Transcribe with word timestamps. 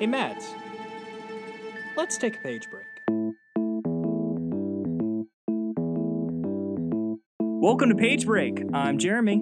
Hey, 0.00 0.08
Mads. 0.08 0.52
Let's 1.96 2.18
take 2.18 2.34
a 2.34 2.40
page 2.40 2.68
break. 2.68 2.84
Welcome 7.38 7.90
to 7.90 7.94
Page 7.94 8.26
Break. 8.26 8.60
I'm 8.72 8.98
Jeremy. 8.98 9.34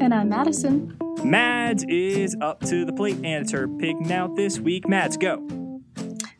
And 0.00 0.14
I'm 0.14 0.28
Madison. 0.28 0.96
Mads 1.24 1.84
is 1.88 2.36
up 2.40 2.60
to 2.66 2.84
the 2.84 2.92
plate, 2.92 3.16
and 3.16 3.42
it's 3.42 3.50
her 3.50 3.66
pig 3.66 4.12
out 4.12 4.36
this 4.36 4.60
week. 4.60 4.88
Mads, 4.88 5.16
go. 5.16 5.44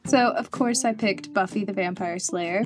So, 0.06 0.28
of 0.30 0.52
course, 0.52 0.84
I 0.84 0.94
picked 0.94 1.34
Buffy 1.34 1.64
the 1.64 1.72
Vampire 1.72 2.20
Slayer. 2.20 2.62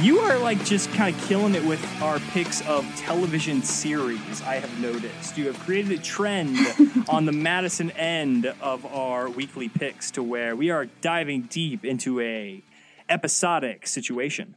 You 0.00 0.20
are 0.20 0.38
like 0.38 0.64
just 0.64 0.92
kind 0.92 1.12
of 1.12 1.20
killing 1.26 1.56
it 1.56 1.64
with 1.64 1.84
our 2.00 2.20
picks 2.30 2.64
of 2.68 2.86
television 2.94 3.62
series, 3.62 4.40
I 4.42 4.54
have 4.54 4.80
noticed. 4.80 5.36
You 5.36 5.46
have 5.48 5.58
created 5.58 5.90
a 5.90 6.00
trend 6.00 6.56
on 7.08 7.26
the 7.26 7.32
Madison 7.32 7.90
end 7.90 8.46
of 8.46 8.86
our 8.86 9.28
weekly 9.28 9.68
picks 9.68 10.12
to 10.12 10.22
where 10.22 10.54
we 10.54 10.70
are 10.70 10.86
diving 11.00 11.42
deep 11.50 11.84
into 11.84 12.20
a 12.20 12.62
episodic 13.08 13.88
situation. 13.88 14.54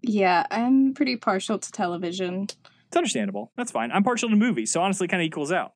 Yeah, 0.00 0.46
I'm 0.50 0.94
pretty 0.94 1.16
partial 1.16 1.58
to 1.58 1.70
television. 1.70 2.44
It's 2.44 2.96
understandable. 2.96 3.52
That's 3.58 3.70
fine. 3.70 3.92
I'm 3.92 4.04
partial 4.04 4.30
to 4.30 4.36
movies, 4.36 4.72
so 4.72 4.80
honestly 4.80 5.06
kind 5.06 5.20
of 5.20 5.26
equals 5.26 5.52
out. 5.52 5.74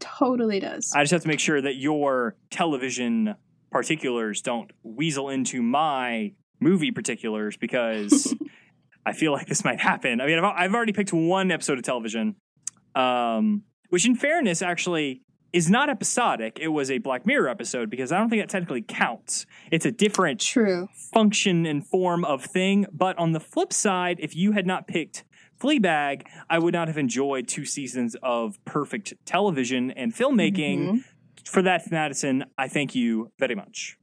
Totally 0.00 0.58
does. 0.58 0.92
I 0.96 1.04
just 1.04 1.12
have 1.12 1.22
to 1.22 1.28
make 1.28 1.38
sure 1.38 1.60
that 1.60 1.76
your 1.76 2.34
television 2.50 3.36
particulars 3.70 4.42
don't 4.42 4.72
weasel 4.82 5.28
into 5.28 5.62
my 5.62 6.32
movie 6.60 6.90
particulars 6.90 7.56
because 7.56 8.34
I 9.06 9.12
feel 9.12 9.32
like 9.32 9.46
this 9.46 9.64
might 9.64 9.80
happen. 9.80 10.20
I 10.20 10.26
mean, 10.26 10.38
I've, 10.38 10.44
I've 10.56 10.74
already 10.74 10.92
picked 10.92 11.12
one 11.12 11.50
episode 11.50 11.78
of 11.78 11.84
television, 11.84 12.36
um, 12.94 13.62
which, 13.88 14.06
in 14.06 14.14
fairness, 14.14 14.62
actually 14.62 15.22
is 15.52 15.68
not 15.68 15.90
episodic. 15.90 16.58
It 16.60 16.68
was 16.68 16.90
a 16.90 16.98
Black 16.98 17.26
Mirror 17.26 17.48
episode 17.48 17.90
because 17.90 18.12
I 18.12 18.18
don't 18.18 18.28
think 18.30 18.40
that 18.42 18.48
technically 18.48 18.82
counts. 18.82 19.46
It's 19.72 19.84
a 19.84 19.90
different 19.90 20.40
True. 20.40 20.88
function 21.12 21.66
and 21.66 21.84
form 21.84 22.24
of 22.24 22.44
thing. 22.44 22.86
But 22.92 23.18
on 23.18 23.32
the 23.32 23.40
flip 23.40 23.72
side, 23.72 24.18
if 24.20 24.36
you 24.36 24.52
had 24.52 24.66
not 24.66 24.86
picked 24.86 25.24
Fleabag, 25.60 26.22
I 26.48 26.58
would 26.58 26.72
not 26.72 26.86
have 26.88 26.96
enjoyed 26.98 27.48
two 27.48 27.64
seasons 27.64 28.16
of 28.22 28.64
perfect 28.64 29.12
television 29.26 29.90
and 29.90 30.14
filmmaking. 30.14 30.78
Mhm. 30.78 31.04
For 31.44 31.62
that, 31.62 31.90
Madison, 31.90 32.44
I 32.56 32.68
thank 32.68 32.94
you 32.94 33.32
very 33.38 33.54
much. 33.56 33.96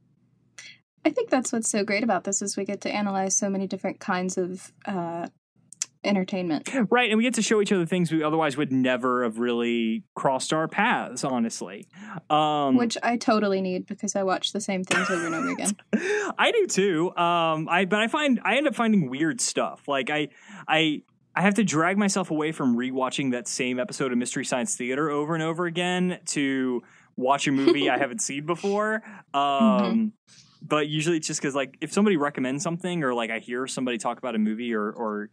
I 1.04 1.10
think 1.10 1.30
that's 1.30 1.52
what's 1.52 1.70
so 1.70 1.84
great 1.84 2.02
about 2.02 2.24
this 2.24 2.42
is 2.42 2.56
we 2.56 2.64
get 2.64 2.80
to 2.82 2.90
analyze 2.90 3.36
so 3.36 3.48
many 3.48 3.66
different 3.66 4.00
kinds 4.00 4.36
of 4.36 4.72
uh, 4.84 5.28
entertainment. 6.04 6.68
Right, 6.90 7.10
and 7.10 7.18
we 7.18 7.24
get 7.24 7.34
to 7.34 7.42
show 7.42 7.60
each 7.60 7.72
other 7.72 7.86
things 7.86 8.10
we 8.10 8.22
otherwise 8.22 8.56
would 8.56 8.72
never 8.72 9.24
have 9.24 9.38
really 9.38 10.04
crossed 10.14 10.52
our 10.52 10.68
paths, 10.68 11.24
honestly. 11.24 11.86
Um, 12.30 12.76
Which 12.76 12.96
I 13.02 13.16
totally 13.16 13.60
need 13.60 13.86
because 13.86 14.16
I 14.16 14.22
watch 14.22 14.52
the 14.52 14.60
same 14.60 14.84
things 14.84 15.08
over 15.10 15.26
and 15.26 15.34
over 15.34 15.50
again. 15.50 15.76
I 16.38 16.52
do 16.52 16.66
too. 16.66 17.16
Um, 17.16 17.68
I 17.68 17.84
but 17.84 18.00
I 18.00 18.08
find 18.08 18.40
I 18.44 18.56
end 18.56 18.66
up 18.66 18.74
finding 18.74 19.10
weird 19.10 19.40
stuff. 19.40 19.86
Like 19.88 20.10
I 20.10 20.28
I 20.66 21.02
I 21.34 21.42
have 21.42 21.54
to 21.54 21.64
drag 21.64 21.98
myself 21.98 22.30
away 22.30 22.52
from 22.52 22.76
rewatching 22.76 23.32
that 23.32 23.46
same 23.46 23.78
episode 23.78 24.12
of 24.12 24.18
Mystery 24.18 24.44
Science 24.44 24.76
Theater 24.76 25.10
over 25.10 25.34
and 25.34 25.42
over 25.42 25.66
again 25.66 26.18
to 26.26 26.82
watch 27.16 27.46
a 27.46 27.52
movie 27.52 27.90
I 27.90 27.98
haven't 27.98 28.20
seen 28.20 28.46
before. 28.46 29.02
Um, 29.34 30.12
But 30.68 30.88
usually 30.88 31.16
it's 31.16 31.26
just 31.26 31.40
because 31.40 31.54
like 31.54 31.76
if 31.80 31.92
somebody 31.92 32.16
recommends 32.16 32.62
something 32.62 33.02
or 33.02 33.14
like 33.14 33.30
I 33.30 33.38
hear 33.38 33.66
somebody 33.66 33.98
talk 33.98 34.18
about 34.18 34.34
a 34.34 34.38
movie 34.38 34.74
or 34.74 34.90
or 34.90 35.30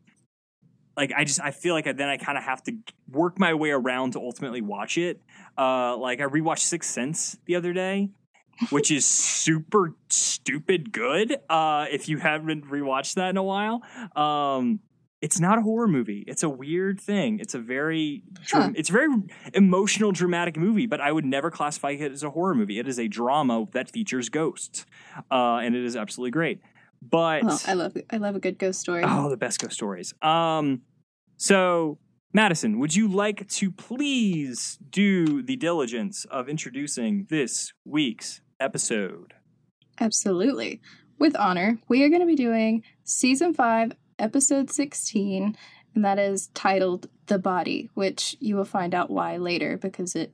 like 0.97 1.11
I 1.15 1.23
just 1.25 1.41
I 1.41 1.51
feel 1.51 1.73
like 1.73 1.87
I, 1.87 1.91
then 1.91 2.07
I 2.07 2.17
kind 2.17 2.37
of 2.37 2.43
have 2.43 2.63
to 2.63 2.73
work 3.11 3.39
my 3.39 3.53
way 3.53 3.71
around 3.71 4.13
to 4.13 4.19
ultimately 4.19 4.61
watch 4.61 4.97
it. 4.97 5.21
Uh, 5.57 5.97
like 5.97 6.21
I 6.21 6.23
rewatched 6.23 6.59
Sixth 6.59 6.89
Sense 6.89 7.37
the 7.45 7.55
other 7.55 7.73
day, 7.73 8.09
which 8.69 8.91
is 8.91 9.05
super 9.05 9.95
stupid 10.09 10.91
good. 10.91 11.37
Uh, 11.49 11.87
if 11.91 12.07
you 12.07 12.17
haven't 12.17 12.65
rewatched 12.65 13.15
that 13.15 13.29
in 13.29 13.37
a 13.37 13.43
while, 13.43 13.81
um, 14.15 14.79
it's 15.21 15.39
not 15.39 15.57
a 15.57 15.61
horror 15.61 15.87
movie. 15.87 16.23
It's 16.27 16.43
a 16.43 16.49
weird 16.49 16.99
thing. 16.99 17.39
It's 17.39 17.53
a 17.55 17.59
very 17.59 18.23
Huh. 18.51 18.71
it's 18.75 18.89
a 18.89 18.93
very 18.93 19.09
emotional, 19.53 20.11
dramatic 20.11 20.57
movie. 20.57 20.85
But 20.85 21.01
I 21.01 21.11
would 21.11 21.25
never 21.25 21.49
classify 21.49 21.91
it 21.91 22.11
as 22.11 22.23
a 22.23 22.29
horror 22.29 22.53
movie. 22.55 22.79
It 22.79 22.87
is 22.87 22.99
a 22.99 23.07
drama 23.07 23.65
that 23.71 23.89
features 23.89 24.29
ghosts, 24.29 24.85
uh, 25.31 25.57
and 25.63 25.75
it 25.75 25.83
is 25.83 25.95
absolutely 25.95 26.31
great. 26.31 26.59
But 27.01 27.67
I 27.67 27.73
love 27.73 27.97
I 28.09 28.17
love 28.17 28.35
a 28.35 28.39
good 28.39 28.57
ghost 28.57 28.79
story. 28.79 29.03
Oh, 29.05 29.29
the 29.29 29.37
best 29.37 29.59
ghost 29.59 29.73
stories. 29.73 30.13
Um, 30.21 30.81
so 31.37 31.97
Madison, 32.33 32.79
would 32.79 32.95
you 32.95 33.07
like 33.07 33.47
to 33.47 33.71
please 33.71 34.77
do 34.89 35.41
the 35.41 35.55
diligence 35.55 36.25
of 36.25 36.49
introducing 36.49 37.27
this 37.29 37.71
week's 37.85 38.41
episode? 38.59 39.33
Absolutely. 39.99 40.81
With 41.17 41.35
honor, 41.37 41.79
we 41.87 42.03
are 42.03 42.09
going 42.09 42.19
to 42.21 42.27
be 42.27 42.35
doing 42.35 42.83
season 43.05 43.53
5, 43.53 43.93
episode 44.19 44.69
16, 44.71 45.57
and 45.93 46.05
that 46.05 46.19
is 46.19 46.47
titled 46.53 47.07
The 47.27 47.39
Body, 47.39 47.89
which 47.93 48.35
you 48.39 48.55
will 48.55 48.65
find 48.65 48.93
out 48.93 49.09
why 49.09 49.37
later 49.37 49.77
because 49.77 50.15
it 50.15 50.33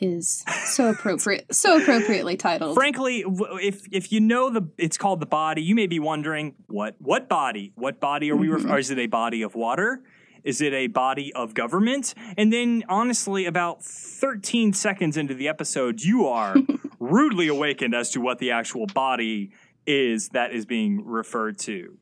is 0.00 0.44
so 0.66 0.90
appropriate 0.90 1.44
so 1.54 1.80
appropriately 1.80 2.36
titled. 2.36 2.74
Frankly, 2.76 3.24
if 3.26 3.82
if 3.90 4.12
you 4.12 4.20
know 4.20 4.48
the 4.50 4.68
it's 4.78 4.96
called 4.96 5.18
the 5.20 5.26
body, 5.26 5.60
you 5.62 5.74
may 5.74 5.86
be 5.88 5.98
wondering 5.98 6.54
what 6.68 6.94
what 6.98 7.28
body? 7.28 7.72
What 7.74 7.98
body 7.98 8.30
are 8.30 8.36
we? 8.36 8.48
Ref- 8.48 8.62
Mhm. 8.62 8.70
or 8.70 8.78
is 8.78 8.90
it 8.90 8.98
a 8.98 9.06
body 9.08 9.42
of 9.42 9.54
water? 9.56 10.02
Is 10.44 10.60
it 10.60 10.72
a 10.72 10.86
body 10.86 11.32
of 11.34 11.52
government? 11.52 12.14
And 12.36 12.52
then, 12.52 12.84
honestly, 12.88 13.44
about 13.44 13.82
13 13.84 14.72
seconds 14.72 15.16
into 15.16 15.34
the 15.34 15.48
episode, 15.48 16.00
you 16.02 16.26
are 16.28 16.54
rudely 17.00 17.48
awakened 17.48 17.92
as 17.92 18.10
to 18.12 18.20
what 18.20 18.38
the 18.38 18.52
actual 18.52 18.86
body 18.86 19.50
is 19.84 20.28
that 20.28 20.52
is 20.52 20.64
being 20.64 21.04
referred 21.04 21.58
to. 21.58 21.98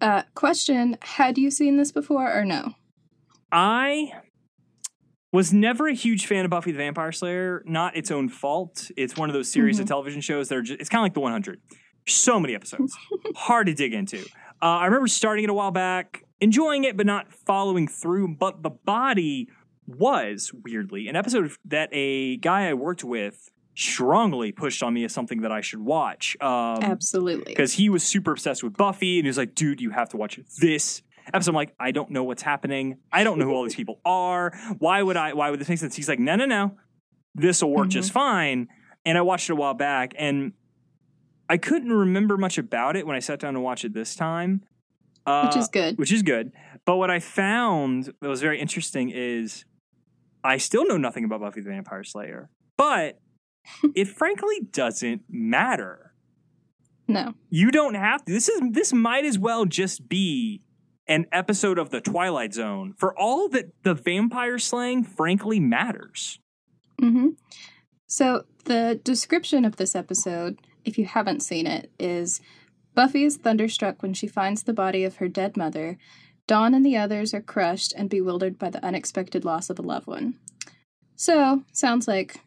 Uh 0.00 0.22
question, 0.34 0.98
had 1.02 1.38
you 1.38 1.50
seen 1.50 1.76
this 1.76 1.92
before 1.92 2.32
or 2.32 2.44
no? 2.44 2.74
I 3.50 4.12
was 5.32 5.52
never 5.52 5.88
a 5.88 5.94
huge 5.94 6.26
fan 6.26 6.44
of 6.44 6.50
Buffy 6.50 6.72
the 6.72 6.78
Vampire 6.78 7.12
Slayer. 7.12 7.62
Not 7.66 7.96
its 7.96 8.10
own 8.10 8.28
fault. 8.28 8.90
It's 8.96 9.16
one 9.16 9.28
of 9.28 9.34
those 9.34 9.50
series 9.50 9.78
of 9.78 9.86
television 9.86 10.20
shows 10.20 10.48
that 10.48 10.56
are 10.56 10.62
just, 10.62 10.80
it's 10.80 10.88
kind 10.88 11.00
of 11.00 11.04
like 11.04 11.14
the 11.14 11.20
100. 11.20 11.60
So 12.08 12.40
many 12.40 12.54
episodes. 12.54 12.96
Hard 13.36 13.66
to 13.66 13.74
dig 13.74 13.92
into. 13.92 14.20
Uh, 14.62 14.78
I 14.78 14.84
remember 14.86 15.08
starting 15.08 15.44
it 15.44 15.50
a 15.50 15.54
while 15.54 15.70
back, 15.72 16.24
enjoying 16.40 16.84
it, 16.84 16.96
but 16.96 17.04
not 17.06 17.32
following 17.32 17.86
through. 17.88 18.36
But 18.36 18.62
The 18.62 18.70
Body 18.70 19.48
was, 19.86 20.52
weirdly, 20.64 21.08
an 21.08 21.16
episode 21.16 21.50
that 21.66 21.90
a 21.92 22.38
guy 22.38 22.68
I 22.68 22.74
worked 22.74 23.04
with 23.04 23.50
strongly 23.76 24.52
pushed 24.52 24.82
on 24.82 24.94
me 24.94 25.04
as 25.04 25.12
something 25.12 25.42
that 25.42 25.52
I 25.52 25.60
should 25.60 25.80
watch. 25.80 26.36
Um, 26.40 26.82
Absolutely. 26.82 27.52
because 27.52 27.74
he 27.74 27.88
was 27.88 28.02
super 28.02 28.32
obsessed 28.32 28.64
with 28.64 28.76
Buffy 28.76 29.18
and 29.18 29.26
he 29.26 29.28
was 29.28 29.36
like, 29.38 29.54
dude, 29.54 29.80
you 29.80 29.90
have 29.90 30.08
to 30.08 30.16
watch 30.16 30.40
this 30.58 31.02
episode. 31.32 31.50
I'm 31.50 31.56
like, 31.56 31.74
I 31.78 31.92
don't 31.92 32.10
know 32.10 32.24
what's 32.24 32.42
happening. 32.42 32.98
I 33.12 33.22
don't 33.22 33.38
know 33.38 33.44
who 33.44 33.52
all 33.52 33.62
these 33.62 33.74
people 33.74 34.00
are. 34.04 34.52
Why 34.78 35.02
would 35.02 35.16
I? 35.16 35.34
Why 35.34 35.50
would 35.50 35.60
this 35.60 35.68
make 35.68 35.78
sense? 35.78 35.94
He's 35.94 36.08
like, 36.08 36.18
no, 36.18 36.36
no, 36.36 36.46
no. 36.46 36.76
This 37.34 37.62
will 37.62 37.72
work 37.72 37.88
just 37.88 38.12
fine. 38.12 38.68
And 39.04 39.18
I 39.18 39.20
watched 39.20 39.50
it 39.50 39.52
a 39.52 39.56
while 39.56 39.74
back 39.74 40.14
and 40.18 40.52
I 41.48 41.58
couldn't 41.58 41.92
remember 41.92 42.36
much 42.36 42.58
about 42.58 42.96
it 42.96 43.06
when 43.06 43.14
I 43.14 43.20
sat 43.20 43.38
down 43.38 43.54
to 43.54 43.60
watch 43.60 43.84
it 43.84 43.92
this 43.92 44.16
time. 44.16 44.62
Uh, 45.26 45.46
Which 45.46 45.56
is 45.56 45.68
good. 45.68 45.98
Which 45.98 46.12
is 46.12 46.22
good. 46.22 46.52
But 46.86 46.96
what 46.96 47.10
I 47.10 47.20
found 47.20 48.12
that 48.20 48.28
was 48.28 48.40
very 48.40 48.58
interesting 48.58 49.10
is 49.10 49.64
I 50.42 50.56
still 50.56 50.86
know 50.86 50.96
nothing 50.96 51.24
about 51.24 51.40
Buffy 51.40 51.60
the 51.60 51.70
Vampire 51.70 52.04
Slayer, 52.04 52.48
but 52.76 53.20
it 53.94 54.08
frankly 54.08 54.60
doesn't 54.72 55.22
matter 55.28 56.12
No. 57.08 57.34
you 57.50 57.70
don't 57.70 57.94
have 57.94 58.24
to. 58.24 58.32
This 58.32 58.48
is 58.48 58.60
this 58.72 58.92
might 58.92 59.24
as 59.24 59.38
well 59.38 59.64
just 59.64 60.08
be 60.08 60.62
an 61.08 61.26
episode 61.30 61.78
of 61.78 61.90
the 61.90 62.00
Twilight 62.00 62.52
Zone 62.52 62.92
for 62.96 63.16
all 63.18 63.48
that 63.50 63.70
the 63.84 63.94
vampire 63.94 64.58
slang 64.58 65.04
frankly 65.04 65.60
matters. 65.60 66.40
hmm 67.00 67.28
So 68.06 68.44
the 68.64 69.00
description 69.04 69.64
of 69.64 69.76
this 69.76 69.94
episode, 69.94 70.58
if 70.84 70.98
you 70.98 71.04
haven't 71.06 71.40
seen 71.44 71.66
it, 71.66 71.92
is 71.98 72.40
Buffy 72.94 73.24
is 73.24 73.36
thunderstruck 73.36 74.02
when 74.02 74.14
she 74.14 74.26
finds 74.26 74.62
the 74.62 74.72
body 74.72 75.04
of 75.04 75.16
her 75.16 75.28
dead 75.28 75.56
mother. 75.56 75.98
Dawn 76.48 76.74
and 76.74 76.84
the 76.86 76.96
others 76.96 77.34
are 77.34 77.42
crushed 77.42 77.92
and 77.96 78.08
bewildered 78.08 78.58
by 78.58 78.70
the 78.70 78.84
unexpected 78.84 79.44
loss 79.44 79.68
of 79.68 79.78
a 79.78 79.82
loved 79.82 80.06
one. 80.06 80.38
So, 81.14 81.62
sounds 81.72 82.08
like 82.08 82.40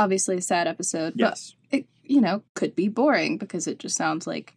obviously 0.00 0.36
a 0.36 0.40
sad 0.42 0.66
episode, 0.66 1.12
Yes. 1.16 1.54
but 1.70 1.78
it, 1.80 1.86
you 2.02 2.20
know, 2.20 2.42
could 2.54 2.74
be 2.74 2.88
boring 2.88 3.38
because 3.38 3.66
it 3.66 3.78
just 3.78 3.96
sounds 3.96 4.26
like 4.26 4.54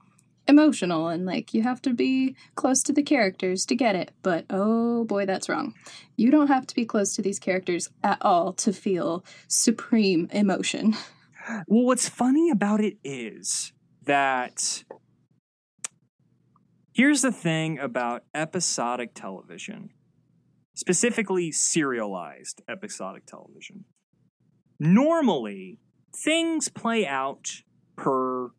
emotional 0.47 1.07
and 1.07 1.25
like 1.25 1.53
you 1.53 1.63
have 1.63 1.81
to 1.81 1.93
be 1.93 2.35
close 2.55 2.83
to 2.83 2.91
the 2.91 3.03
characters 3.03 3.65
to 3.67 3.75
get 3.75 3.95
it. 3.95 4.11
But 4.23 4.45
oh 4.49 5.05
boy, 5.05 5.25
that's 5.25 5.47
wrong. 5.49 5.73
You 6.17 6.31
don't 6.31 6.47
have 6.47 6.67
to 6.67 6.75
be 6.75 6.85
close 6.85 7.15
to 7.15 7.21
these 7.21 7.39
characters 7.39 7.89
at 8.03 8.17
all 8.21 8.53
to 8.53 8.73
feel 8.73 9.23
supreme 9.47 10.27
emotion. 10.31 10.95
Well, 11.67 11.83
what's 11.83 12.07
funny 12.07 12.49
about 12.49 12.79
it 12.79 12.95
is 13.03 13.73
that 14.05 14.85
Here's 16.93 17.21
the 17.21 17.31
thing 17.33 17.79
about 17.79 18.23
episodic 18.33 19.13
television, 19.13 19.89
specifically 20.75 21.51
serialized 21.51 22.61
episodic 22.69 23.25
television. 23.25 23.85
Normally, 24.83 25.79
things 26.13 26.67
play 26.67 27.07
out 27.07 27.61
per 27.95 28.49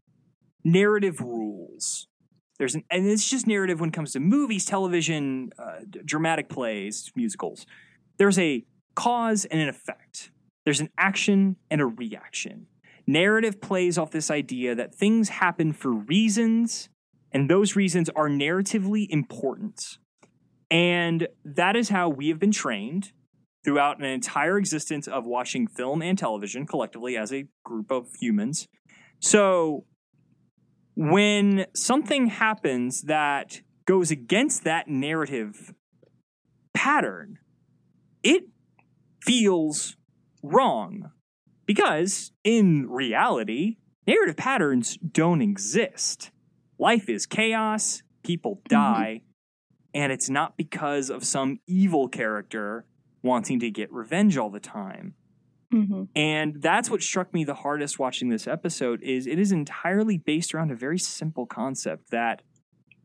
narrative 0.65 1.21
rules. 1.21 2.09
There's 2.59 2.75
an, 2.75 2.85
and 2.91 3.07
it's 3.07 3.29
just 3.29 3.47
narrative 3.47 3.79
when 3.79 3.91
it 3.91 3.93
comes 3.93 4.13
to 4.15 4.21
movies, 4.21 4.65
television, 4.65 5.51
uh, 5.59 5.81
dramatic 6.03 6.49
plays, 6.49 7.13
musicals. 7.15 7.67
There's 8.17 8.39
a 8.39 8.65
cause 8.95 9.45
and 9.45 9.61
an 9.61 9.69
effect. 9.69 10.31
There's 10.65 10.81
an 10.81 10.89
action 10.97 11.57
and 11.71 11.83
a 11.83 11.87
reaction. 11.87 12.69
Narrative 13.07 13.61
plays 13.61 13.99
off 13.99 14.11
this 14.11 14.31
idea 14.31 14.75
that 14.75 14.95
things 14.95 15.29
happen 15.29 15.75
for 15.75 15.93
reasons, 15.93 16.89
and 17.33 17.51
those 17.51 17.77
reasons 17.77 18.09
are 18.17 18.31
narratively 18.31 19.07
important. 19.11 19.99
And 20.71 21.29
that 21.45 21.77
is 21.77 21.91
how 21.91 22.09
we 22.09 22.29
have 22.29 22.39
been 22.39 22.51
trained 22.51 23.13
throughout 23.65 23.99
an 23.99 24.05
entire 24.05 24.59
existence 24.59 25.09
of 25.09 25.27
watching 25.27 25.67
film 25.67 26.03
and 26.03 26.19
television 26.19 26.67
collectively 26.67 27.17
as 27.17 27.33
a 27.33 27.47
group 27.65 27.91
of 27.91 28.09
humans. 28.21 28.69
So 29.21 29.87
when 30.95 31.67
something 31.75 32.27
happens 32.29 33.03
that 33.03 33.63
goes 33.87 34.11
against 34.11 34.65
that 34.65 34.87
narrative 34.89 35.75
pattern, 36.75 37.39
it 38.23 38.45
feels 39.23 39.97
wrong 40.43 41.11
because 41.67 42.33
in 42.45 42.89
reality, 42.89 43.79
narrative 44.07 44.37
patterns 44.37 44.99
don't 44.99 45.41
exist. 45.41 46.31
Life 46.79 47.09
is 47.09 47.27
chaos, 47.27 48.03
people 48.23 48.57
mm-hmm. 48.57 48.75
die, 48.75 49.23
and 49.95 50.13
it's 50.13 50.29
not 50.29 50.57
because 50.57 51.09
of 51.09 51.25
some 51.25 51.61
evil 51.67 52.09
character 52.09 52.85
wanting 53.25 53.59
to 53.61 53.71
get 53.71 53.93
revenge 53.93 54.37
all 54.37 54.51
the 54.51 54.61
time. 54.61 55.15
Mm-hmm. 55.73 56.05
And 56.15 56.63
that's 56.63 56.89
what 56.89 57.03
struck 57.03 57.35
me 57.35 57.43
the 57.43 57.55
hardest 57.55 57.99
watching 57.99 58.29
this 58.29 58.47
episode 58.47 59.03
is 59.03 59.27
it 59.27 59.41
is 59.41 59.51
entirely 59.51 60.19
based 60.19 60.55
around 60.55 60.71
a 60.71 60.77
very 60.77 60.99
simple 60.99 61.47
concept 61.47 62.11
that 62.11 62.43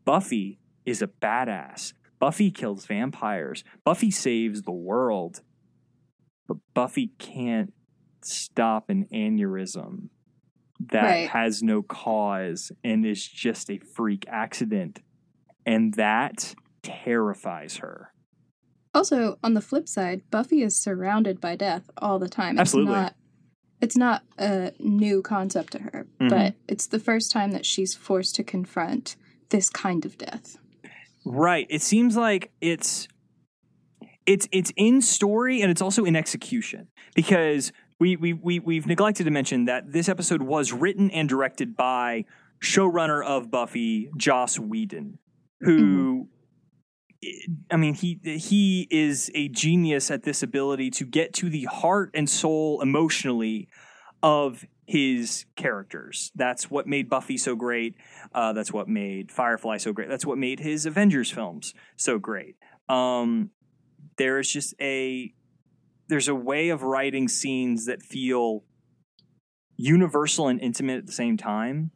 Buffy 0.05 0.59
is 0.85 1.01
a 1.01 1.07
badass. 1.07 1.93
Buffy 2.19 2.51
kills 2.51 2.85
vampires. 2.85 3.63
Buffy 3.83 4.11
saves 4.11 4.63
the 4.63 4.71
world. 4.71 5.41
But 6.47 6.57
Buffy 6.73 7.11
can't 7.17 7.73
stop 8.21 8.89
an 8.89 9.07
aneurysm 9.13 10.09
that 10.91 11.03
Right. 11.03 11.29
has 11.29 11.63
no 11.63 11.81
cause 11.81 12.71
and 12.83 13.05
is 13.05 13.25
just 13.25 13.69
a 13.71 13.79
freak 13.79 14.25
accident. 14.27 15.01
And 15.65 15.93
that 15.95 16.53
terrifies 16.83 17.77
her. 17.77 18.11
Also, 18.93 19.37
on 19.43 19.53
the 19.53 19.61
flip 19.61 19.87
side, 19.87 20.21
Buffy 20.31 20.63
is 20.63 20.75
surrounded 20.75 21.39
by 21.39 21.55
death 21.55 21.89
all 21.97 22.17
the 22.19 22.29
time. 22.29 22.53
It's 22.55 22.61
Absolutely. 22.61 22.93
Not, 22.93 23.15
it's 23.81 23.95
not 23.97 24.23
a 24.37 24.71
new 24.79 25.21
concept 25.21 25.73
to 25.73 25.79
her, 25.79 26.07
Mhm. 26.19 26.29
but 26.29 26.55
it's 26.67 26.87
the 26.87 26.99
first 26.99 27.31
time 27.31 27.51
that 27.51 27.65
she's 27.65 27.93
forced 27.95 28.35
to 28.35 28.43
confront 28.43 29.15
this 29.49 29.69
kind 29.69 30.05
of 30.05 30.17
death. 30.17 30.57
Right. 31.25 31.67
It 31.69 31.81
seems 31.81 32.15
like 32.17 32.51
it's 32.61 33.07
it's 34.25 34.47
it's 34.51 34.71
in 34.75 35.01
story 35.01 35.61
and 35.61 35.71
it's 35.71 35.81
also 35.81 36.05
in 36.05 36.15
execution 36.15 36.87
because 37.15 37.71
we 37.99 38.15
we 38.15 38.33
we 38.33 38.59
we've 38.59 38.85
neglected 38.85 39.23
to 39.23 39.31
mention 39.31 39.65
that 39.65 39.91
this 39.91 40.07
episode 40.07 40.43
was 40.43 40.71
written 40.71 41.09
and 41.11 41.27
directed 41.27 41.75
by 41.75 42.25
showrunner 42.63 43.25
of 43.25 43.49
Buffy, 43.49 44.09
Joss 44.17 44.59
Whedon, 44.59 45.17
who 45.61 46.27
I 47.69 47.75
mean 47.75 47.95
he 47.95 48.19
he 48.23 48.87
is 48.89 49.29
a 49.35 49.49
genius 49.49 50.09
at 50.09 50.23
this 50.23 50.41
ability 50.41 50.89
to 50.91 51.05
get 51.05 51.33
to 51.35 51.49
the 51.49 51.65
heart 51.65 52.11
and 52.13 52.29
soul 52.29 52.81
emotionally 52.81 53.67
of 54.23 54.65
his 54.85 55.45
characters. 55.55 56.31
That's 56.35 56.71
what 56.71 56.87
made 56.87 57.09
Buffy 57.09 57.37
so 57.37 57.55
great. 57.55 57.95
Uh, 58.33 58.53
that's 58.53 58.71
what 58.73 58.87
made 58.87 59.31
Firefly 59.31 59.77
so 59.77 59.93
great. 59.93 60.09
That's 60.09 60.25
what 60.25 60.37
made 60.37 60.59
his 60.61 60.85
Avengers 60.85 61.29
films 61.29 61.73
so 61.95 62.17
great. 62.19 62.55
Um, 62.87 63.51
there 64.17 64.39
is 64.39 64.51
just 64.51 64.73
a 64.79 65.33
there's 66.07 66.27
a 66.27 66.35
way 66.35 66.69
of 66.69 66.83
writing 66.83 67.27
scenes 67.27 67.85
that 67.85 68.01
feel 68.01 68.63
universal 69.77 70.47
and 70.47 70.59
intimate 70.59 70.97
at 70.97 71.05
the 71.05 71.11
same 71.11 71.37
time 71.37 71.91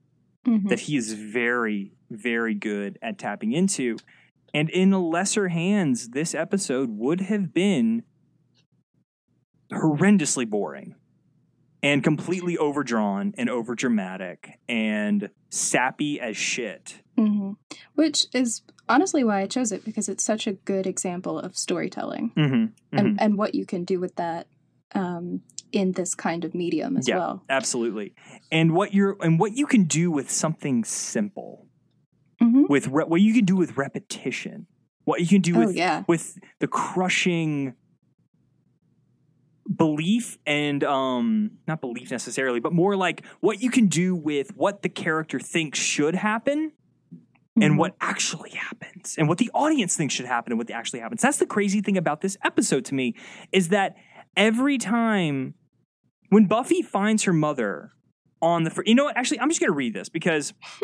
Mhm. 0.45 0.69
that 0.69 0.81
he 0.81 0.97
is 0.97 1.13
very 1.13 1.93
very 2.09 2.53
good 2.53 2.99
at 3.01 3.17
tapping 3.17 3.53
into. 3.53 3.97
And 4.53 4.69
in 4.69 4.91
lesser 4.91 5.47
hands, 5.47 6.09
this 6.09 6.35
episode 6.35 6.89
would 6.91 7.21
have 7.21 7.53
been 7.53 8.03
horrendously 9.71 10.47
boring 10.49 10.95
and 11.81 12.03
completely 12.03 12.57
overdrawn 12.57 13.33
and 13.37 13.49
overdramatic 13.49 14.53
and 14.69 15.29
sappy 15.49 16.19
as 16.19 16.37
shit. 16.37 17.01
Mhm. 17.17 17.55
Which 17.95 18.25
is 18.33 18.61
honestly 18.87 19.23
why 19.23 19.41
I 19.41 19.47
chose 19.47 19.71
it 19.71 19.83
because 19.83 20.07
it's 20.07 20.23
such 20.23 20.47
a 20.47 20.53
good 20.53 20.85
example 20.87 21.39
of 21.39 21.57
storytelling 21.57 22.31
Mm-hmm. 22.37 22.97
and, 22.97 23.19
and 23.21 23.37
what 23.37 23.55
you 23.55 23.65
can 23.65 23.83
do 23.83 23.99
with 23.99 24.15
that 24.15 24.47
um, 24.95 25.41
in 25.71 25.93
this 25.93 26.13
kind 26.13 26.45
of 26.45 26.53
medium 26.53 26.95
as 26.97 27.07
Yeah. 27.07 27.17
well. 27.17 27.43
Absolutely. 27.49 28.13
And 28.51 28.73
what 28.73 28.93
you're 28.93 29.17
and 29.21 29.39
what 29.39 29.53
you 29.57 29.65
can 29.65 29.85
do 29.85 30.11
with 30.11 30.29
something 30.29 30.83
simple, 30.83 31.62
Mhm. 32.43 32.69
with 32.69 32.87
re- 32.87 33.05
what 33.05 33.21
you 33.21 33.33
can 33.33 33.45
do 33.45 33.55
with 33.55 33.77
repetition, 33.77 34.67
what 35.05 35.21
you 35.21 35.27
can 35.27 35.41
do 35.41 35.55
Oh, 35.55 35.65
with 35.67 35.75
yeah. 35.75 36.03
with 36.07 36.37
the 36.59 36.67
crushing 36.67 37.73
belief 39.77 40.37
and 40.45 40.83
um 40.83 41.51
not 41.67 41.79
belief 41.79 42.11
necessarily 42.11 42.59
but 42.59 42.73
more 42.73 42.97
like 42.97 43.25
what 43.39 43.61
you 43.61 43.71
can 43.71 43.87
do 43.87 44.13
with 44.13 44.55
what 44.57 44.81
the 44.81 44.89
character 44.89 45.39
thinks 45.39 45.79
should 45.79 46.15
happen 46.15 46.73
and 47.61 47.75
Mhm. 47.75 47.77
what 47.77 47.95
actually 48.01 48.49
happens 48.51 49.15
and 49.17 49.29
what 49.29 49.37
the 49.37 49.49
audience 49.53 49.95
thinks 49.95 50.13
should 50.13 50.25
happen 50.25 50.51
and 50.51 50.57
what 50.59 50.69
actually 50.69 50.99
happens 50.99 51.21
that's 51.21 51.37
the 51.37 51.45
crazy 51.45 51.79
thing 51.79 51.97
about 51.97 52.19
this 52.19 52.35
episode 52.43 52.83
to 52.85 52.93
me 52.93 53.15
is 53.53 53.69
that 53.69 53.95
every 54.35 54.77
time 54.77 55.53
when 56.29 56.45
buffy 56.45 56.81
finds 56.81 57.23
her 57.23 57.33
mother 57.33 57.93
on 58.41 58.63
the 58.63 58.69
fr- 58.69 58.83
you 58.85 58.93
know 58.93 59.05
what 59.05 59.15
actually 59.15 59.39
i'm 59.39 59.47
just 59.49 59.61
going 59.61 59.71
to 59.71 59.75
read 59.75 59.93
this 59.93 60.09
because 60.09 60.53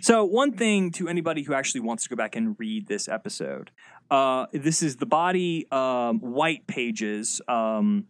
so 0.00 0.24
one 0.24 0.52
thing 0.52 0.90
to 0.92 1.08
anybody 1.08 1.42
who 1.42 1.54
actually 1.54 1.80
wants 1.80 2.04
to 2.04 2.08
go 2.08 2.16
back 2.16 2.36
and 2.36 2.56
read 2.58 2.86
this 2.88 3.08
episode 3.08 3.70
uh, 4.10 4.46
this 4.52 4.82
is 4.82 4.96
the 4.96 5.06
body 5.06 5.66
um, 5.70 6.18
white 6.20 6.66
pages 6.66 7.40
um, 7.48 8.06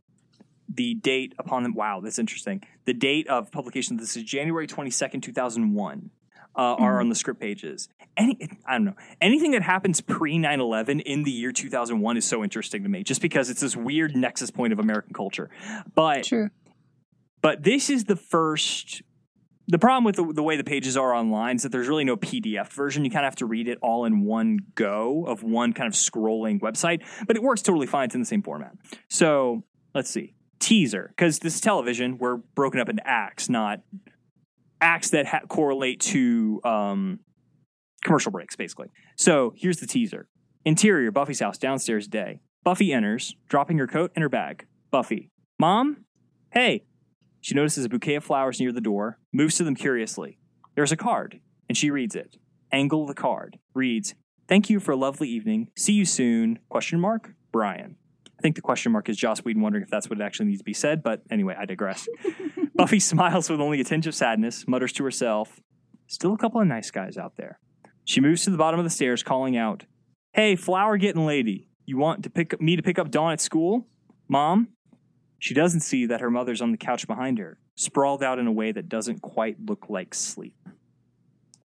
the 0.73 0.95
date 0.95 1.35
upon 1.38 1.62
them 1.62 1.75
wow 1.75 2.00
that's 2.00 2.19
interesting 2.19 2.62
the 2.85 2.95
date 2.95 3.26
of 3.28 3.50
publication 3.50 3.97
this 3.97 4.16
is 4.16 4.23
january 4.23 4.66
22nd 4.66 5.23
2001 5.23 6.11
uh, 6.57 6.61
are 6.61 6.97
Mhm. 6.97 7.00
on 7.00 7.09
the 7.09 7.14
script 7.14 7.40
pages 7.40 7.88
any 8.16 8.37
i 8.66 8.73
don't 8.73 8.85
know 8.85 8.95
anything 9.21 9.52
that 9.52 9.62
happens 9.62 10.00
pre 10.00 10.37
9-11 10.37 11.00
in 11.02 11.23
the 11.23 11.31
year 11.31 11.52
2001 11.52 12.16
is 12.16 12.25
so 12.25 12.43
interesting 12.43 12.83
to 12.83 12.88
me 12.88 13.02
just 13.02 13.21
because 13.23 13.50
it's 13.50 13.61
this 13.61 13.76
weird 13.76 14.16
nexus 14.16 14.50
point 14.50 14.73
of 14.73 14.78
american 14.78 15.12
culture 15.12 15.49
but 15.95 16.25
True. 16.25 16.50
but 17.40 17.62
this 17.62 17.88
is 17.90 18.04
the 18.04 18.16
first 18.16 19.02
the 19.69 19.79
problem 19.79 20.05
with 20.05 20.17
the, 20.17 20.33
the 20.33 20.43
way 20.43 20.57
the 20.57 20.64
pages 20.64 20.97
are 20.97 21.14
online 21.14 21.57
is 21.57 21.62
that 21.62 21.73
there's 21.73 21.88
really 21.88 22.05
no 22.05 22.17
pdf 22.17 22.69
version. 22.73 23.05
You 23.05 23.11
kind 23.11 23.25
of 23.25 23.31
have 23.31 23.37
to 23.37 23.47
read 23.47 23.69
it 23.69 23.79
all 23.81 24.05
in 24.05 24.25
one 24.25 24.59
go 24.75 25.25
of 25.26 25.43
one 25.43 25.73
kind 25.73 25.87
of 25.87 25.95
scrolling 25.95 26.61
website 26.61 27.02
but 27.26 27.37
it 27.37 27.43
works 27.43 27.62
totally 27.62 27.87
fine. 27.87 28.07
It's 28.07 28.14
in 28.14 28.21
the 28.21 28.26
same 28.26 28.43
format. 28.43 28.73
So 29.09 29.64
let's 29.95 30.11
see. 30.11 30.35
Teaser 30.59 31.12
because 31.17 31.38
this 31.38 31.55
is 31.55 31.61
television. 31.61 32.19
We're 32.19 32.37
broken 32.37 32.81
up 32.81 32.88
into 32.88 33.07
acts 33.07 33.49
not 33.49 33.81
acts 34.81 35.11
that 35.11 35.26
ha- 35.26 35.40
correlate 35.49 36.00
to 36.00 36.61
um, 36.64 37.21
commercial 38.02 38.33
breaks 38.33 38.57
basically. 38.57 38.88
So 39.17 39.55
here's 39.57 39.79
the 39.79 39.87
teaser. 39.87 40.29
Interior 40.64 41.11
buffy's 41.11 41.40
house 41.40 41.59
downstairs 41.59 42.09
day. 42.09 42.40
Buffy 42.62 42.93
enters 42.93 43.37
dropping 43.49 43.79
her 43.79 43.87
coat 43.87 44.11
and 44.14 44.23
her 44.23 44.29
bag. 44.29 44.67
Buffy 44.90 45.31
mom? 45.59 46.05
Hey 46.50 46.85
she 47.40 47.54
notices 47.54 47.85
a 47.85 47.88
bouquet 47.88 48.16
of 48.16 48.25
flowers 48.25 48.61
near 48.61 48.73
the 48.73 48.80
door, 48.80 49.18
moves 49.32 49.56
to 49.56 49.64
them 49.64 49.75
curiously. 49.75 50.38
There's 50.75 50.92
a 50.92 50.97
card, 50.97 51.40
and 51.68 51.76
she 51.76 51.90
reads 51.90 52.14
it. 52.14 52.37
Angle 52.73 53.06
the 53.06 53.14
card 53.14 53.59
reads, 53.75 54.14
"Thank 54.49 54.70
you 54.70 54.80
for 54.80 54.92
a 54.92 54.97
lovely 54.97 55.28
evening. 55.28 55.68
See 55.76 55.92
you 55.92 56.04
soon." 56.04 56.59
Question 56.68 57.00
mark. 57.00 57.35
Brian. 57.52 57.97
I 58.38 58.42
think 58.42 58.56
the 58.56 58.62
question 58.62 58.92
mark 58.92 59.09
is 59.09 59.16
Joss 59.16 59.40
Whedon 59.40 59.61
wondering 59.61 59.82
if 59.82 59.90
that's 59.90 60.09
what 60.09 60.18
it 60.18 60.23
actually 60.25 60.47
needs 60.47 60.61
to 60.61 60.64
be 60.64 60.73
said, 60.73 61.02
but 61.02 61.23
anyway, 61.30 61.56
I 61.59 61.66
digress. 61.66 62.09
Buffy 62.75 62.99
smiles 62.99 63.50
with 63.50 63.61
only 63.61 63.80
a 63.80 63.85
tinge 63.85 64.06
of 64.06 64.14
sadness, 64.14 64.66
mutters 64.66 64.92
to 64.94 65.04
herself, 65.04 65.61
"Still 66.06 66.32
a 66.32 66.38
couple 66.38 66.61
of 66.61 66.66
nice 66.66 66.90
guys 66.90 67.18
out 67.18 67.37
there." 67.37 67.59
She 68.04 68.20
moves 68.20 68.44
to 68.44 68.50
the 68.50 68.56
bottom 68.56 68.80
of 68.80 68.85
the 68.85 68.90
stairs, 68.90 69.23
calling 69.23 69.56
out, 69.56 69.85
"Hey, 70.32 70.56
flower 70.56 70.97
getting 70.97 71.26
lady, 71.26 71.68
you 71.85 71.99
want 71.99 72.23
to 72.23 72.30
pick 72.30 72.61
me 72.61 72.76
to 72.76 72.82
pick 72.82 72.99
up 72.99 73.11
Dawn 73.11 73.32
at 73.32 73.40
school, 73.40 73.87
Mom?" 74.28 74.68
She 75.40 75.54
doesn't 75.54 75.80
see 75.80 76.04
that 76.06 76.20
her 76.20 76.30
mother's 76.30 76.61
on 76.61 76.70
the 76.70 76.76
couch 76.76 77.06
behind 77.06 77.38
her, 77.38 77.59
sprawled 77.75 78.23
out 78.23 78.38
in 78.38 78.47
a 78.47 78.52
way 78.52 78.73
that 78.73 78.90
doesn't 78.90 79.23
quite 79.23 79.56
look 79.59 79.87
like 79.88 80.14
sleep. 80.14 80.54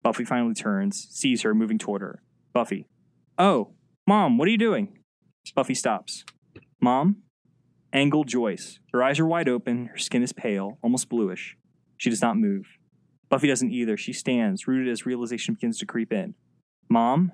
Buffy 0.02 0.24
finally 0.24 0.52
turns, 0.52 1.06
sees 1.10 1.42
her 1.42 1.54
moving 1.54 1.78
toward 1.78 2.02
her. 2.02 2.22
Buffy, 2.52 2.88
oh, 3.38 3.70
mom, 4.06 4.36
what 4.36 4.48
are 4.48 4.50
you 4.50 4.58
doing? 4.58 4.98
Buffy 5.54 5.74
stops. 5.74 6.24
Mom? 6.80 7.22
Angle 7.92 8.24
Joyce. 8.24 8.80
Her 8.92 9.02
eyes 9.02 9.20
are 9.20 9.26
wide 9.26 9.48
open, 9.48 9.86
her 9.86 9.98
skin 9.98 10.24
is 10.24 10.32
pale, 10.32 10.78
almost 10.82 11.08
bluish. 11.08 11.56
She 11.96 12.10
does 12.10 12.20
not 12.20 12.36
move. 12.36 12.66
Buffy 13.28 13.46
doesn't 13.46 13.70
either. 13.70 13.96
She 13.96 14.12
stands, 14.12 14.66
rooted 14.66 14.92
as 14.92 15.06
realization 15.06 15.54
begins 15.54 15.78
to 15.78 15.86
creep 15.86 16.12
in. 16.12 16.34
Mom? 16.90 17.30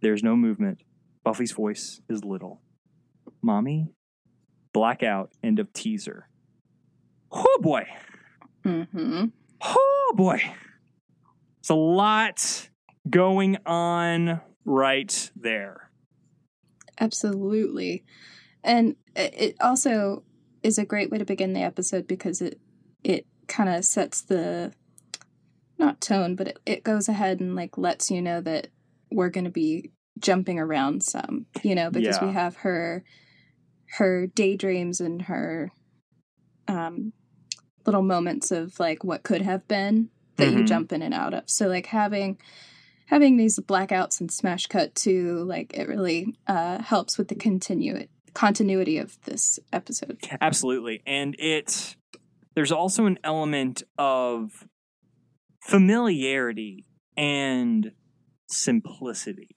There's 0.00 0.22
no 0.22 0.36
movement. 0.36 0.82
Buffy's 1.24 1.50
voice 1.50 2.00
is 2.08 2.24
little. 2.24 2.62
Mommy? 3.42 3.88
Blackout. 4.76 5.32
End 5.42 5.58
of 5.58 5.72
teaser. 5.72 6.28
Oh 7.32 7.58
boy. 7.62 7.86
Mm-hmm. 8.62 9.24
Oh 9.62 10.12
boy. 10.14 10.42
It's 11.60 11.70
a 11.70 11.74
lot 11.74 12.68
going 13.08 13.56
on 13.64 14.42
right 14.66 15.30
there. 15.34 15.90
Absolutely. 17.00 18.04
And 18.62 18.96
it 19.14 19.56
also 19.62 20.24
is 20.62 20.76
a 20.76 20.84
great 20.84 21.10
way 21.10 21.16
to 21.16 21.24
begin 21.24 21.54
the 21.54 21.62
episode 21.62 22.06
because 22.06 22.42
it 22.42 22.60
it 23.02 23.26
kind 23.48 23.70
of 23.70 23.82
sets 23.82 24.20
the 24.20 24.74
not 25.78 26.02
tone, 26.02 26.36
but 26.36 26.48
it, 26.48 26.58
it 26.66 26.84
goes 26.84 27.08
ahead 27.08 27.40
and 27.40 27.56
like 27.56 27.78
lets 27.78 28.10
you 28.10 28.20
know 28.20 28.42
that 28.42 28.66
we're 29.10 29.30
going 29.30 29.44
to 29.44 29.50
be 29.50 29.90
jumping 30.18 30.58
around 30.58 31.02
some, 31.02 31.46
you 31.62 31.74
know, 31.74 31.88
because 31.90 32.18
Yeah. 32.20 32.26
we 32.26 32.32
have 32.34 32.56
her 32.58 33.04
her 33.98 34.26
daydreams 34.26 35.00
and 35.00 35.22
her 35.22 35.70
um 36.68 37.12
little 37.86 38.02
moments 38.02 38.50
of 38.50 38.78
like 38.80 39.04
what 39.04 39.22
could 39.22 39.42
have 39.42 39.66
been 39.68 40.10
that 40.36 40.50
you 40.50 40.58
Mhm. 40.58 40.66
jump 40.66 40.92
in 40.92 41.02
and 41.02 41.14
out 41.14 41.32
of. 41.32 41.48
So 41.48 41.68
like 41.68 41.86
having 41.86 42.38
having 43.06 43.36
these 43.36 43.58
blackouts 43.60 44.20
and 44.20 44.30
smash 44.30 44.66
cut 44.66 44.94
to 44.96 45.44
like 45.44 45.72
it 45.74 45.86
really 45.88 46.34
uh 46.48 46.82
helps 46.82 47.16
with 47.16 47.28
the 47.28 47.34
continue 47.36 48.06
continuity 48.34 48.98
of 48.98 49.18
this 49.22 49.58
episode. 49.72 50.18
Absolutely. 50.40 51.02
And 51.06 51.36
it 51.38 51.96
there's 52.54 52.72
also 52.72 53.06
an 53.06 53.18
element 53.22 53.82
of 53.98 54.66
familiarity 55.60 56.84
and 57.16 57.92
simplicity 58.48 59.55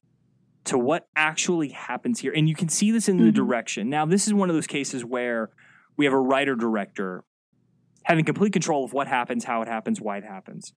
to 0.69 0.77
what 0.77 1.07
actually 1.15 1.69
happens 1.69 2.19
here. 2.19 2.31
And 2.35 2.47
you 2.47 2.55
can 2.55 2.69
see 2.69 2.91
this 2.91 3.09
in 3.09 3.17
the 3.17 3.31
Mhm. 3.31 3.33
direction. 3.33 3.89
Now, 3.89 4.05
this 4.05 4.27
is 4.27 4.33
one 4.33 4.49
of 4.49 4.55
those 4.55 4.67
cases 4.67 5.03
where 5.03 5.49
we 5.97 6.05
have 6.05 6.13
a 6.13 6.19
writer 6.19 6.55
director 6.55 7.23
having 8.05 8.23
complete 8.25 8.53
control 8.53 8.83
of 8.85 8.93
what 8.93 9.07
happens, 9.07 9.43
how 9.43 9.61
it 9.61 9.67
happens, 9.67 9.99
why 9.99 10.17
it 10.17 10.23
happens. 10.23 10.73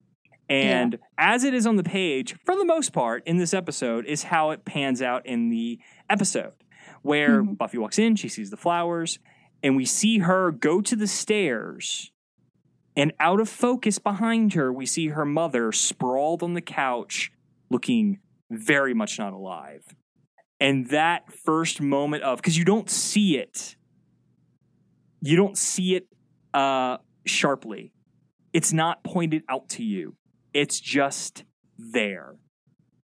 And 0.48 0.98
as 1.16 1.44
it 1.44 1.54
is 1.54 1.66
on 1.66 1.76
the 1.76 1.84
page, 1.84 2.34
for 2.44 2.56
the 2.56 2.64
most 2.64 2.92
part, 2.92 3.22
in 3.26 3.36
this 3.36 3.54
episode, 3.54 4.04
is 4.06 4.24
how 4.24 4.50
it 4.50 4.64
pans 4.64 5.00
out 5.00 5.24
in 5.24 5.48
the 5.48 5.78
episode, 6.10 6.52
where 7.02 7.42
Mhm. 7.42 7.56
Buffy 7.56 7.78
walks 7.78 7.98
in, 7.98 8.16
she 8.16 8.28
sees 8.28 8.50
the 8.50 8.56
flowers, 8.56 9.18
and 9.62 9.76
we 9.76 9.84
see 9.84 10.18
her 10.18 10.50
go 10.50 10.80
to 10.80 10.96
the 10.96 11.06
stairs. 11.06 12.10
And 12.96 13.12
out 13.20 13.40
of 13.40 13.48
focus 13.48 13.98
behind 13.98 14.54
her, 14.54 14.72
we 14.72 14.84
see 14.84 15.08
her 15.08 15.24
mother 15.24 15.72
sprawled 15.72 16.42
on 16.42 16.54
the 16.54 16.60
couch, 16.60 17.32
looking 17.70 18.18
very 18.52 18.94
much 18.94 19.18
not 19.18 19.32
alive. 19.32 19.82
And 20.60 20.88
that 20.90 21.32
first 21.32 21.80
moment 21.80 22.22
of, 22.22 22.38
because 22.38 22.56
you 22.56 22.64
don't 22.64 22.88
see 22.88 23.36
it, 23.36 23.76
you 25.20 25.36
don't 25.36 25.58
see 25.58 25.96
it 25.96 26.06
uh, 26.54 26.98
sharply. 27.26 27.92
It's 28.52 28.72
not 28.72 29.02
pointed 29.02 29.42
out 29.48 29.68
to 29.70 29.82
you, 29.84 30.16
it's 30.52 30.78
just 30.78 31.44
there. 31.78 32.36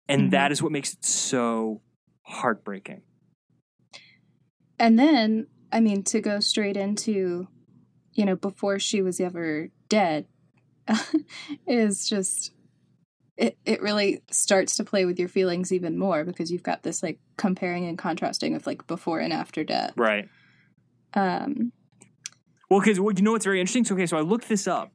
And 0.09 0.29
Mhm. 0.29 0.31
that 0.33 0.53
is 0.53 0.63
what 0.63 0.73
makes 0.73 0.95
it 0.95 1.05
so 1.05 1.83
heartbreaking. 2.23 3.03
And 4.79 4.99
then, 4.99 5.47
I 5.73 5.81
mean, 5.81 6.03
to 6.05 6.21
go 6.21 6.41
straight 6.41 6.77
into, 6.77 7.49
you 8.15 8.25
know, 8.25 8.37
before 8.37 8.79
she 8.79 9.03
was 9.03 9.21
ever 9.21 9.69
dead, 9.89 10.27
is 11.67 12.09
just 12.09 12.53
it. 13.39 13.57
It 13.65 13.81
really 13.81 14.21
starts 14.31 14.77
to 14.77 14.85
play 14.85 15.05
with 15.07 15.19
your 15.19 15.29
feelings 15.29 15.73
even 15.73 15.97
more 15.97 16.25
because 16.25 16.51
you've 16.53 16.63
got 16.63 16.83
this 16.83 17.03
like 17.03 17.19
comparing 17.37 17.87
and 17.87 17.97
contrasting 17.97 18.55
of 18.55 18.67
like 18.67 18.87
before 18.87 19.21
and 19.21 19.33
after 19.33 19.65
death. 19.65 19.93
Right. 19.97 20.29
Um, 21.15 21.73
Well, 22.69 22.81
because 22.81 23.01
well, 23.01 23.15
you 23.15 23.23
know 23.23 23.33
what's 23.33 23.45
very 23.47 23.61
interesting. 23.61 23.85
So, 23.85 23.95
okay, 23.95 24.07
so 24.07 24.19
I 24.19 24.21
looked 24.21 24.49
this 24.49 24.67
up. 24.67 24.93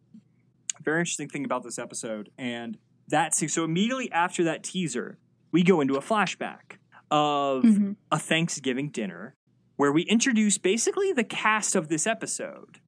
Very 0.84 1.00
interesting 1.00 1.30
thing 1.30 1.46
about 1.46 1.64
this 1.64 1.80
episode, 1.80 2.30
and 2.38 2.78
that's 3.08 3.52
so 3.52 3.64
immediately 3.64 4.12
after 4.12 4.44
that 4.44 4.64
teaser, 4.64 5.18
we 5.52 5.64
go 5.64 5.82
into 5.82 5.96
a 5.96 6.02
flashback 6.02 6.78
of 7.10 7.64
mhm. 7.64 7.96
a 8.12 8.20
Thanksgiving 8.20 8.90
dinner 8.90 9.36
where 9.78 9.92
we 9.92 10.04
introduce 10.04 10.58
basically 10.58 11.14
the 11.14 11.24
cast 11.24 11.76
of 11.76 11.88
this 11.88 12.06
episode. 12.06 12.80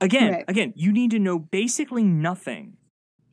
Again, 0.00 0.32
Right. 0.32 0.44
again, 0.48 0.72
you 0.76 0.92
need 0.92 1.10
to 1.12 1.18
know 1.18 1.38
basically 1.38 2.02
nothing 2.02 2.76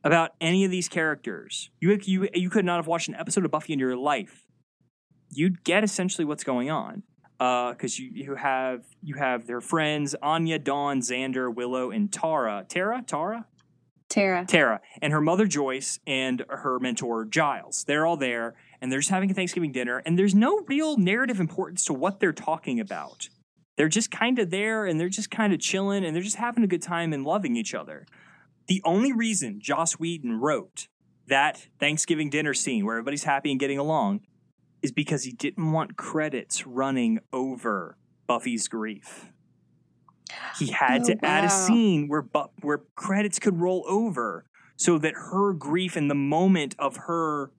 about 0.04 0.34
any 0.40 0.64
of 0.64 0.70
these 0.70 0.88
characters. 0.88 1.70
You 1.80 1.98
you 2.04 2.28
you 2.34 2.50
could 2.50 2.64
not 2.64 2.76
have 2.76 2.86
watched 2.86 3.08
an 3.08 3.16
episode 3.16 3.44
of 3.44 3.50
Buffy 3.50 3.72
in 3.72 3.78
your 3.78 3.96
life. 3.96 4.44
You'd 5.30 5.64
get 5.64 5.82
essentially 5.82 6.24
what's 6.24 6.44
going 6.44 6.70
on 6.70 7.02
uh, 7.40 7.72
because 7.72 7.98
you 7.98 8.10
you 8.12 8.34
have 8.36 8.84
you 9.02 9.16
have 9.16 9.46
their 9.46 9.60
friends 9.60 10.14
Anya, 10.22 10.58
Dawn, 10.58 11.00
Xander, 11.00 11.52
Willow, 11.52 11.90
and 11.90 12.12
Tara. 12.12 12.64
Tara, 12.68 13.02
Tara, 13.06 13.46
Tara. 14.08 14.44
Tara, 14.46 14.80
and 15.00 15.12
her 15.12 15.20
mother 15.20 15.46
Joyce 15.46 15.98
and 16.06 16.44
her 16.48 16.78
mentor 16.78 17.24
Giles. 17.24 17.84
They're 17.84 18.06
all 18.06 18.18
there 18.18 18.54
and 18.80 18.92
they're 18.92 19.00
just 19.00 19.10
having 19.10 19.30
a 19.30 19.34
Thanksgiving 19.34 19.72
dinner, 19.72 20.02
and 20.04 20.18
there's 20.18 20.34
no 20.34 20.60
real 20.68 20.98
narrative 20.98 21.40
importance 21.40 21.86
to 21.86 21.94
what 21.94 22.20
they're 22.20 22.34
talking 22.34 22.78
about. 22.78 23.30
They're 23.76 23.88
just 23.88 24.10
kind 24.10 24.38
of 24.38 24.50
there 24.50 24.86
and 24.86 25.00
they're 25.00 25.08
just 25.08 25.30
kind 25.30 25.52
of 25.52 25.58
chilling 25.58 26.04
and 26.04 26.14
they're 26.14 26.22
just 26.22 26.36
having 26.36 26.62
a 26.62 26.68
good 26.68 26.82
time 26.82 27.12
and 27.12 27.24
loving 27.24 27.56
each 27.56 27.74
other. 27.74 28.06
The 28.66 28.80
only 28.84 29.12
reason 29.12 29.60
Joss 29.60 29.94
Whedon 29.94 30.40
wrote 30.40 30.88
that 31.26 31.68
Thanksgiving 31.78 32.30
dinner 32.30 32.54
scene 32.54 32.84
where 32.84 32.96
everybody's 32.96 33.24
happy 33.24 33.50
and 33.50 33.60
getting 33.60 33.78
along 33.78 34.20
is 34.82 34.92
because 34.92 35.24
he 35.24 35.32
didn't 35.32 35.72
want 35.72 35.96
credits 35.96 36.66
running 36.66 37.18
over 37.32 37.96
Buffy's 38.26 38.68
grief. 38.68 39.30
He 40.58 40.68
had 40.68 41.02
Oh, 41.02 41.06
to 41.06 41.24
add 41.24 41.44
a 41.44 41.50
scene 41.50 42.08
where 42.08 42.22
bu- 42.22 42.48
where 42.60 42.82
credits 42.96 43.38
could 43.38 43.60
roll 43.60 43.84
over 43.88 44.44
so 44.76 44.98
that 44.98 45.14
her 45.14 45.52
grief 45.52 45.96
and 45.96 46.10
the 46.10 46.14
moment 46.14 46.74
of 46.78 46.96
her 46.96 47.50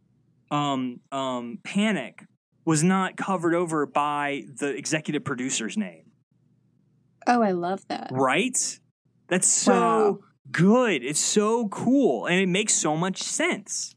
um, 0.52 1.00
um, 1.12 1.60
panic 1.64 2.24
was 2.66 2.84
not 2.84 3.16
covered 3.16 3.54
over 3.54 3.86
by 3.86 4.44
the 4.60 4.76
executive 4.76 5.24
producer's 5.24 5.78
name. 5.78 6.12
Oh, 7.28 7.42
I 7.42 7.52
love 7.52 7.88
that. 7.88 8.10
Right? 8.12 8.80
That's 9.28 9.48
so 9.48 9.74
Wow. 9.74 10.20
Good. 10.52 11.04
It's 11.04 11.20
so 11.20 11.68
cool. 11.70 12.26
And 12.26 12.40
it 12.40 12.48
makes 12.48 12.74
so 12.74 12.96
much 12.96 13.22
sense. 13.24 13.96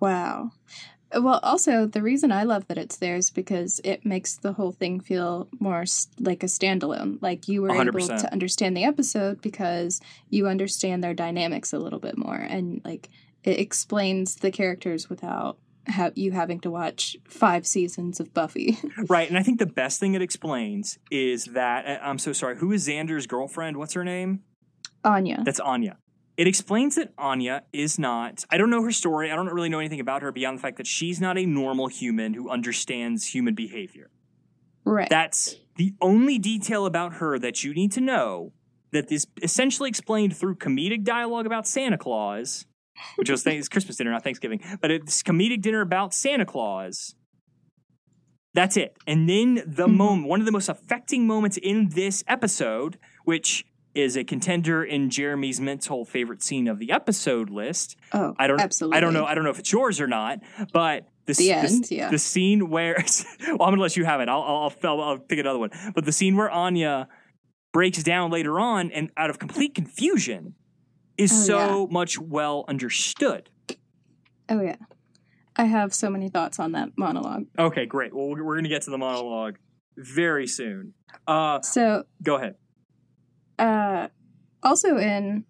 Wow. 0.00 0.52
Well, 1.12 1.40
also 1.42 1.86
the 1.86 2.02
reason 2.02 2.30
I 2.30 2.44
love 2.44 2.68
that 2.68 2.78
it's 2.78 2.96
there 2.96 3.16
is 3.16 3.30
because 3.30 3.80
it 3.82 4.06
makes 4.06 4.36
the 4.36 4.52
whole 4.52 4.70
thing 4.72 5.00
feel 5.00 5.48
more 5.58 5.84
like 6.20 6.42
a 6.42 6.46
standalone. 6.46 7.18
Like 7.20 7.48
you 7.48 7.62
were 7.62 7.70
able 7.70 7.92
100%. 7.92 8.20
to 8.20 8.32
understand 8.32 8.76
the 8.76 8.84
episode 8.84 9.42
because 9.42 10.00
you 10.28 10.46
understand 10.46 11.02
their 11.02 11.14
dynamics 11.14 11.72
a 11.72 11.78
little 11.78 11.98
bit 11.98 12.16
more, 12.16 12.36
and 12.36 12.80
like 12.84 13.08
it 13.42 13.58
explains 13.58 14.36
the 14.36 14.52
characters 14.52 15.10
without 15.10 15.58
ha- 15.88 16.12
you 16.14 16.30
having 16.30 16.60
to 16.60 16.70
watch 16.70 17.16
five 17.28 17.66
seasons 17.66 18.20
of 18.20 18.32
Buffy. 18.32 18.78
Right. 19.08 19.28
And 19.28 19.38
I 19.38 19.42
think 19.42 19.58
the 19.58 19.66
best 19.66 19.98
thing 19.98 20.14
it 20.14 20.22
explains 20.22 20.98
is 21.10 21.46
that 21.46 22.00
I'm 22.02 22.18
so 22.18 22.32
sorry. 22.32 22.56
Who 22.58 22.70
is 22.70 22.86
Xander's 22.86 23.26
girlfriend? 23.26 23.76
What's 23.78 23.94
her 23.94 24.04
name? 24.04 24.44
Anya. 25.04 25.42
That's 25.44 25.60
Anya. 25.60 25.98
It 26.36 26.46
explains 26.46 26.94
that 26.94 27.12
Anya 27.18 27.64
is 27.72 27.98
not, 27.98 28.44
I 28.50 28.56
don't 28.56 28.70
know 28.70 28.82
her 28.82 28.92
story. 28.92 29.30
I 29.30 29.36
don't 29.36 29.46
really 29.48 29.68
know 29.68 29.78
anything 29.78 30.00
about 30.00 30.22
her 30.22 30.32
beyond 30.32 30.58
the 30.58 30.62
fact 30.62 30.78
that 30.78 30.86
she's 30.86 31.20
not 31.20 31.36
a 31.36 31.44
normal 31.44 31.88
human 31.88 32.34
who 32.34 32.48
understands 32.48 33.26
human 33.34 33.54
behavior. 33.54 34.10
Right. 34.84 35.08
That's 35.10 35.56
the 35.76 35.92
only 36.00 36.38
detail 36.38 36.86
about 36.86 37.14
her 37.14 37.38
that 37.38 37.62
you 37.62 37.74
need 37.74 37.92
to 37.92 38.00
know 38.00 38.52
that 38.92 39.12
is 39.12 39.26
essentially 39.42 39.88
explained 39.88 40.36
through 40.36 40.56
comedic 40.56 41.04
dialogue 41.04 41.46
about 41.46 41.66
Santa 41.66 41.98
Claus, 41.98 42.66
which 43.16 43.30
was 43.30 43.44
th- 43.44 43.68
Christmas 43.70 43.96
dinner, 43.96 44.10
not 44.10 44.24
Thanksgiving, 44.24 44.60
but 44.80 44.90
it's 44.90 45.22
comedic 45.22 45.60
dinner 45.60 45.80
about 45.82 46.14
Santa 46.14 46.46
Claus. 46.46 47.14
That's 48.54 48.76
it. 48.76 48.96
And 49.06 49.28
then 49.28 49.62
the 49.66 49.86
Mhm. 49.86 49.96
moment, 49.96 50.28
one 50.28 50.40
of 50.40 50.46
the 50.46 50.52
most 50.52 50.68
affecting 50.68 51.26
moments 51.26 51.56
in 51.56 51.90
this 51.90 52.24
episode, 52.26 52.98
which 53.24 53.64
is 53.94 54.16
a 54.16 54.22
contender 54.24 54.84
in 54.84 55.10
Jeremy's 55.10 55.60
mental 55.60 56.04
favorite 56.04 56.42
scene 56.42 56.68
of 56.68 56.78
the 56.78 56.92
episode 56.92 57.50
list. 57.50 57.96
oh, 58.12 58.34
I 58.38 58.46
don't 58.46 58.60
absolutely. 58.60 58.96
I 58.98 59.00
don't 59.00 59.12
know 59.12 59.24
I 59.24 59.34
don't 59.34 59.44
know 59.44 59.50
if 59.50 59.58
it's 59.58 59.72
yours 59.72 60.00
or 60.00 60.06
not, 60.06 60.38
but 60.72 61.08
the, 61.26 61.34
The 61.34 61.52
end, 61.52 61.84
s- 61.84 61.90
yeah. 61.90 62.08
the 62.10 62.18
scene 62.18 62.70
where 62.70 62.94
well, 63.48 63.52
I'm 63.62 63.72
gonna 63.72 63.82
let 63.82 63.96
you 63.96 64.04
have 64.04 64.20
it. 64.20 64.28
I'll, 64.28 64.42
I'll 64.42 64.72
I'll 64.84 65.00
I'll 65.00 65.18
pick 65.18 65.38
another 65.38 65.58
one. 65.58 65.70
But 65.94 66.04
the 66.04 66.12
scene 66.12 66.36
where 66.36 66.50
Anya 66.50 67.08
breaks 67.72 68.02
down 68.02 68.30
later 68.30 68.58
on 68.60 68.90
and 68.92 69.10
out 69.16 69.30
of 69.30 69.38
complete 69.38 69.74
confusion 69.74 70.54
is 71.16 71.32
Oh, 71.32 71.44
so 71.46 71.86
much 71.88 72.18
well 72.18 72.64
understood. 72.68 73.50
Oh 74.48 74.60
yeah. 74.60 74.76
I 75.56 75.64
have 75.64 75.92
so 75.92 76.08
many 76.08 76.28
thoughts 76.30 76.58
on 76.58 76.72
that 76.72 76.90
monologue. 76.96 77.44
Okay, 77.58 77.84
great. 77.84 78.14
Well, 78.14 78.28
we're 78.28 78.54
going 78.54 78.62
to 78.64 78.70
get 78.70 78.82
to 78.82 78.90
the 78.90 78.96
monologue 78.98 79.56
very 79.96 80.46
soon. 80.46 80.94
Uh, 81.26 81.60
So, 81.60 82.04
go 82.22 82.36
ahead. 82.36 82.54
Uh 83.60 84.08
also 84.62 84.96
in 84.96 85.44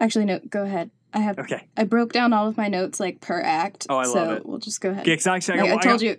Actually 0.00 0.24
no, 0.26 0.40
go 0.50 0.64
ahead. 0.64 0.90
I 1.12 1.20
have 1.20 1.38
Okay. 1.38 1.68
I 1.76 1.84
broke 1.84 2.12
down 2.12 2.32
all 2.32 2.48
of 2.48 2.56
my 2.56 2.68
notes 2.68 2.98
like 2.98 3.20
per 3.20 3.40
act. 3.40 3.86
Oh, 3.88 3.96
I 3.96 4.04
so 4.04 4.12
love 4.14 4.30
it. 4.38 4.46
we'll 4.46 4.58
just 4.58 4.80
go 4.80 4.90
ahead. 4.90 5.02
Okay, 5.02 5.16
'cause 5.16 5.26
actually, 5.26 5.60
I, 5.60 5.62
Like, 5.62 5.78
I 5.86 5.88
told 5.88 6.02
you 6.02 6.16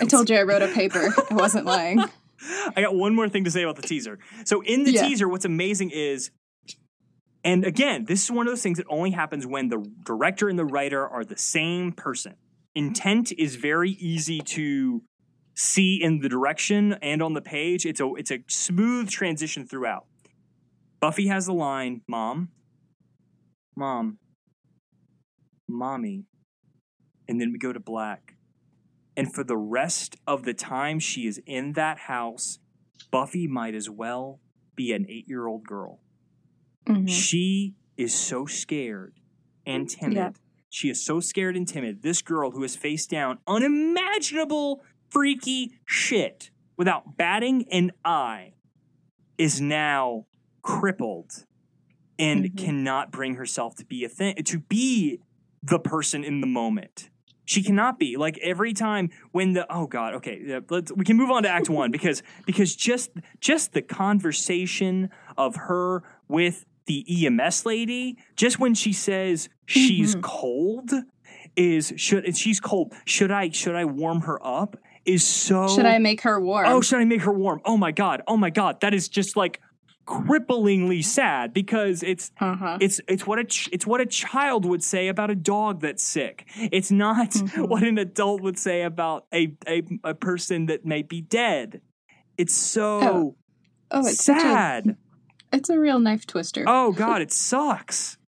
I 0.00 0.04
told 0.04 0.28
you 0.30 0.36
I 0.36 0.42
wrote 0.42 0.62
a 0.62 0.68
paper. 0.68 1.12
I 1.30 1.34
wasn't 1.34 1.64
lying. 1.66 2.04
I 2.76 2.80
got 2.82 2.94
one 2.94 3.14
more 3.14 3.28
thing 3.28 3.44
to 3.44 3.50
say 3.50 3.62
about 3.62 3.76
the 3.76 3.82
teaser. 3.82 4.18
So 4.44 4.60
in 4.62 4.84
the 4.84 4.92
Yeah. 4.92 5.06
teaser, 5.06 5.28
what's 5.28 5.44
amazing 5.44 5.90
is, 5.90 6.30
and 7.44 7.64
again, 7.64 8.04
this 8.04 8.22
is 8.24 8.30
one 8.30 8.46
of 8.46 8.52
those 8.52 8.62
things 8.62 8.78
that 8.78 8.86
only 8.90 9.10
happens 9.12 9.46
when 9.46 9.68
the 9.68 9.78
director 10.04 10.48
and 10.48 10.58
the 10.58 10.64
writer 10.64 11.06
are 11.08 11.24
the 11.24 11.38
same 11.38 11.92
person. 11.92 12.34
Intent 12.74 13.32
is 13.32 13.56
very 13.56 13.90
easy 13.92 14.40
to 14.40 15.02
see 15.54 16.02
in 16.02 16.20
the 16.20 16.28
direction 16.28 16.94
and 16.94 17.22
on 17.22 17.34
the 17.34 17.42
page. 17.42 17.86
It's 17.86 18.00
a 18.00 18.12
it's 18.14 18.30
a 18.30 18.40
smooth 18.48 19.10
transition 19.10 19.66
throughout. 19.66 20.06
Buffy 21.00 21.26
has 21.26 21.46
the 21.46 21.54
line, 21.54 22.02
"Mom, 22.08 22.50
mom, 23.76 24.18
mommy," 25.68 26.24
and 27.28 27.40
then 27.40 27.52
we 27.52 27.58
go 27.58 27.72
to 27.72 27.80
black. 27.80 28.36
And 29.16 29.32
for 29.32 29.44
the 29.44 29.58
rest 29.58 30.16
of 30.26 30.44
the 30.44 30.54
time 30.54 30.98
she 30.98 31.26
is 31.26 31.40
in 31.44 31.72
that 31.72 31.98
house, 31.98 32.58
Buffy 33.10 33.46
might 33.46 33.74
as 33.74 33.90
well 33.90 34.40
be 34.74 34.92
an 34.92 35.06
eight 35.08 35.28
year 35.28 35.46
old 35.46 35.66
girl. 35.66 36.00
Mhm. 36.86 37.08
She 37.08 37.74
is 37.96 38.14
so 38.14 38.46
scared 38.46 39.20
and 39.66 39.88
timid. 39.88 40.16
Yeah. 40.16 40.30
She 40.70 40.88
is 40.88 41.04
so 41.04 41.20
scared 41.20 41.56
and 41.56 41.68
timid. 41.68 42.00
This 42.00 42.22
girl 42.22 42.52
who 42.52 42.62
has 42.62 42.74
faced 42.74 43.10
down 43.10 43.38
unimaginable 43.46 44.82
freaky 45.12 45.72
shit 45.84 46.50
without 46.76 47.16
batting 47.16 47.66
an 47.70 47.92
eye 48.04 48.54
is 49.38 49.60
now 49.60 50.26
crippled 50.62 51.44
and 52.18 52.44
Mhm. 52.44 52.56
cannot 52.56 53.10
bring 53.10 53.34
herself 53.34 53.74
to 53.76 53.84
be 53.84 54.04
a 54.04 54.08
thing 54.08 54.34
to 54.36 54.58
be 54.58 55.18
the 55.62 55.78
person 55.78 56.24
in 56.24 56.40
the 56.40 56.46
moment. 56.46 57.08
She 57.44 57.62
cannot 57.62 57.98
be 57.98 58.16
like 58.16 58.38
every 58.38 58.72
time 58.72 59.10
when 59.32 59.52
the 59.52 59.66
oh 59.74 59.86
god 59.86 60.14
okay 60.14 60.60
let's 60.70 60.92
we 60.92 61.04
can 61.04 61.16
move 61.16 61.30
on 61.30 61.42
to 61.42 61.48
act 61.48 61.68
1 61.68 61.90
because 61.96 62.22
because 62.46 62.74
just 62.76 63.10
just 63.40 63.72
the 63.72 63.82
conversation 63.82 65.10
of 65.36 65.56
her 65.56 66.02
with 66.28 66.64
the 66.86 67.04
EMS 67.26 67.66
lady 67.66 68.16
just 68.36 68.58
when 68.58 68.74
she 68.74 68.92
says 68.92 69.48
she's 69.66 70.14
Mhm. 70.16 70.22
cold 70.22 70.92
is 71.56 71.92
should 71.96 72.34
she's 72.36 72.60
cold 72.60 72.94
should 73.04 73.30
I 73.30 73.50
should 73.50 73.74
I 73.74 73.84
warm 73.84 74.22
her 74.22 74.44
up 74.46 74.76
is 75.04 75.26
so 75.26 75.68
Should 75.68 75.86
I 75.86 75.98
make 75.98 76.20
her 76.22 76.40
warm? 76.40 76.66
Oh, 76.68 76.80
should 76.80 76.98
I 77.00 77.04
make 77.04 77.22
her 77.22 77.32
warm? 77.32 77.60
Oh 77.64 77.76
my 77.76 77.92
god. 77.92 78.22
Oh 78.26 78.36
my 78.36 78.50
god. 78.50 78.80
That 78.80 78.94
is 78.94 79.08
just 79.08 79.36
like 79.36 79.60
cripplingly 80.06 81.04
sad 81.04 81.52
because 81.52 82.02
it's 82.02 82.32
uh-huh. 82.40 82.78
it's 82.80 83.00
it's 83.08 83.24
what 83.26 83.38
a 83.38 83.44
ch- 83.44 83.68
it's 83.72 83.86
what 83.86 84.00
a 84.00 84.06
child 84.06 84.64
would 84.64 84.82
say 84.82 85.08
about 85.08 85.30
a 85.30 85.34
dog 85.34 85.80
that's 85.80 86.02
sick. 86.02 86.44
It's 86.56 86.90
not 86.90 87.30
Mhm. 87.30 87.68
what 87.68 87.82
an 87.84 87.98
adult 87.98 88.42
would 88.42 88.58
say 88.58 88.82
about 88.82 89.26
a 89.32 89.54
a, 89.66 89.82
a 90.04 90.14
person 90.14 90.66
that 90.66 90.84
may 90.84 91.02
be 91.02 91.20
dead. 91.20 91.80
It's 92.36 92.54
so 92.54 93.36
oh, 93.90 94.00
it's 94.00 94.24
such 94.24 94.38
a 94.38 94.40
sad. 94.40 94.96
it's 95.52 95.70
a 95.70 95.78
real 95.78 95.98
knife 96.00 96.26
twister. 96.26 96.64
Oh 96.66 96.92
god, 96.92 97.22
it 97.22 97.32
sucks. 97.32 98.18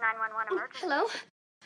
911 0.00 0.52
emergency. 0.52 0.78
Hello? 0.80 1.04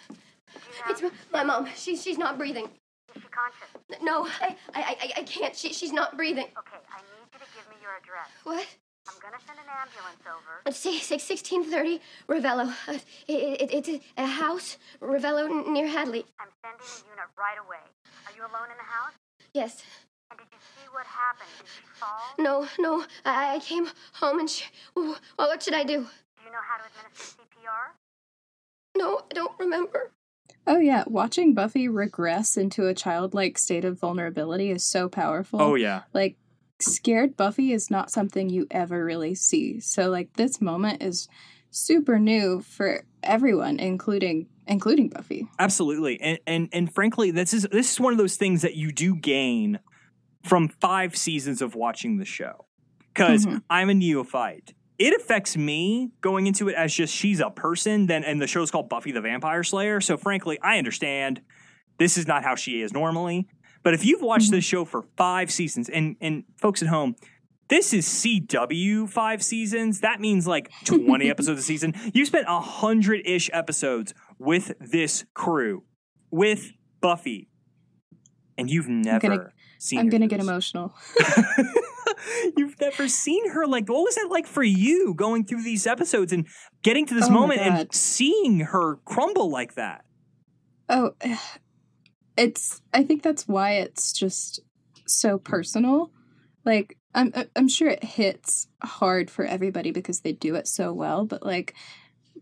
Do 0.08 0.14
you 0.14 0.82
have, 0.82 0.90
It's 0.90 1.02
m- 1.02 1.10
my 1.32 1.44
mom. 1.44 1.68
She's 1.76 2.02
she's 2.02 2.18
not 2.18 2.38
breathing. 2.38 2.68
Is 3.14 3.22
she 3.22 3.28
conscious? 3.28 4.02
No, 4.02 4.26
I 4.40 4.56
I 4.74 4.80
I, 4.82 5.12
I 5.18 5.22
can't. 5.24 5.54
She 5.56 5.72
she's 5.72 5.92
not 5.92 6.16
breathing. 6.16 6.46
Okay, 6.58 6.80
I 6.90 6.98
need 7.00 7.28
you 7.32 7.38
to 7.38 7.46
give 7.54 7.68
me 7.68 7.76
your 7.82 7.92
address. 8.00 8.28
What? 8.44 8.66
I'm 9.08 9.14
gonna 9.20 9.42
send 9.46 9.58
an 9.58 9.66
ambulance 9.66 10.22
over. 10.26 10.72
Six 10.72 11.24
sixteen 11.24 11.64
thirty 11.64 12.00
Revello. 12.28 12.72
Uh, 12.88 12.98
it, 13.26 13.60
it, 13.62 13.88
it's 13.88 14.04
a 14.16 14.26
house, 14.26 14.78
Revello 15.00 15.66
near 15.68 15.88
Hadley. 15.88 16.24
I'm 16.38 16.48
sending 16.62 16.80
a 16.80 17.10
unit 17.10 17.28
right 17.36 17.58
away. 17.66 17.82
Are 18.26 18.32
you 18.36 18.42
alone 18.42 18.70
in 18.70 18.76
the 18.78 18.84
house? 18.84 19.12
Yes. 19.52 19.82
And 20.30 20.38
did 20.38 20.46
you 20.52 20.58
see 20.60 20.88
what 20.92 21.04
happened? 21.04 21.50
Did 21.58 21.66
she 21.66 21.82
fall? 21.98 22.34
No, 22.38 22.66
no. 22.78 23.04
I, 23.24 23.56
I 23.56 23.58
came 23.58 23.88
home 24.14 24.38
and 24.38 24.48
she. 24.48 24.64
Well, 24.94 25.16
what 25.36 25.62
should 25.62 25.74
I 25.74 25.82
do? 25.84 26.06
Do 26.38 26.44
you 26.46 26.52
know 26.52 26.62
how 26.62 26.78
to 26.78 26.84
administer 26.88 27.42
CPR? 27.42 27.92
No, 28.96 29.22
I 29.30 29.34
don't 29.34 29.52
remember. 29.58 30.12
Oh 30.66 30.78
yeah, 30.78 31.04
watching 31.06 31.54
Buffy 31.54 31.88
regress 31.88 32.56
into 32.56 32.86
a 32.86 32.94
childlike 32.94 33.58
state 33.58 33.84
of 33.84 33.98
vulnerability 33.98 34.70
is 34.70 34.84
so 34.84 35.08
powerful. 35.08 35.60
Oh 35.60 35.74
yeah. 35.74 36.02
Like 36.12 36.36
scared 36.80 37.36
Buffy 37.36 37.72
is 37.72 37.90
not 37.90 38.10
something 38.10 38.48
you 38.48 38.66
ever 38.70 39.04
really 39.04 39.34
see. 39.34 39.80
So 39.80 40.08
like 40.10 40.34
this 40.34 40.60
moment 40.60 41.02
is 41.02 41.28
super 41.70 42.18
new 42.18 42.60
for 42.60 43.04
everyone 43.22 43.78
including 43.80 44.46
including 44.66 45.08
Buffy. 45.08 45.48
Absolutely. 45.58 46.20
And 46.20 46.38
and 46.46 46.68
and 46.72 46.94
frankly, 46.94 47.30
this 47.32 47.52
is 47.52 47.66
this 47.72 47.92
is 47.92 48.00
one 48.00 48.12
of 48.12 48.18
those 48.18 48.36
things 48.36 48.62
that 48.62 48.76
you 48.76 48.92
do 48.92 49.16
gain 49.16 49.80
from 50.44 50.68
5 50.68 51.16
seasons 51.16 51.60
of 51.62 51.74
watching 51.74 52.18
the 52.18 52.24
show. 52.24 52.66
because 53.14 53.44
Mhm. 53.44 53.62
I'm 53.68 53.90
a 53.90 53.94
neophyte. 53.94 54.72
It 55.02 55.20
affects 55.20 55.56
me 55.56 56.12
going 56.20 56.46
into 56.46 56.68
it 56.68 56.76
as 56.76 56.94
just 56.94 57.12
she's 57.12 57.40
a 57.40 57.50
person. 57.50 58.06
Then, 58.06 58.22
and 58.22 58.40
the 58.40 58.46
show's 58.46 58.70
called 58.70 58.88
Buffy 58.88 59.10
the 59.10 59.20
Vampire 59.20 59.64
Slayer. 59.64 60.00
So, 60.00 60.16
frankly, 60.16 60.60
I 60.62 60.78
understand 60.78 61.40
this 61.98 62.16
is 62.16 62.28
not 62.28 62.44
how 62.44 62.54
she 62.54 62.80
is 62.82 62.92
normally. 62.92 63.48
But 63.82 63.94
if 63.94 64.04
you've 64.04 64.22
watched 64.22 64.52
this 64.52 64.64
mm-hmm. 64.64 64.82
show 64.82 64.84
for 64.84 65.02
five 65.16 65.50
seasons, 65.50 65.88
and 65.88 66.14
and 66.20 66.44
folks 66.56 66.82
at 66.82 66.88
home, 66.88 67.16
this 67.66 67.92
is 67.92 68.06
CW 68.06 69.10
five 69.10 69.42
seasons. 69.42 70.02
That 70.02 70.20
means 70.20 70.46
like 70.46 70.70
20 70.84 71.28
episodes 71.30 71.58
a 71.58 71.64
season. 71.64 71.94
You 72.14 72.24
spent 72.24 72.46
a 72.48 72.60
hundred 72.60 73.22
ish 73.26 73.50
episodes 73.52 74.14
with 74.38 74.70
this 74.78 75.24
crew, 75.34 75.82
with 76.30 76.70
Buffy, 77.00 77.48
and 78.56 78.70
you've 78.70 78.88
never 78.88 79.18
gonna- 79.18 79.52
seen. 79.80 79.98
I'm 79.98 80.10
gonna 80.10 80.28
get 80.28 80.38
emotional. 80.38 80.94
You've 82.56 82.80
never 82.80 83.08
seen 83.08 83.50
her 83.50 83.66
like 83.66 83.88
what 83.88 84.02
was 84.02 84.14
that 84.16 84.28
like 84.30 84.46
for 84.46 84.62
you 84.62 85.14
going 85.14 85.44
through 85.44 85.62
these 85.62 85.86
episodes 85.86 86.32
and 86.32 86.46
getting 86.82 87.06
to 87.06 87.14
this 87.14 87.28
Oh 87.28 87.32
moment 87.32 87.60
and 87.60 87.92
seeing 87.94 88.60
her 88.60 88.96
crumble 89.04 89.50
like 89.50 89.74
that? 89.74 90.04
Oh, 90.88 91.12
it's. 92.36 92.80
I 92.92 93.02
think 93.02 93.22
that's 93.22 93.48
why 93.48 93.72
it's 93.72 94.12
just 94.12 94.60
so 95.06 95.38
personal. 95.38 96.10
Like 96.64 96.96
I'm, 97.14 97.32
I'm 97.56 97.68
sure 97.68 97.88
it 97.88 98.04
hits 98.04 98.68
hard 98.82 99.30
for 99.30 99.44
everybody 99.44 99.90
because 99.90 100.20
they 100.20 100.32
do 100.32 100.54
it 100.54 100.66
so 100.66 100.92
well. 100.92 101.24
But 101.26 101.44
like, 101.44 101.74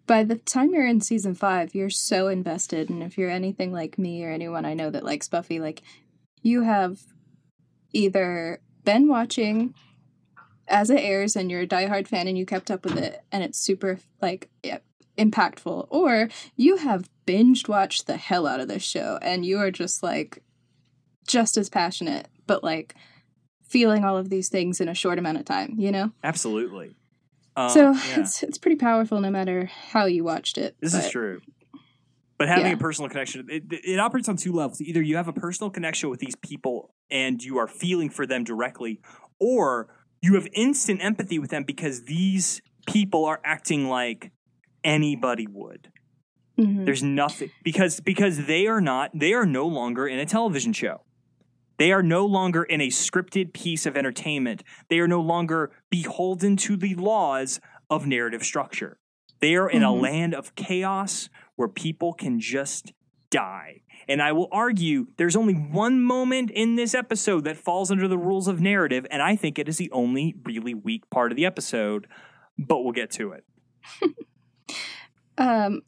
by 0.07 0.25
the 0.25 0.37
time 0.37 0.73
you're 0.73 0.87
in 0.87 1.01
season 1.01 1.35
five, 1.35 1.75
you're 1.75 1.91
so 1.91 2.29
invested, 2.29 2.91
and 2.91 3.03
if 3.03 3.19
you're 3.19 3.31
anything 3.31 3.73
like 3.73 3.99
me 3.99 4.25
or 4.25 4.31
anyone 4.31 4.65
I 4.65 4.75
know 4.75 4.91
that 4.91 5.05
likes 5.05 5.29
Buffy, 5.29 5.61
like, 5.61 5.83
you 6.43 6.63
have 6.63 7.01
either 7.93 8.61
been 8.85 9.09
watching 9.09 9.75
as 10.69 10.89
it 10.89 11.01
airs 11.01 11.37
and 11.37 11.51
you're 11.51 11.63
a 11.63 11.67
diehard 11.67 12.07
fan 12.07 12.29
and 12.29 12.39
you 12.39 12.47
kept 12.47 12.71
up 12.71 12.85
with 12.85 12.97
it 12.97 13.23
and 13.33 13.43
it's 13.43 13.59
super 13.59 13.99
like 14.23 14.49
yeah, 14.63 14.79
impactful 15.19 15.87
or 15.91 16.29
you 16.57 16.77
have 16.77 17.09
binged 17.27 17.69
watched 17.69 18.07
the 18.07 18.17
hell 18.17 18.47
out 18.47 18.61
of 18.61 18.69
this 18.69 18.83
show 18.83 19.19
and 19.21 19.45
you 19.45 19.59
are 19.59 19.71
just 19.71 20.03
like 20.03 20.43
just 21.27 21.57
as 21.57 21.69
passionate 21.69 22.29
but 22.47 22.65
like 22.65 22.95
feeling 23.69 24.05
all 24.05 24.17
of 24.17 24.31
these 24.31 24.49
things 24.49 24.81
in 24.81 24.89
a 24.89 24.95
short 24.95 25.19
amount 25.19 25.39
of 25.39 25.45
time 25.45 25.75
you 25.77 25.93
know 25.93 26.11
Absolutely. 26.25 26.95
Um, 27.57 27.69
so 27.69 27.93
yeah, 27.93 28.21
it's 28.21 28.43
it's 28.43 28.59
pretty 28.59 28.77
powerful 28.77 29.21
no 29.21 29.31
matter 29.31 29.71
how 29.91 30.07
you 30.07 30.23
watched 30.25 30.57
it 30.57 30.77
this 30.81 30.95
is 30.95 31.11
true. 31.11 31.41
But 32.41 32.49
having 32.49 32.69
Yeah. 32.69 32.73
a 32.73 32.77
personal 32.79 33.11
connection, 33.11 33.47
it, 33.51 33.65
it 33.71 34.01
operates 34.01 34.27
on 34.27 34.39
two 34.39 34.55
levels. 34.55 34.81
Either 34.81 35.03
you 35.03 35.17
have 35.17 35.29
a 35.29 35.33
personal 35.33 35.69
connection 35.69 36.09
with 36.09 36.21
these 36.21 36.37
people 36.37 36.95
and 37.11 37.45
you 37.45 37.59
are 37.59 37.69
feeling 37.69 38.09
for 38.09 38.25
them 38.27 38.45
directly, 38.45 38.99
or 39.39 39.95
you 40.23 40.37
have 40.37 40.49
instant 40.55 41.05
empathy 41.05 41.39
with 41.39 41.51
them 41.51 41.65
because 41.65 42.05
these 42.05 42.63
people 42.87 43.27
are 43.27 43.43
acting 43.45 43.91
like 43.91 44.33
anybody 44.83 45.47
would. 45.51 45.93
Mhm. 46.59 46.87
There's 46.87 47.03
nothing 47.03 47.51
because 47.63 48.01
because 48.01 48.47
they 48.47 48.67
are 48.67 48.81
not 48.81 49.11
they 49.13 49.35
are 49.35 49.45
no 49.45 49.67
longer 49.67 50.07
in 50.09 50.19
a 50.19 50.25
television 50.25 50.73
show. 50.73 51.03
They 51.77 51.93
are 51.93 52.03
no 52.03 52.25
longer 52.25 52.63
in 52.63 52.81
a 52.81 52.89
scripted 52.89 53.53
piece 53.53 53.85
of 53.85 53.99
entertainment. 53.99 54.63
They 54.89 54.99
are 55.01 55.09
no 55.09 55.21
longer 55.21 55.73
beholden 55.91 56.57
to 56.57 56.79
the 56.79 56.95
laws 56.95 57.61
of 57.91 58.07
narrative 58.07 58.43
structure. 58.45 58.97
They 59.41 59.57
are 59.57 59.69
in 59.69 59.83
a 59.83 59.89
Mhm. 59.89 60.01
land 60.01 60.35
of 60.35 60.55
chaos 60.55 61.29
where 61.61 61.69
people 61.69 62.15
can 62.15 62.41
just 62.41 62.95
die. 63.31 63.83
And 64.09 64.23
I 64.23 64.33
will 64.33 64.49
argue 64.51 65.09
there's 65.19 65.37
only 65.37 65.53
one 65.53 66.01
moment 66.01 66.51
in 66.51 66.77
this 66.77 66.95
episode 66.95 67.45
that 67.45 67.59
falls 67.59 67.91
under 67.91 68.09
the 68.09 68.17
rules 68.17 68.49
of 68.49 68.63
narrative, 68.63 69.07
and 69.11 69.21
I 69.21 69.37
think 69.37 69.59
it 69.59 69.69
is 69.69 69.77
the 69.77 69.91
only 69.91 70.35
really 70.43 70.73
weak 70.73 71.09
part 71.11 71.33
of 71.33 71.37
the 71.37 71.45
episode, 71.45 72.07
but 72.59 72.83
we'll 72.83 72.95
get 72.95 73.11
to 73.13 73.33
it. 73.33 73.45
Um, 75.39 75.83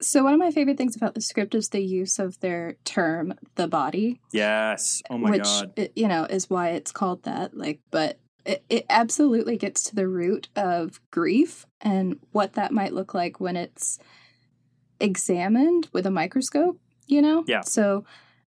So 0.00 0.22
one 0.22 0.32
of 0.34 0.38
my 0.38 0.50
favorite 0.50 0.76
things 0.76 0.94
about 0.96 1.14
the 1.14 1.20
script 1.20 1.54
is 1.54 1.68
the 1.70 1.82
use 1.82 2.18
of 2.18 2.38
their 2.40 2.76
term, 2.84 3.34
the 3.56 3.66
body, 3.68 4.20
Yes. 4.32 5.02
Oh 5.10 5.18
my 5.18 5.30
which 5.30 5.42
god. 5.42 5.90
you 5.96 6.08
know 6.08 6.24
is 6.24 6.48
why 6.50 6.70
it's 6.70 6.92
called 6.92 7.22
that. 7.24 7.56
Like, 7.56 7.80
but 7.90 8.18
it, 8.44 8.64
it 8.68 8.86
absolutely 8.88 9.56
gets 9.56 9.82
to 9.84 9.94
the 9.94 10.06
root 10.08 10.48
of 10.56 11.00
grief 11.10 11.66
and 11.80 12.18
what 12.32 12.52
that 12.54 12.72
might 12.72 12.92
look 12.92 13.12
like 13.14 13.40
when 13.40 13.56
it's 13.56 13.98
examined 15.00 15.88
with 15.92 16.06
a 16.06 16.10
microscope. 16.10 16.78
You 17.06 17.22
know. 17.22 17.44
Yeah. 17.46 17.62
So 17.62 18.04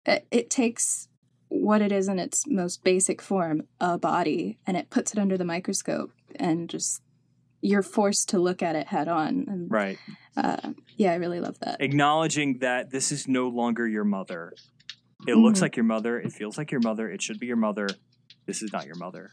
it, 0.06 0.26
it 0.30 0.50
takes 0.50 1.08
what 1.48 1.82
it 1.82 1.92
is 1.92 2.08
in 2.08 2.18
its 2.18 2.46
most 2.46 2.84
basic 2.84 3.20
form, 3.22 3.62
a 3.80 3.98
body, 3.98 4.58
and 4.66 4.76
it 4.76 4.90
puts 4.90 5.12
it 5.12 5.18
under 5.18 5.36
the 5.36 5.44
microscope 5.44 6.12
and 6.36 6.68
just 6.70 7.00
you're 7.60 7.82
forced 7.82 8.28
to 8.30 8.38
look 8.38 8.62
at 8.62 8.76
it 8.76 8.86
head 8.88 9.08
on. 9.08 9.46
And 9.48 9.70
Right. 9.70 9.98
uh, 10.36 10.72
yeah, 10.96 11.12
I 11.12 11.14
really 11.16 11.40
love 11.40 11.58
that. 11.60 11.80
Acknowledging 11.80 12.58
that 12.58 12.90
this 12.90 13.10
is 13.10 13.26
no 13.26 13.48
longer 13.48 13.88
your 13.88 14.04
mother. 14.04 14.52
It 15.26 15.36
looks 15.36 15.58
Mhm. 15.60 15.62
like 15.62 15.76
your 15.76 15.84
mother. 15.84 16.20
It 16.20 16.32
feels 16.32 16.58
like 16.58 16.70
your 16.70 16.80
mother. 16.82 17.08
It 17.08 17.22
should 17.22 17.38
be 17.40 17.46
your 17.46 17.56
mother. 17.56 17.88
This 18.46 18.62
is 18.62 18.72
not 18.72 18.84
your 18.86 18.96
mother. 18.96 19.30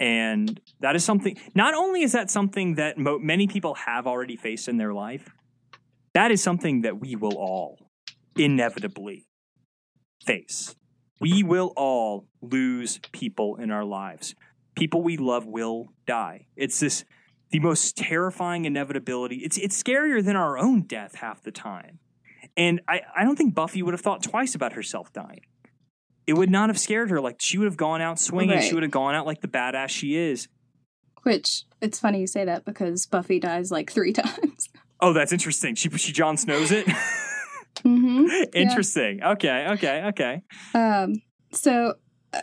And 0.00 0.60
that 0.80 0.96
is 0.96 1.04
something, 1.04 1.36
not 1.54 1.74
only 1.74 2.02
is 2.02 2.12
that 2.12 2.30
something 2.30 2.74
that 2.74 2.98
mo- 2.98 3.18
many 3.18 3.46
people 3.46 3.74
have 3.74 4.06
already 4.06 4.36
faced 4.36 4.68
in 4.68 4.76
their 4.76 4.92
life, 4.92 5.30
that 6.14 6.30
is 6.30 6.42
something 6.42 6.82
that 6.82 7.00
we 7.00 7.16
will 7.16 7.36
all 7.36 7.78
inevitably 8.36 9.26
face. 10.24 10.74
We 11.20 11.42
will 11.42 11.72
all 11.76 12.26
lose 12.40 13.00
people 13.12 13.56
in 13.56 13.70
our 13.70 13.84
lives. 13.84 14.34
People 14.74 15.02
we 15.02 15.16
love 15.16 15.46
will 15.46 15.88
die. 16.06 16.46
It's 16.56 16.80
this 16.80 17.04
the 17.50 17.60
most 17.60 17.96
terrifying 17.96 18.64
inevitability. 18.64 19.36
It's 19.36 19.56
it's 19.58 19.80
scarier 19.80 20.24
than 20.24 20.34
our 20.34 20.58
own 20.58 20.82
death 20.82 21.16
half 21.16 21.42
the 21.42 21.52
time. 21.52 22.00
And 22.56 22.80
I, 22.88 23.02
I 23.16 23.24
don't 23.24 23.36
think 23.36 23.54
Buffy 23.54 23.82
would 23.82 23.94
have 23.94 24.00
thought 24.00 24.22
twice 24.22 24.54
about 24.54 24.72
herself 24.74 25.12
dying. 25.12 25.42
It 26.26 26.34
would 26.34 26.50
not 26.50 26.68
have 26.68 26.78
scared 26.78 27.10
her. 27.10 27.20
Like 27.20 27.36
she 27.40 27.58
would 27.58 27.66
have 27.66 27.76
gone 27.76 28.00
out 28.00 28.18
swinging. 28.18 28.60
She 28.60 28.74
would 28.74 28.82
have 28.82 28.92
gone 28.92 29.14
out 29.14 29.26
like 29.26 29.40
the 29.40 29.48
badass 29.48 29.90
she 29.90 30.16
is. 30.16 30.48
Which 31.22 31.64
it's 31.80 31.98
funny 31.98 32.20
you 32.20 32.26
say 32.26 32.44
that 32.44 32.64
because 32.64 33.06
Buffy 33.06 33.38
dies 33.40 33.70
like 33.70 33.90
three 33.90 34.12
times. 34.22 34.53
Oh, 35.00 35.12
that's 35.12 35.32
interesting. 35.32 35.74
She 35.74 35.88
she 35.90 36.12
Jon 36.12 36.36
Snows 36.36 36.70
it. 36.72 36.86
hmm 37.82 38.26
interesting. 38.54 39.22
Okay, 39.22 39.66
okay, 39.72 40.04
okay. 40.06 40.42
Um, 40.74 41.16
so, 41.52 41.94
uh, 42.32 42.40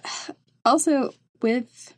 also 0.66 1.12
with 1.42 1.96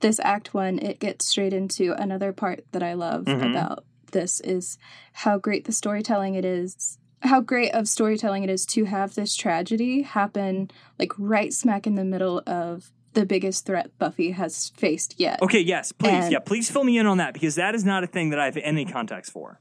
this 0.00 0.20
act 0.20 0.54
one, 0.54 0.78
it 0.78 1.00
gets 1.00 1.26
straight 1.26 1.52
into 1.52 1.92
another 1.92 2.32
part 2.32 2.64
that 2.72 2.82
I 2.82 2.92
love 2.94 3.24
Mhm. 3.24 3.50
about 3.50 3.84
this 4.12 4.40
is 4.40 4.78
how 5.12 5.38
great 5.38 5.64
the 5.64 5.72
storytelling 5.72 6.34
it 6.34 6.44
is. 6.44 6.98
How 7.22 7.40
great 7.40 7.72
of 7.74 7.88
storytelling 7.88 8.44
it 8.44 8.50
is 8.50 8.64
to 8.66 8.84
have 8.84 9.14
this 9.14 9.34
tragedy 9.34 10.02
happen 10.02 10.70
like 10.98 11.12
right 11.18 11.52
smack 11.52 11.86
in 11.86 11.94
the 11.96 12.04
middle 12.04 12.42
of 12.46 12.92
the 13.14 13.26
biggest 13.26 13.66
threat 13.66 13.90
Buffy 13.98 14.30
has 14.32 14.70
faced 14.76 15.18
yet. 15.18 15.42
Okay, 15.42 15.58
yes, 15.60 15.90
please. 15.92 16.24
And- 16.24 16.32
yeah, 16.32 16.38
please 16.38 16.70
fill 16.70 16.84
me 16.84 16.98
in 16.98 17.06
on 17.06 17.18
that 17.18 17.34
because 17.34 17.56
that 17.56 17.74
is 17.74 17.84
not 17.84 18.04
a 18.04 18.06
thing 18.06 18.30
that 18.30 18.38
I 18.38 18.44
have 18.44 18.56
any 18.58 18.84
context 18.84 19.32
for. 19.32 19.58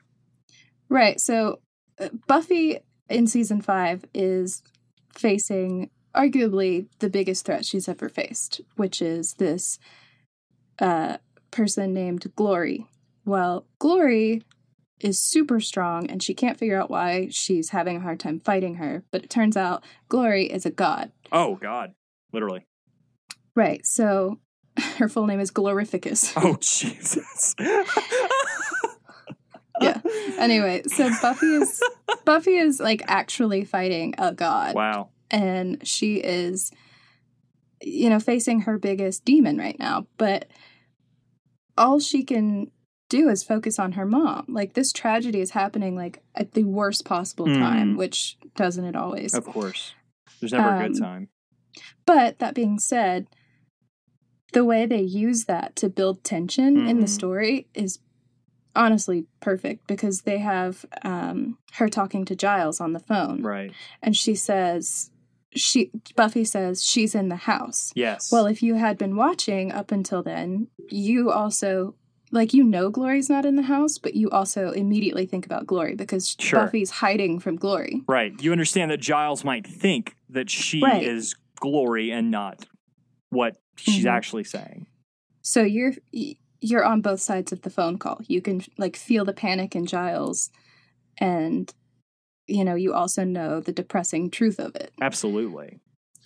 Right. 0.90 1.20
So 1.20 1.60
uh, 2.00 2.10
Buffy 2.28 2.80
in 3.10 3.28
season 3.28 3.62
five 3.62 4.06
is 4.14 4.64
facing 5.14 5.90
arguably 6.16 6.88
the 7.00 7.10
biggest 7.10 7.46
threat 7.46 7.66
she's 7.66 7.88
ever 7.88 8.10
faced, 8.10 8.62
which 8.76 9.02
is 9.02 9.34
this 9.36 9.80
uh, 10.80 11.18
person 11.52 11.94
named 11.94 12.26
Glory. 12.36 12.88
Well, 13.26 13.66
Glory 13.80 14.44
is 15.00 15.20
super 15.20 15.60
strong 15.60 16.10
and 16.10 16.24
she 16.24 16.34
can't 16.34 16.58
figure 16.58 16.80
out 16.80 16.90
why 16.90 17.28
she's 17.30 17.70
having 17.70 17.98
a 17.98 18.02
hard 18.02 18.20
time 18.20 18.40
fighting 18.40 18.76
her, 18.76 19.04
but 19.12 19.24
it 19.24 19.30
turns 19.30 19.56
out 19.56 19.84
Glory 20.10 20.46
is 20.46 20.66
a 20.66 20.72
god. 20.72 21.12
Oh 21.32 21.56
God, 21.56 21.94
literally. 22.34 22.66
Right. 23.56 23.86
So 23.86 24.40
her 24.98 25.10
full 25.10 25.28
name 25.28 25.40
is 25.40 25.52
Glorificus. 25.52 26.34
Oh 26.36 26.58
Jesus. 26.62 27.56
Yeah. 29.82 30.02
Anyway, 30.38 30.84
so 30.88 31.10
Buffy 31.22 31.48
is 31.48 31.82
Buffy 32.26 32.58
is 32.58 32.80
like 32.80 33.02
actually 33.08 33.66
fighting 33.66 34.14
a 34.18 34.32
god. 34.34 34.76
wow. 34.76 35.10
and 35.32 35.86
she 35.88 36.18
is 36.18 36.72
you 37.82 38.10
know 38.10 38.20
facing 38.20 38.62
her 38.62 38.78
biggest 38.78 39.26
demon 39.26 39.58
right 39.58 39.78
now 39.80 40.06
but 40.18 40.48
all 41.78 42.00
she 42.00 42.24
can 42.24 42.72
do 43.10 43.30
is 43.30 43.44
focus 43.44 43.78
on 43.80 43.94
her 43.94 44.06
mom 44.06 44.46
like 44.48 44.74
this 44.74 44.92
tragedy 44.92 45.40
is 45.42 45.52
happening 45.52 45.96
like 45.96 46.22
at 46.36 46.54
the 46.54 46.64
worst 46.64 47.06
possible 47.06 47.46
time 47.46 47.94
Mhm. 47.94 47.98
which 47.98 48.38
doesn't 48.56 48.84
it 48.86 48.96
always 48.96 49.34
Of 49.34 49.46
course. 49.46 49.94
There's 50.40 50.52
never 50.54 50.76
a 50.76 50.88
good 50.88 50.98
Um, 50.98 51.02
time. 51.02 51.30
but 52.06 52.40
that 52.40 52.54
being 52.56 52.80
said 52.80 53.28
the 54.54 54.64
way 54.66 54.86
they 54.86 55.02
use 55.02 55.46
that 55.46 55.76
to 55.78 55.90
build 55.90 56.24
tension 56.24 56.88
in 56.88 57.00
the 57.00 57.06
Mhm. 57.06 57.10
story 57.10 57.68
is 57.74 58.00
honestly 58.78 59.26
perfect 59.42 59.88
because 59.88 60.22
they 60.22 60.38
have 60.38 60.86
um, 61.04 61.58
her 61.74 61.90
talking 61.90 62.24
to 62.26 62.36
giles 62.36 62.80
on 62.80 62.94
the 62.94 63.00
phone 63.00 63.42
Right. 63.44 63.72
and 64.02 64.16
she 64.16 64.36
says 64.36 65.12
she 65.56 65.90
Buffy 66.16 66.44
says 66.46 66.84
she's 66.84 67.16
in 67.16 67.30
the 67.30 67.36
house. 67.36 67.92
Yes. 67.96 68.32
Well, 68.32 68.46
if 68.46 68.62
you 68.62 68.76
had 68.76 68.98
been 68.98 69.16
watching 69.16 69.72
up 69.72 69.92
until 69.92 70.22
then, 70.22 70.68
you 70.90 71.32
also 71.32 71.96
like 72.32 72.54
you 72.54 72.64
know 72.64 72.90
Glory's 72.90 73.30
not 73.30 73.46
in 73.46 73.56
the 73.56 73.64
house, 73.64 73.98
but 73.98 74.14
you 74.14 74.30
also 74.30 74.72
immediately 74.72 75.26
think 75.26 75.46
about 75.46 75.66
Glory 75.66 75.96
because 75.96 76.36
Sure. 76.38 76.60
Buffy's 76.66 76.90
hiding 76.92 77.40
from 77.40 77.56
Glory. 77.56 78.04
right. 78.08 78.34
You 78.42 78.52
understand 78.52 78.92
that 78.92 79.00
Giles 79.00 79.44
might 79.46 79.66
think 79.66 80.16
that 80.30 80.50
she 80.50 80.82
Right. 80.84 81.02
is 81.02 81.34
glory 81.60 82.12
and 82.12 82.30
not 82.30 82.66
what 83.30 83.56
she's 83.78 84.04
Mhm. 84.06 84.12
actually 84.12 84.44
saying. 84.44 84.86
So 85.42 85.64
you're 85.64 85.94
you're 86.62 86.84
on 86.86 87.02
both 87.02 87.20
sides 87.22 87.52
of 87.52 87.62
the 87.62 87.70
phone 87.70 87.98
call. 87.98 88.20
You 88.28 88.42
can 88.42 88.62
like 88.78 88.96
feel 88.96 89.26
the 89.26 89.34
panic 89.34 89.76
in 89.76 89.86
Giles 89.86 90.50
and 91.20 91.74
you 92.50 92.64
know, 92.64 92.76
you 92.76 92.94
also 92.94 93.26
know 93.26 93.60
the 93.60 93.74
depressing 93.74 94.30
truth 94.32 94.58
of 94.60 94.74
it. 94.76 94.94
Absolutely. 95.02 95.80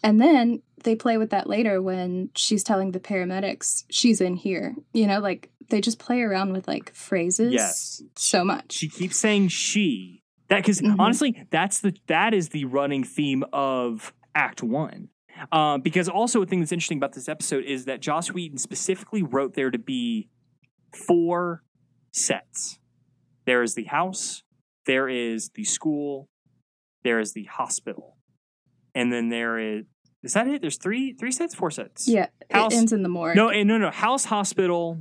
And 0.04 0.22
then 0.22 0.62
they 0.84 0.96
play 0.96 1.18
with 1.18 1.32
that 1.32 1.48
later 1.50 1.82
when 1.82 2.30
she's 2.36 2.64
telling 2.64 2.92
the 2.92 3.00
paramedics 3.00 3.84
she's 3.90 4.22
in 4.22 4.36
here. 4.36 4.76
You 4.94 5.08
know, 5.08 5.20
like 5.20 5.50
they 5.70 5.82
just 5.82 5.98
play 6.00 6.22
around 6.22 6.54
with 6.54 6.68
like 6.68 6.94
phrases 6.94 7.54
Yes. 7.54 8.04
so 8.16 8.44
much. 8.44 8.74
She 8.74 8.88
keeps 8.88 9.18
saying 9.18 9.48
she. 9.50 10.22
That 10.50 10.58
because 10.58 10.82
Mhm. 10.82 10.98
honestly, 11.00 11.48
that's 11.50 11.80
the 11.80 11.96
that 12.08 12.34
is 12.34 12.50
the 12.50 12.66
running 12.66 13.04
theme 13.04 13.44
of 13.54 14.14
Act 14.36 14.62
One. 14.62 15.10
Uh, 15.52 15.78
because 15.78 16.08
also 16.10 16.42
a 16.42 16.46
thing 16.46 16.60
that's 16.60 16.72
interesting 16.72 16.98
about 16.98 17.14
this 17.14 17.28
episode 17.30 17.64
is 17.64 17.86
that 17.86 18.02
Joss 18.02 18.32
Whedon 18.32 18.58
specifically 18.58 19.24
wrote 19.24 19.54
there 19.56 19.72
to 19.72 19.80
be 19.80 20.30
four 21.08 21.64
sets. 22.12 22.80
There 23.46 23.64
is 23.64 23.76
the 23.76 23.86
house, 23.86 24.44
there 24.86 25.10
is 25.10 25.50
the 25.56 25.64
school, 25.64 26.30
there 27.04 27.20
is 27.20 27.34
the 27.34 27.46
hospital, 27.46 28.18
and 28.94 29.12
then 29.12 29.30
there 29.30 29.58
is 29.58 29.86
is 30.24 30.34
that 30.34 30.48
it? 30.48 30.62
There's 30.62 30.78
three 30.78 31.14
three 31.14 31.32
sets, 31.32 31.56
four 31.56 31.72
sets. 31.72 32.08
yeah, 32.08 32.28
House- 32.52 32.74
it 32.74 32.78
ends 32.78 32.94
in 32.94 33.02
the 33.04 33.10
morgue. 33.10 33.36
No, 33.36 33.50
no, 33.50 33.78
no. 33.78 33.90
House, 33.90 34.26
hospital, 34.26 35.00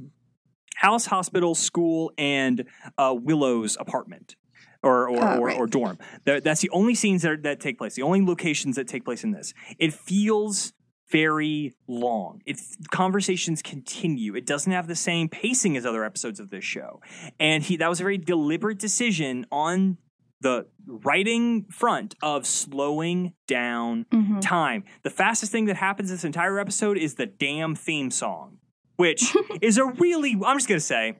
house, 0.77 1.05
hospital, 1.07 1.55
school, 1.55 2.13
and 2.17 2.65
uh, 2.97 3.15
Willow's 3.19 3.77
apartment 3.79 4.37
or 4.83 5.09
or, 5.09 5.19
Oh, 5.23 5.39
or, 5.41 5.47
right. 5.47 5.57
or 5.59 5.67
dorm. 5.67 5.99
That's 6.25 6.61
the 6.61 6.71
only 6.71 6.95
scenes 6.95 7.23
that, 7.23 7.43
that 7.43 7.61
take 7.61 7.79
place. 7.79 7.95
The 7.95 8.03
only 8.03 8.23
locations 8.25 8.77
that 8.77 8.89
take 8.89 9.05
place 9.05 9.25
in 9.25 9.31
this. 9.33 9.53
It 9.79 9.93
feels 9.93 10.73
very 11.11 11.75
long. 11.89 12.41
It 12.47 12.61
conversations 12.91 13.63
continue. 13.63 14.37
It 14.37 14.47
doesn't 14.47 14.71
have 14.73 14.87
the 14.87 14.95
same 14.95 15.29
pacing 15.29 15.77
as 15.77 15.85
other 15.85 16.05
episodes 16.05 16.39
of 16.39 16.51
this 16.51 16.65
show, 16.65 17.01
and 17.41 17.63
he 17.65 17.77
that 17.77 17.89
was 17.89 18.01
a 18.01 18.05
very 18.05 18.19
deliberate 18.19 18.79
decision 18.79 19.45
on 19.51 19.99
the 20.43 20.67
writing 20.87 21.67
front 21.71 22.15
of 22.23 22.47
slowing 22.47 23.35
down 23.47 24.07
Mhm. 24.11 24.41
time. 24.41 24.85
The 25.03 25.11
fastest 25.11 25.53
thing 25.53 25.67
that 25.67 25.77
happens 25.77 26.09
this 26.09 26.25
entire 26.25 26.59
episode 26.59 26.97
is 26.97 27.17
the 27.17 27.27
damn 27.27 27.75
theme 27.75 28.11
song, 28.11 28.57
which 28.97 29.37
is 29.61 29.77
a 29.77 29.85
really, 29.85 30.33
I'm 30.43 30.57
just 30.57 30.67
going 30.69 30.79
to 30.79 30.81
say, 30.81 31.19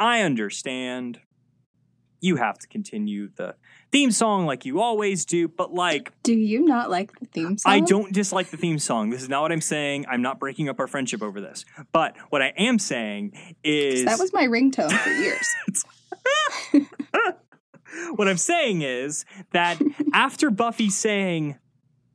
I 0.00 0.22
understand 0.22 1.20
you 2.20 2.36
have 2.36 2.58
to 2.58 2.66
continue 2.68 3.30
the 3.36 3.54
theme 3.92 4.10
song 4.10 4.44
like 4.46 4.64
you 4.64 4.80
always 4.80 5.24
do, 5.24 5.48
but 5.48 5.72
like, 5.72 6.12
Do 6.22 6.34
you 6.34 6.64
not 6.64 6.90
like 6.90 7.18
the 7.18 7.26
theme 7.26 7.56
song? 7.58 7.72
I 7.72 7.80
don't 7.80 8.12
dislike 8.12 8.50
the 8.50 8.56
theme 8.56 8.78
song. 8.78 9.10
This 9.10 9.22
is 9.22 9.28
not 9.28 9.42
what 9.42 9.52
I'm 9.52 9.60
saying. 9.60 10.06
I'm 10.08 10.22
not 10.22 10.38
breaking 10.40 10.68
up 10.68 10.80
our 10.80 10.86
friendship 10.86 11.22
over 11.22 11.40
this. 11.40 11.64
But 11.92 12.16
what 12.30 12.42
I 12.42 12.52
am 12.56 12.78
saying 12.78 13.32
is 13.62 14.04
That 14.04 14.18
was 14.18 14.32
my 14.32 14.46
ringtone 14.46 14.92
for 14.92 15.10
years. 15.10 15.54
what 18.16 18.28
I'm 18.28 18.36
saying 18.36 18.82
is 18.82 19.24
that 19.52 19.80
after 20.12 20.50
Buffy 20.50 20.90
saying, 20.90 21.56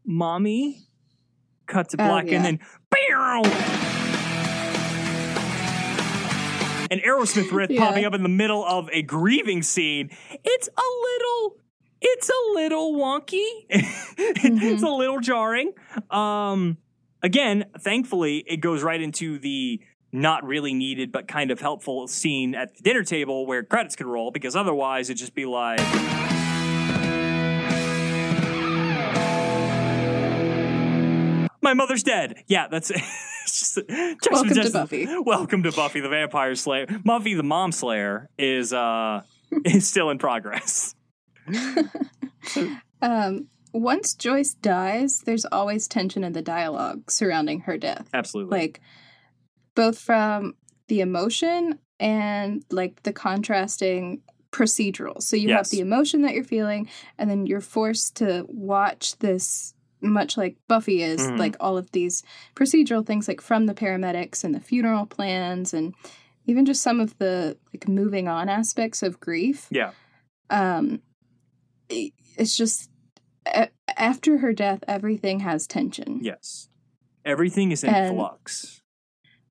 Mommy, 0.05 0.79
cut 1.65 1.89
to 1.89 1.97
Oh, 2.01 2.07
black, 2.07 2.25
yeah. 2.27 2.35
and 2.35 2.45
then, 2.45 2.59
"Pew!" 2.93 3.92
And 6.93 7.01
Aerosmith 7.01 7.51
riff 7.51 7.69
Yeah. 7.69 7.79
popping 7.85 8.05
up 8.05 8.13
in 8.13 8.23
the 8.23 8.29
middle 8.29 8.63
of 8.65 8.87
a 8.93 9.01
grieving 9.01 9.63
scene. 9.63 10.09
It's 10.43 10.67
a 10.69 10.89
little, 11.03 11.57
it's 12.01 12.29
a 12.29 12.53
little 12.53 12.93
wonky. 12.93 13.43
it's 13.69 14.83
a 14.83 14.89
little 14.89 15.19
jarring. 15.19 15.73
Um, 16.11 16.77
again, 17.21 17.65
thankfully, 17.79 18.43
it 18.47 18.57
goes 18.57 18.83
right 18.83 19.01
into 19.01 19.39
the 19.39 19.81
not 20.11 20.43
really 20.43 20.75
needed 20.75 21.11
but 21.11 21.27
kind 21.27 21.49
of 21.49 21.59
helpful 21.59 22.07
scene 22.07 22.53
at 22.53 22.75
the 22.77 22.83
dinner 22.83 23.03
table 23.03 23.47
where 23.47 23.63
credits 23.63 23.95
could 23.95 24.05
roll 24.05 24.29
because 24.29 24.55
otherwise 24.55 25.09
it'd 25.09 25.17
just 25.17 25.33
be 25.33 25.45
like. 25.45 25.79
My 31.63 31.73
mother's 31.73 32.03
dead. 32.03 32.43
Yeah, 32.47 32.67
that's 32.67 32.91
it's 33.45 33.75
just, 33.75 34.29
Welcome 34.29 34.53
to 34.53 34.69
Buffy. 34.71 35.07
Welcome 35.25 35.63
to 35.63 35.71
Buffy 35.71 36.01
the 36.01 36.09
Vampire 36.09 36.55
Slayer. 36.55 36.87
Buffy 37.05 37.33
the 37.35 37.43
Mom 37.43 37.71
Slayer 37.71 38.29
is 38.37 38.73
uh 38.73 39.21
is 39.65 39.87
still 39.87 40.09
in 40.09 40.17
progress. 40.19 40.93
Um, 43.01 43.47
once 43.73 44.13
Joyce 44.13 44.53
dies, 44.53 45.21
there's 45.25 45.43
always 45.45 45.89
tension 45.89 46.23
in 46.23 46.31
the 46.31 46.41
dialogue 46.41 47.11
surrounding 47.11 47.61
her 47.61 47.77
death. 47.77 48.07
Absolutely. 48.13 48.57
Like, 48.57 48.81
both 49.75 49.99
from 49.99 50.53
the 50.87 51.01
emotion 51.01 51.79
and 51.99 52.63
like 52.71 53.03
the 53.03 53.11
contrasting 53.11 54.21
procedural. 54.51 55.21
So 55.21 55.35
you 55.35 55.49
Yes. 55.49 55.57
have 55.57 55.69
the 55.69 55.81
emotion 55.81 56.21
that 56.21 56.33
you're 56.33 56.45
feeling, 56.45 56.87
and 57.17 57.29
then 57.29 57.45
you're 57.45 57.59
forced 57.59 58.15
to 58.17 58.45
watch 58.47 59.17
this, 59.17 59.72
much 60.03 60.37
like 60.37 60.57
Buffy 60.67 61.01
is, 61.01 61.21
Mhm. 61.21 61.37
like 61.39 61.55
all 61.59 61.77
of 61.77 61.91
these 61.91 62.23
procedural 62.55 63.05
things, 63.05 63.27
like 63.27 63.41
from 63.41 63.65
the 63.65 63.73
paramedics 63.73 64.43
and 64.43 64.53
the 64.53 64.59
funeral 64.59 65.05
plans, 65.05 65.73
and 65.73 65.93
even 66.45 66.65
just 66.65 66.81
some 66.81 66.99
of 66.99 67.17
the 67.19 67.57
like 67.73 67.87
moving 67.87 68.27
on 68.27 68.49
aspects 68.49 69.01
of 69.01 69.19
grief. 69.19 69.67
yeah. 69.71 69.91
Um, 70.49 71.01
it- 71.89 72.13
it's 72.37 72.55
just 72.57 72.89
a- 73.45 73.69
after 73.97 74.39
her 74.39 74.53
death, 74.53 74.83
everything 74.87 75.39
has 75.41 75.65
tension. 75.67 76.19
Yes. 76.21 76.69
Everything 77.25 77.71
is 77.71 77.83
in 77.83 77.93
And- 77.93 78.15
flux. 78.15 78.81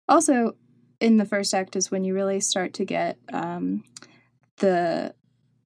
Also, 0.09 0.57
in 1.01 1.17
the 1.17 1.25
first 1.25 1.55
act 1.55 1.75
is 1.77 1.91
when 1.91 2.05
you 2.05 2.15
really 2.15 2.41
start 2.41 2.75
to 2.75 2.85
get 2.85 3.19
um, 3.33 3.85
the 4.59 5.15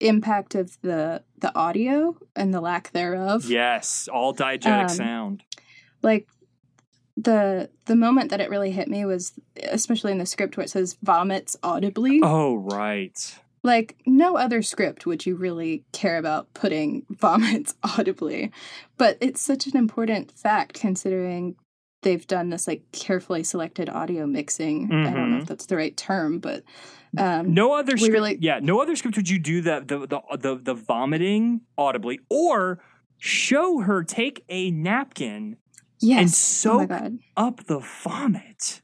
impact 0.01 0.55
of 0.55 0.79
the 0.83 1.23
the 1.39 1.55
audio 1.57 2.17
and 2.35 2.53
the 2.53 2.61
lack 2.61 2.93
thereof. 2.93 3.45
Yes. 3.47 4.09
All 4.13 4.35
diegetic 4.35 4.83
Um, 4.83 4.89
sound. 4.89 5.43
Like 6.03 6.29
the 7.17 7.71
the 7.87 7.97
moment 7.97 8.31
that 8.31 8.41
it 8.41 8.51
really 8.51 8.71
hit 8.73 8.89
me 8.89 9.05
was 9.05 9.33
especially 9.65 10.13
in 10.13 10.19
the 10.19 10.27
script 10.27 10.57
where 10.57 10.65
it 10.65 10.71
says 10.71 10.97
vomits 11.03 11.57
audibly. 11.63 12.21
Oh 12.23 12.57
right. 12.57 13.39
Like 13.63 13.97
no 14.07 14.37
other 14.37 14.63
script 14.63 15.07
would 15.07 15.27
you 15.27 15.35
really 15.35 15.85
care 15.93 16.19
about 16.19 16.53
putting 16.55 17.05
vomits 17.11 17.75
audibly. 17.83 18.53
But 18.99 19.19
it's 19.21 19.41
such 19.41 19.67
an 19.67 19.77
important 19.77 20.33
fact 20.33 20.79
considering 20.79 21.57
they've 22.03 22.27
done 22.27 22.51
this 22.51 22.69
like 22.69 22.83
carefully 22.93 23.43
selected 23.43 23.89
audio 23.89 24.27
mixing. 24.27 24.93
I 24.93 25.11
don't 25.11 25.31
know 25.33 25.39
if 25.39 25.47
that's 25.47 25.67
the 25.67 25.77
right 25.77 25.97
term, 25.97 26.39
but 26.39 26.63
um 27.19 27.55
No 27.55 27.73
other 27.75 27.97
script, 27.97 28.13
really- 28.13 28.39
yeah, 28.41 28.61
no 28.63 28.81
other 28.81 28.97
script 28.97 29.17
would 29.17 29.29
you 29.29 29.39
do 29.39 29.61
that 29.63 29.89
the, 29.89 30.01
the 30.07 30.21
the 30.39 30.57
the 30.57 30.75
vomiting 30.75 31.63
audibly 31.79 32.21
or 32.31 32.81
show 33.19 33.81
her 33.81 34.03
take 34.05 34.45
a 34.49 34.71
napkin 34.71 35.57
yes. 36.01 36.65
oh 36.67 36.79
my 36.79 36.85
soak- 36.85 36.89
god. 36.89 37.19
up 37.37 37.65
the 37.67 37.79
vomit. 37.81 38.83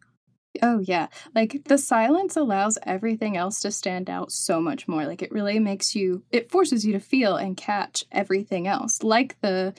Oh 0.62 0.80
yeah. 0.80 1.06
Like 1.34 1.62
the 1.64 1.78
silence 1.78 2.36
allows 2.36 2.76
everything 2.84 3.36
else 3.38 3.60
to 3.60 3.70
stand 3.70 4.10
out 4.10 4.30
so 4.30 4.60
much 4.60 4.86
more. 4.86 5.06
Like 5.06 5.22
it 5.22 5.32
really 5.32 5.58
makes 5.58 5.94
you 5.94 6.24
it 6.30 6.50
forces 6.50 6.84
you 6.84 6.92
to 6.92 7.00
feel 7.00 7.36
and 7.36 7.56
catch 7.56 8.04
everything 8.12 8.66
else. 8.66 9.02
Like 9.02 9.40
the 9.40 9.72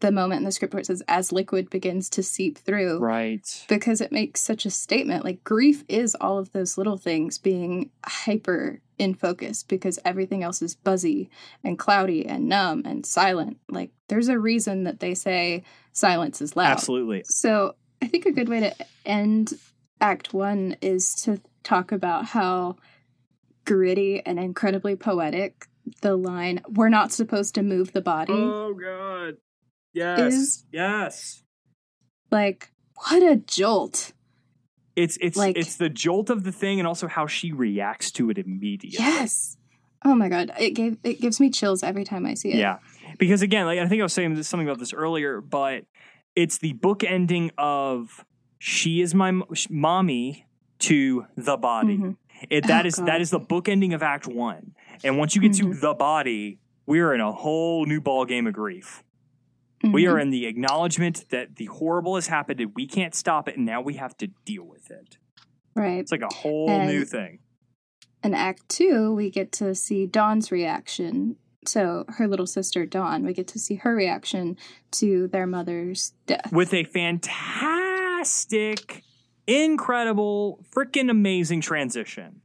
the 0.00 0.12
moment 0.12 0.38
in 0.38 0.44
the 0.44 0.52
script 0.52 0.74
where 0.74 0.80
it 0.80 0.86
says 0.86 1.02
as 1.08 1.32
liquid 1.32 1.70
begins 1.70 2.10
to 2.10 2.22
seep 2.22 2.58
through. 2.58 2.98
Right. 2.98 3.64
because 3.68 4.00
it 4.00 4.12
makes 4.12 4.40
such 4.42 4.66
a 4.66 4.70
statement. 4.70 5.24
Like 5.24 5.42
grief 5.44 5.84
is 5.88 6.14
all 6.20 6.38
of 6.38 6.52
those 6.52 6.76
little 6.76 6.98
things 6.98 7.38
being 7.38 7.90
hyper 8.04 8.80
in 8.98 9.14
focus 9.14 9.62
because 9.62 9.98
everything 10.04 10.42
else 10.42 10.62
is 10.62 10.74
buzzy 10.74 11.30
and 11.64 11.78
cloudy 11.78 12.26
and 12.26 12.48
numb 12.48 12.82
and 12.84 13.04
silent. 13.06 13.58
Like 13.70 13.90
there's 14.08 14.28
a 14.28 14.38
reason 14.38 14.84
that 14.84 15.00
they 15.00 15.14
say 15.14 15.62
silence 15.92 16.40
is 16.40 16.56
loud. 16.56 16.72
Absolutely. 16.72 17.22
So 17.24 17.74
I 18.02 18.06
think 18.06 18.26
a 18.26 18.32
good 18.32 18.48
way 18.48 18.60
to 18.60 18.74
end 19.04 19.54
Act 20.00 20.34
One 20.34 20.76
is 20.82 21.14
to 21.22 21.40
talk 21.62 21.90
about 21.90 22.26
how 22.26 22.76
gritty 23.64 24.20
and 24.24 24.38
incredibly 24.38 24.94
poetic 24.94 25.66
the 26.02 26.16
line 26.16 26.60
"We're 26.68 26.88
not 26.90 27.12
supposed 27.12 27.54
to 27.54 27.62
move 27.62 27.92
the 27.92 28.02
body." 28.02 28.32
Oh 28.34 28.74
god. 28.74 29.36
Yes. 29.96 30.32
Is- 30.34 30.64
yes. 30.72 31.42
Like 32.30 32.70
what 33.08 33.22
a 33.22 33.36
jolt! 33.36 34.12
It's 34.94 35.18
it's 35.20 35.36
Like- 35.36 35.56
it's 35.56 35.76
the 35.76 35.88
jolt 35.88 36.30
of 36.30 36.44
the 36.44 36.52
thing 36.52 36.78
and 36.78 36.86
also 36.86 37.06
how 37.08 37.26
she 37.26 37.52
reacts 37.52 38.10
to 38.12 38.30
it 38.30 38.38
immediately. 38.38 38.98
Yes. 38.98 39.56
Oh 40.04 40.14
my 40.14 40.28
god, 40.28 40.52
it 40.58 40.70
gave 40.70 40.98
it 41.04 41.20
gives 41.20 41.40
me 41.40 41.50
chills 41.50 41.82
every 41.82 42.04
time 42.04 42.26
I 42.26 42.34
see 42.34 42.50
it. 42.52 42.56
Yeah, 42.58 42.78
because 43.18 43.42
again, 43.42 43.66
like 43.66 43.78
I 43.78 43.86
think 43.88 44.00
I 44.00 44.04
was 44.04 44.12
saying 44.12 44.40
something 44.42 44.68
about 44.68 44.78
this 44.78 44.92
earlier, 44.92 45.40
but 45.40 45.84
it's 46.34 46.58
the 46.58 46.74
book 46.74 47.02
ending 47.02 47.50
of 47.58 48.24
she 48.58 49.00
is 49.00 49.14
my 49.14 49.30
mo- 49.32 49.48
mommy 49.70 50.46
to 50.80 51.26
the 51.36 51.56
body. 51.56 51.96
Mhm. 51.98 52.16
It 52.50 52.66
that 52.66 52.84
Oh, 52.84 52.88
is 52.88 52.96
that 52.96 53.20
is 53.20 53.30
the 53.30 53.38
book 53.38 53.68
ending 53.68 53.94
of 53.94 54.02
Act 54.02 54.26
One, 54.26 54.74
and 55.02 55.18
once 55.18 55.34
you 55.34 55.40
get 55.42 55.54
to 55.54 55.64
Mhm. 55.66 55.80
the 55.80 55.94
body, 55.94 56.58
we're 56.86 57.14
in 57.14 57.20
a 57.20 57.32
whole 57.32 57.86
new 57.86 58.00
ball 58.00 58.24
game 58.26 58.46
of 58.46 58.52
grief. 58.52 59.02
We 59.82 60.04
Mhm. 60.04 60.12
are 60.12 60.18
in 60.18 60.30
the 60.30 60.46
acknowledgement 60.46 61.26
that 61.30 61.56
the 61.56 61.66
horrible 61.66 62.14
has 62.14 62.28
happened 62.28 62.60
and 62.60 62.72
we 62.74 62.86
can't 62.86 63.14
stop 63.14 63.46
it, 63.48 63.56
and 63.56 63.66
now 63.66 63.80
we 63.82 63.94
have 63.94 64.16
to 64.18 64.28
deal 64.44 64.64
with 64.64 64.90
it. 64.90 65.18
right. 65.74 65.98
It's 65.98 66.10
like 66.10 66.22
a 66.22 66.32
whole 66.34 66.70
And- 66.70 66.88
new 66.88 67.04
thing. 67.04 67.40
In 68.24 68.32
Act 68.32 68.66
Two, 68.68 69.14
we 69.14 69.28
get 69.30 69.52
to 69.52 69.74
see 69.74 70.06
Dawn's 70.06 70.50
reaction. 70.50 71.36
So 71.66 72.06
her 72.08 72.26
little 72.26 72.46
sister 72.46 72.86
Dawn, 72.86 73.26
we 73.26 73.34
get 73.34 73.46
to 73.48 73.58
see 73.58 73.74
her 73.76 73.94
reaction 73.94 74.56
to 74.92 75.28
their 75.28 75.46
mother's 75.46 76.14
death. 76.26 76.50
with 76.50 76.72
a 76.72 76.84
fantastic, 76.84 79.02
incredible, 79.46 80.64
freaking 80.74 81.10
amazing 81.10 81.60
transition. 81.60 82.40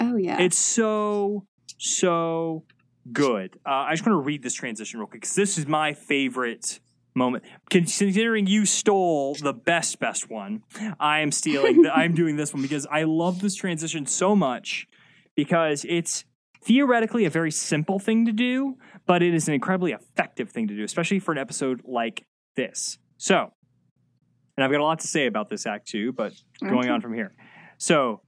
Oh 0.00 0.16
yeah. 0.16 0.40
It's 0.40 0.58
so, 0.58 1.46
so 1.78 2.64
good. 3.12 3.58
Uh, 3.66 3.70
I 3.70 3.92
just 3.94 4.06
want 4.06 4.14
to 4.16 4.20
read 4.24 4.42
this 4.42 4.54
transition 4.54 5.00
real 5.00 5.06
quick 5.06 5.22
because 5.22 5.34
this 5.36 5.58
is 5.58 5.66
my 5.66 5.92
favorite 5.94 6.80
moment. 7.14 7.44
Considering 7.70 8.46
you 8.46 8.66
stole 8.66 9.34
the 9.34 9.52
best, 9.54 9.98
best 9.98 10.30
one, 10.30 10.62
I 11.00 11.20
am 11.20 11.32
stealing. 11.32 11.82
the, 11.82 11.96
I'm 11.96 12.14
doing 12.14 12.36
this 12.36 12.52
one 12.52 12.62
because 12.62 12.86
I 12.90 13.04
love 13.04 13.40
this 13.40 13.54
transition 13.54 14.06
so 14.06 14.36
much 14.36 14.86
because 15.34 15.84
it's 15.88 16.24
theoretically 16.62 17.24
a 17.24 17.30
very 17.30 17.50
simple 17.50 17.98
thing 17.98 18.26
to 18.26 18.32
do, 18.32 18.76
but 19.06 19.22
it 19.22 19.32
is 19.34 19.48
an 19.48 19.54
incredibly 19.54 19.92
effective 19.92 20.50
thing 20.50 20.68
to 20.68 20.74
do, 20.76 20.82
especially 20.84 21.18
for 21.18 21.32
an 21.32 21.38
episode 21.38 21.80
like 21.84 22.24
this. 22.56 22.98
So, 23.18 23.52
and 24.56 24.64
I've 24.64 24.70
got 24.70 24.80
a 24.80 24.84
lot 24.84 24.98
to 25.00 25.06
say 25.06 25.26
about 25.26 25.48
this 25.48 25.64
act 25.66 25.86
two, 25.88 26.12
but 26.12 26.32
going 26.60 26.78
Okay. 26.80 26.88
on 26.88 27.00
from 27.00 27.14
here. 27.14 27.34
So, 27.78 28.22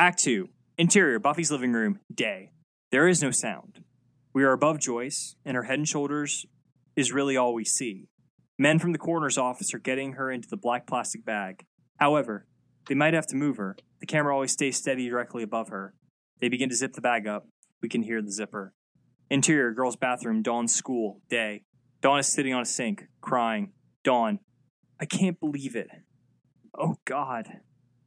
Act 0.00 0.20
two, 0.20 0.48
interior, 0.76 1.18
Buffy's 1.18 1.50
living 1.50 1.72
room, 1.72 1.98
day. 2.14 2.50
There 2.92 3.08
is 3.08 3.20
no 3.22 3.30
sound. 3.32 3.82
We 4.38 4.44
are 4.44 4.52
above 4.52 4.78
Joyce, 4.78 5.34
and 5.44 5.56
her 5.56 5.64
head 5.64 5.80
and 5.80 5.88
shoulders 5.88 6.46
is 6.94 7.10
really 7.10 7.36
all 7.36 7.52
we 7.52 7.64
see. 7.64 8.06
Men 8.56 8.78
from 8.78 8.92
the 8.92 8.98
coroner's 8.98 9.36
office 9.36 9.74
are 9.74 9.80
getting 9.80 10.12
her 10.12 10.30
into 10.30 10.46
the 10.48 10.56
black 10.56 10.86
plastic 10.86 11.24
bag. 11.24 11.66
However, 11.96 12.46
they 12.86 12.94
might 12.94 13.14
have 13.14 13.26
to 13.26 13.34
move 13.34 13.56
her. 13.56 13.76
The 13.98 14.06
camera 14.06 14.32
always 14.32 14.52
stays 14.52 14.76
steady 14.76 15.08
directly 15.08 15.42
above 15.42 15.70
her. 15.70 15.92
They 16.40 16.48
begin 16.48 16.68
to 16.68 16.76
zip 16.76 16.92
the 16.92 17.00
bag 17.00 17.26
up. 17.26 17.48
We 17.82 17.88
can 17.88 18.04
hear 18.04 18.22
the 18.22 18.30
zipper. 18.30 18.74
Interior, 19.28 19.72
girls' 19.72 19.96
bathroom, 19.96 20.42
Dawn's 20.42 20.72
school, 20.72 21.20
day. 21.28 21.64
Dawn 22.00 22.20
is 22.20 22.28
sitting 22.28 22.54
on 22.54 22.62
a 22.62 22.64
sink, 22.64 23.08
crying. 23.20 23.72
Dawn, 24.04 24.38
I 25.00 25.06
can't 25.06 25.40
believe 25.40 25.74
it. 25.74 25.88
Oh, 26.78 26.94
God. 27.04 27.48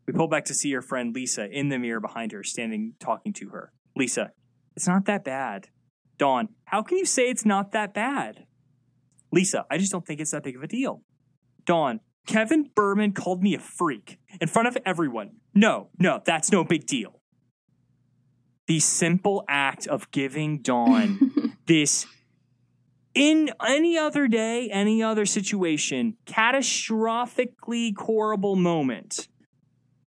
We 0.08 0.14
pull 0.14 0.30
back 0.30 0.46
to 0.46 0.54
see 0.54 0.72
her 0.72 0.82
friend 0.82 1.14
Lisa 1.14 1.50
in 1.50 1.68
the 1.68 1.78
mirror 1.78 2.00
behind 2.00 2.32
her, 2.32 2.42
standing 2.42 2.94
talking 3.02 3.34
to 3.34 3.50
her. 3.50 3.74
Lisa, 3.98 4.32
it's 4.78 4.88
not 4.88 5.04
that 5.08 5.26
bad. 5.26 5.68
Dawn, 6.22 6.50
how 6.66 6.84
can 6.84 7.00
you 7.00 7.06
say 7.08 7.32
it's 7.32 7.48
not 7.48 7.72
that 7.72 7.96
bad? 7.96 8.46
Lisa, 9.32 9.66
I 9.72 9.80
just 9.80 9.92
don't 9.92 10.06
think 10.06 10.22
it's 10.22 10.30
that 10.30 10.44
big 10.44 10.56
of 10.56 10.62
a 10.62 10.68
deal. 10.68 11.02
Dawn, 11.66 12.00
Kevin 12.28 12.70
Berman 12.76 13.14
called 13.14 13.42
me 13.42 13.56
a 13.56 13.60
freak 13.60 14.20
in 14.40 14.48
front 14.48 14.68
of 14.68 14.78
everyone. 14.86 15.38
No, 15.56 15.90
no, 15.98 16.22
that's 16.24 16.52
no 16.52 16.64
big 16.64 16.86
deal. 16.86 17.20
The 18.68 18.80
simple 18.80 19.44
act 19.48 19.88
of 19.88 20.12
giving 20.12 20.62
Dawn 20.62 21.58
this 21.66 22.06
in 23.16 23.50
any 23.68 23.98
other 23.98 24.28
day, 24.28 24.70
any 24.70 25.02
other 25.02 25.26
situation, 25.26 26.18
catastrophically 26.28 27.98
horrible 27.98 28.56
moment 28.56 29.28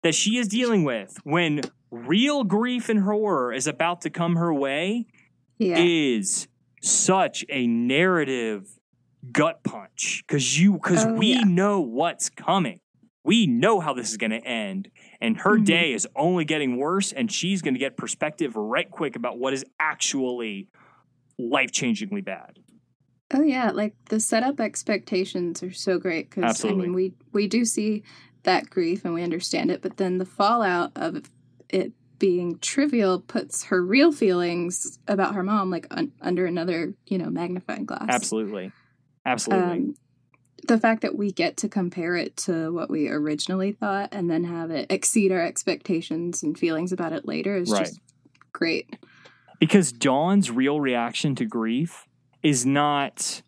that 0.03 0.13
she 0.13 0.35
is 0.35 0.49
dealing 0.49 0.83
with 0.83 1.15
when 1.23 1.61
real 1.89 2.43
grief 2.43 2.89
and 2.89 3.03
horror 3.03 3.53
is 3.53 3.65
about 3.65 4.01
to 4.01 4.09
come 4.09 4.35
her 4.35 4.53
way 4.53 5.05
Yeah. 5.61 5.83
is 5.83 6.47
such 6.81 7.45
a 7.49 7.67
narrative 7.67 8.67
gut 9.31 9.63
punch 9.63 10.23
because 10.27 10.59
you 10.59 10.73
because 10.73 11.05
Oh, 11.05 11.13
we 11.13 11.27
yeah. 11.27 11.41
know 11.43 11.79
what's 11.81 12.29
coming 12.29 12.79
we 13.23 13.45
know 13.45 13.79
how 13.79 13.93
this 13.93 14.09
is 14.09 14.17
going 14.17 14.31
to 14.31 14.43
end 14.43 14.89
and 15.21 15.37
her 15.41 15.59
Mhm. 15.59 15.65
day 15.65 15.93
is 15.93 16.07
only 16.15 16.43
getting 16.43 16.77
worse 16.77 17.11
and 17.11 17.31
she's 17.31 17.61
going 17.61 17.75
to 17.75 17.79
get 17.79 17.95
perspective 17.97 18.55
right 18.55 18.89
quick 18.89 19.15
about 19.15 19.37
what 19.37 19.53
is 19.53 19.63
actually 19.79 20.67
life-changingly 21.37 22.25
bad 22.25 22.57
Oh 23.33 23.43
yeah, 23.43 23.71
like 23.71 23.93
the 24.09 24.19
setup 24.19 24.59
expectations 24.59 25.63
are 25.63 25.71
so 25.71 25.97
great 25.99 26.29
because 26.29 26.65
I 26.65 26.73
mean 26.73 26.93
we 26.93 27.13
we 27.31 27.47
do 27.47 27.63
see 27.63 28.03
that 28.43 28.69
grief 28.69 29.05
and 29.05 29.13
we 29.13 29.21
understand 29.23 29.69
it, 29.71 29.81
but 29.83 29.97
then 29.97 30.17
the 30.17 30.25
fallout 30.25 30.91
of 30.95 31.23
it 31.69 31.93
being 32.21 32.59
trivial 32.59 33.19
puts 33.19 33.63
her 33.65 33.83
real 33.83 34.11
feelings 34.11 34.99
about 35.07 35.33
her 35.33 35.41
mom 35.41 35.71
like 35.71 35.87
un- 35.89 36.11
under 36.21 36.45
another 36.45 36.93
you 37.07 37.17
know 37.17 37.31
magnifying 37.31 37.83
glass. 37.85 38.05
absolutely 38.09 38.71
absolutely 39.25 39.73
Um, 39.77 39.95
the 40.67 40.77
fact 40.77 41.01
that 41.01 41.17
we 41.17 41.31
get 41.31 41.57
to 41.57 41.67
compare 41.67 42.15
it 42.15 42.37
to 42.45 42.71
what 42.71 42.91
we 42.91 43.09
originally 43.09 43.71
thought 43.71 44.09
and 44.11 44.29
then 44.29 44.43
have 44.43 44.69
it 44.69 44.91
exceed 44.91 45.31
our 45.31 45.41
expectations 45.43 46.43
and 46.43 46.55
feelings 46.57 46.91
about 46.91 47.11
it 47.11 47.25
later 47.27 47.57
is 47.57 47.71
Right. 47.71 47.85
just 47.85 47.99
great. 48.53 48.95
because 49.59 49.91
Dawn's 49.91 50.51
real 50.51 50.79
reaction 50.79 51.33
to 51.35 51.45
grief 51.45 52.05
is 52.43 52.65
not 52.67 53.41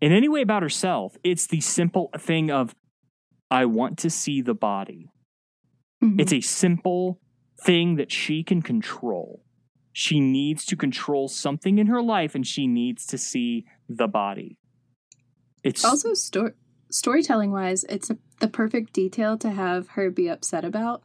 in 0.00 0.12
any 0.12 0.28
way 0.30 0.40
about 0.40 0.62
herself. 0.62 1.16
It's 1.22 1.46
the 1.46 1.60
simple 1.60 2.08
thing 2.18 2.50
of, 2.50 2.74
I 3.50 3.66
want 3.66 3.98
to 3.98 4.08
see 4.10 4.40
the 4.40 4.54
body. 4.54 5.10
Mhm. 6.02 6.18
It's 6.20 6.32
a 6.32 6.40
simple 6.40 7.20
thing 7.64 7.96
that 7.96 8.12
she 8.12 8.42
can 8.42 8.62
control. 8.62 9.42
She 9.92 10.20
needs 10.20 10.64
to 10.66 10.76
control 10.76 11.28
something 11.28 11.78
in 11.78 11.86
her 11.86 12.02
life 12.02 12.34
and 12.34 12.46
she 12.46 12.66
needs 12.66 13.06
to 13.06 13.18
see 13.18 13.64
the 13.88 14.08
body. 14.08 14.58
It's 15.62 15.84
also 15.84 16.12
sto- 16.14 16.52
storytelling 16.90 17.50
wise 17.52 17.84
it's 17.88 18.10
a, 18.10 18.18
the 18.40 18.48
perfect 18.48 18.92
detail 18.92 19.36
to 19.38 19.50
have 19.50 19.88
her 19.90 20.10
be 20.10 20.28
upset 20.28 20.64
about 20.64 21.02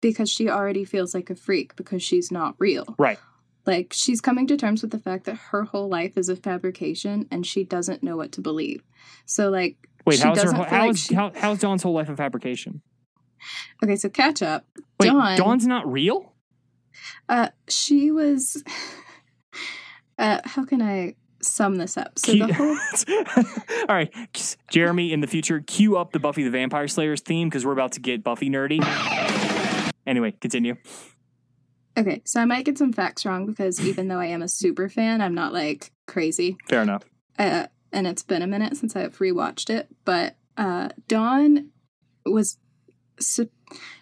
because 0.00 0.30
she 0.30 0.48
already 0.48 0.84
feels 0.84 1.12
like 1.14 1.28
a 1.28 1.34
freak 1.34 1.74
because 1.76 2.02
she's 2.02 2.30
not 2.30 2.54
real 2.58 2.94
right. 2.98 3.18
like 3.66 3.92
she's 3.92 4.20
coming 4.22 4.46
to 4.46 4.56
terms 4.56 4.80
with 4.80 4.92
the 4.92 4.98
fact 4.98 5.24
that 5.24 5.34
her 5.50 5.64
whole 5.64 5.88
life 5.88 6.16
is 6.16 6.28
a 6.30 6.36
fabrication 6.36 7.26
and 7.30 7.44
she 7.44 7.64
doesn't 7.64 8.02
know 8.02 8.16
what 8.16 8.32
to 8.32 8.40
believe 8.40 8.82
so 9.26 9.50
like 9.50 9.76
Wait, 10.06 10.20
how's 10.20 10.40
her 10.42 10.52
whole- 10.52 10.64
feel 10.64 10.70
how 10.72 10.86
like 10.86 10.94
is 10.94 11.00
she- 11.00 11.14
how, 11.14 11.32
how's 11.34 11.58
Dawn's 11.58 11.82
whole 11.82 11.92
life 11.94 12.08
a 12.08 12.16
fabrication? 12.16 12.80
Okay 13.82 13.96
so 13.96 14.08
catch 14.08 14.42
up 14.42 14.64
Wait, 15.00 15.08
Dawn- 15.08 15.36
Dawn's 15.36 15.66
not 15.66 15.90
real? 15.90 16.32
uh 17.28 17.48
she 17.68 18.10
was 18.10 18.62
uh 20.18 20.40
how 20.44 20.64
can 20.64 20.80
i 20.82 21.14
sum 21.42 21.76
this 21.76 21.96
up 21.96 22.18
so 22.18 22.32
the 22.32 22.52
whole 22.52 22.76
All 23.88 23.94
right, 23.94 24.12
Jeremy, 24.70 25.12
in 25.12 25.20
the 25.20 25.28
future, 25.28 25.60
cue 25.60 25.96
up 25.96 26.10
the 26.10 26.18
Buffy 26.18 26.42
the 26.42 26.50
Vampire 26.50 26.88
Slayers 26.88 27.20
theme 27.20 27.48
because 27.48 27.64
we're 27.64 27.72
about 27.72 27.92
to 27.92 28.00
get 28.00 28.24
Buffy 28.24 28.50
nerdy. 28.50 28.80
Anyway, 30.06 30.32
continue. 30.40 30.74
okay 31.96 32.20
so 32.24 32.40
i 32.40 32.44
might 32.44 32.64
get 32.64 32.76
some 32.78 32.92
facts 32.92 33.24
wrong 33.24 33.46
because 33.46 33.80
even 33.86 34.08
though 34.08 34.18
i 34.18 34.26
am 34.26 34.42
a 34.42 34.48
super 34.48 34.88
fan 34.88 35.20
i'm 35.20 35.34
not 35.34 35.52
like 35.52 35.92
crazy 36.06 36.56
Fair 36.68 36.82
enough. 36.82 37.04
uh, 37.38 37.66
and 37.92 38.06
it's 38.08 38.22
been 38.24 38.42
a 38.42 38.46
minute 38.46 38.76
since 38.76 38.94
I've 38.96 39.16
rewatched 39.18 39.70
it, 39.70 39.88
but 40.04 40.36
uh, 40.56 40.88
Dawn 41.08 41.70
was. 42.26 42.58
So, 43.18 43.46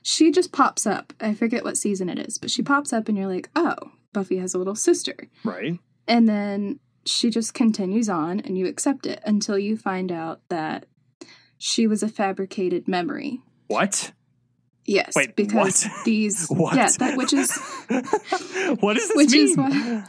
she 0.02 0.30
just 0.30 0.52
pops 0.52 0.86
up. 0.86 1.12
I 1.20 1.34
forget 1.34 1.64
what 1.64 1.76
season 1.76 2.08
it 2.08 2.18
is, 2.18 2.38
but 2.38 2.50
she 2.50 2.62
pops 2.62 2.92
up, 2.92 3.08
and 3.08 3.16
you're 3.16 3.26
like, 3.28 3.48
oh, 3.56 3.74
Buffy 4.12 4.36
has 4.38 4.54
a 4.54 4.58
little 4.58 4.74
sister. 4.74 5.14
Right. 5.44 5.78
And 6.08 6.28
then 6.28 6.80
she 7.06 7.30
just 7.30 7.54
continues 7.54 8.08
on, 8.08 8.40
and 8.40 8.56
you 8.58 8.66
accept 8.66 9.06
it 9.06 9.20
until 9.24 9.58
you 9.58 9.76
find 9.76 10.10
out 10.12 10.40
that 10.48 10.86
she 11.58 11.86
was 11.86 12.02
a 12.02 12.08
fabricated 12.08 12.88
memory. 12.88 13.40
What? 13.68 14.12
Yes, 14.86 15.14
Wait, 15.16 15.34
because 15.34 15.84
what? 15.84 15.92
these. 16.04 16.46
What? 16.48 16.76
Yeah, 16.76 16.90
that, 16.98 17.16
which 17.16 17.32
is 17.32 17.50
what 18.80 18.94
does 18.94 19.08
this 19.08 19.16
Which 19.16 19.30
mean? 19.32 19.48
is 19.48 19.56
why- 19.56 20.04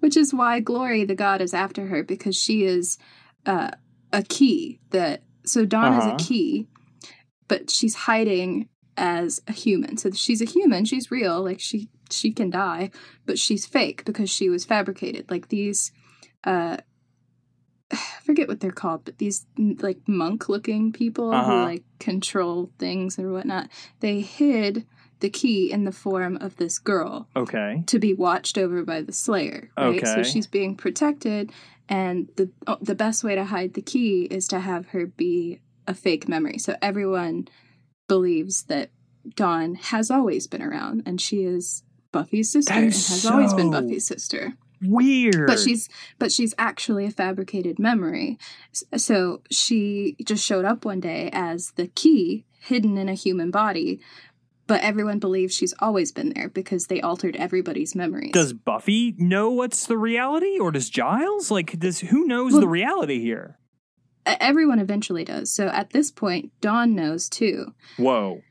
which 0.00 0.16
is 0.16 0.34
why 0.34 0.58
Glory, 0.58 1.04
the 1.04 1.14
god, 1.14 1.40
is 1.40 1.54
after 1.54 1.86
her 1.86 2.02
because 2.02 2.36
she 2.36 2.64
is 2.64 2.98
uh, 3.46 3.70
a 4.12 4.22
key 4.24 4.80
that. 4.90 5.22
So 5.46 5.64
Dawn 5.64 5.92
Uh-huh. 5.94 6.14
is 6.16 6.22
a 6.22 6.24
key, 6.28 6.66
but 7.50 7.68
she's 7.68 7.96
hiding 7.96 8.68
as 8.96 9.42
a 9.48 9.52
human. 9.52 9.96
So 9.96 10.12
she's 10.12 10.40
a 10.40 10.44
human. 10.44 10.84
She's 10.84 11.10
real. 11.10 11.42
Like 11.42 11.58
she 11.58 11.88
she 12.08 12.30
can 12.32 12.48
die, 12.48 12.90
but 13.26 13.40
she's 13.40 13.66
fake 13.66 14.04
because 14.04 14.30
she 14.30 14.48
was 14.48 14.64
fabricated. 14.64 15.28
Like 15.30 15.48
these. 15.48 15.90
Uh, 16.44 16.76
I 17.92 17.98
forget 18.22 18.46
what 18.46 18.60
they're 18.60 18.70
called, 18.70 19.04
but 19.04 19.18
these 19.18 19.46
like 19.58 19.98
monk 20.06 20.48
looking 20.48 20.92
people 20.92 21.32
Uh-huh. 21.32 21.50
who 21.50 21.64
like 21.64 21.82
control 21.98 22.70
things 22.78 23.18
or 23.18 23.32
whatnot. 23.32 23.68
They 23.98 24.20
hid 24.20 24.86
the 25.18 25.28
key 25.28 25.72
in 25.72 25.84
the 25.84 25.92
form 25.92 26.36
of 26.40 26.56
this 26.56 26.78
girl 26.78 27.28
okay. 27.34 27.82
to 27.88 27.98
be 27.98 28.14
watched 28.14 28.56
over 28.56 28.84
by 28.84 29.02
the 29.02 29.12
Slayer. 29.12 29.70
Right? 29.76 30.06
So 30.06 30.22
she's 30.22 30.46
being 30.46 30.76
protected, 30.76 31.50
and 31.88 32.28
the 32.36 32.48
oh, 32.68 32.78
the 32.80 32.94
best 32.94 33.24
way 33.24 33.34
to 33.34 33.44
hide 33.44 33.74
the 33.74 33.82
key 33.82 34.28
is 34.30 34.46
to 34.48 34.60
have 34.60 34.90
her 34.90 35.06
be 35.06 35.58
a 35.90 35.94
fake 35.94 36.28
memory. 36.28 36.56
So 36.56 36.76
everyone 36.80 37.48
believes 38.08 38.62
that 38.64 38.90
Dawn 39.34 39.74
has 39.74 40.10
always 40.10 40.46
been 40.46 40.62
around, 40.62 41.02
and 41.04 41.20
she 41.20 41.42
is 41.44 41.82
Buffy's 42.12 42.50
sister, 42.50 42.72
and 42.72 42.84
has 42.86 43.26
always 43.26 43.52
been 43.52 43.70
Buffy's 43.70 44.06
sister. 44.06 44.54
Weird. 44.82 45.46
But 45.46 45.58
she's 45.58 45.90
but 46.18 46.32
she's 46.32 46.54
actually 46.56 47.04
a 47.04 47.10
fabricated 47.10 47.78
memory. 47.78 48.38
So 48.96 49.42
she 49.50 50.16
just 50.24 50.44
showed 50.44 50.64
up 50.64 50.86
one 50.86 51.00
day 51.00 51.28
as 51.32 51.72
the 51.72 51.88
key 51.88 52.46
hidden 52.60 52.96
in 52.96 53.08
a 53.08 53.14
human 53.14 53.50
body. 53.50 54.00
But 54.66 54.82
everyone 54.82 55.18
believes 55.18 55.52
she's 55.54 55.74
always 55.80 56.12
been 56.12 56.32
there 56.32 56.48
because 56.48 56.86
they 56.86 57.00
altered 57.00 57.34
everybody's 57.34 57.96
memories. 57.96 58.30
Does 58.32 58.52
Buffy 58.52 59.16
know 59.18 59.50
what's 59.50 59.84
the 59.86 59.98
reality, 59.98 60.58
or 60.60 60.70
does 60.70 60.88
Giles? 60.88 61.50
Like, 61.50 61.78
does 61.80 61.98
who 61.98 62.24
knows 62.24 62.52
Well- 62.52 62.60
the 62.60 62.68
reality 62.68 63.20
here? 63.20 63.58
Everyone 64.40 64.78
eventually 64.78 65.24
does. 65.24 65.52
So 65.52 65.68
at 65.68 65.90
this 65.90 66.10
point, 66.10 66.52
Dawn 66.60 66.94
knows 66.94 67.28
too. 67.28 67.74
Whoa. 67.96 68.42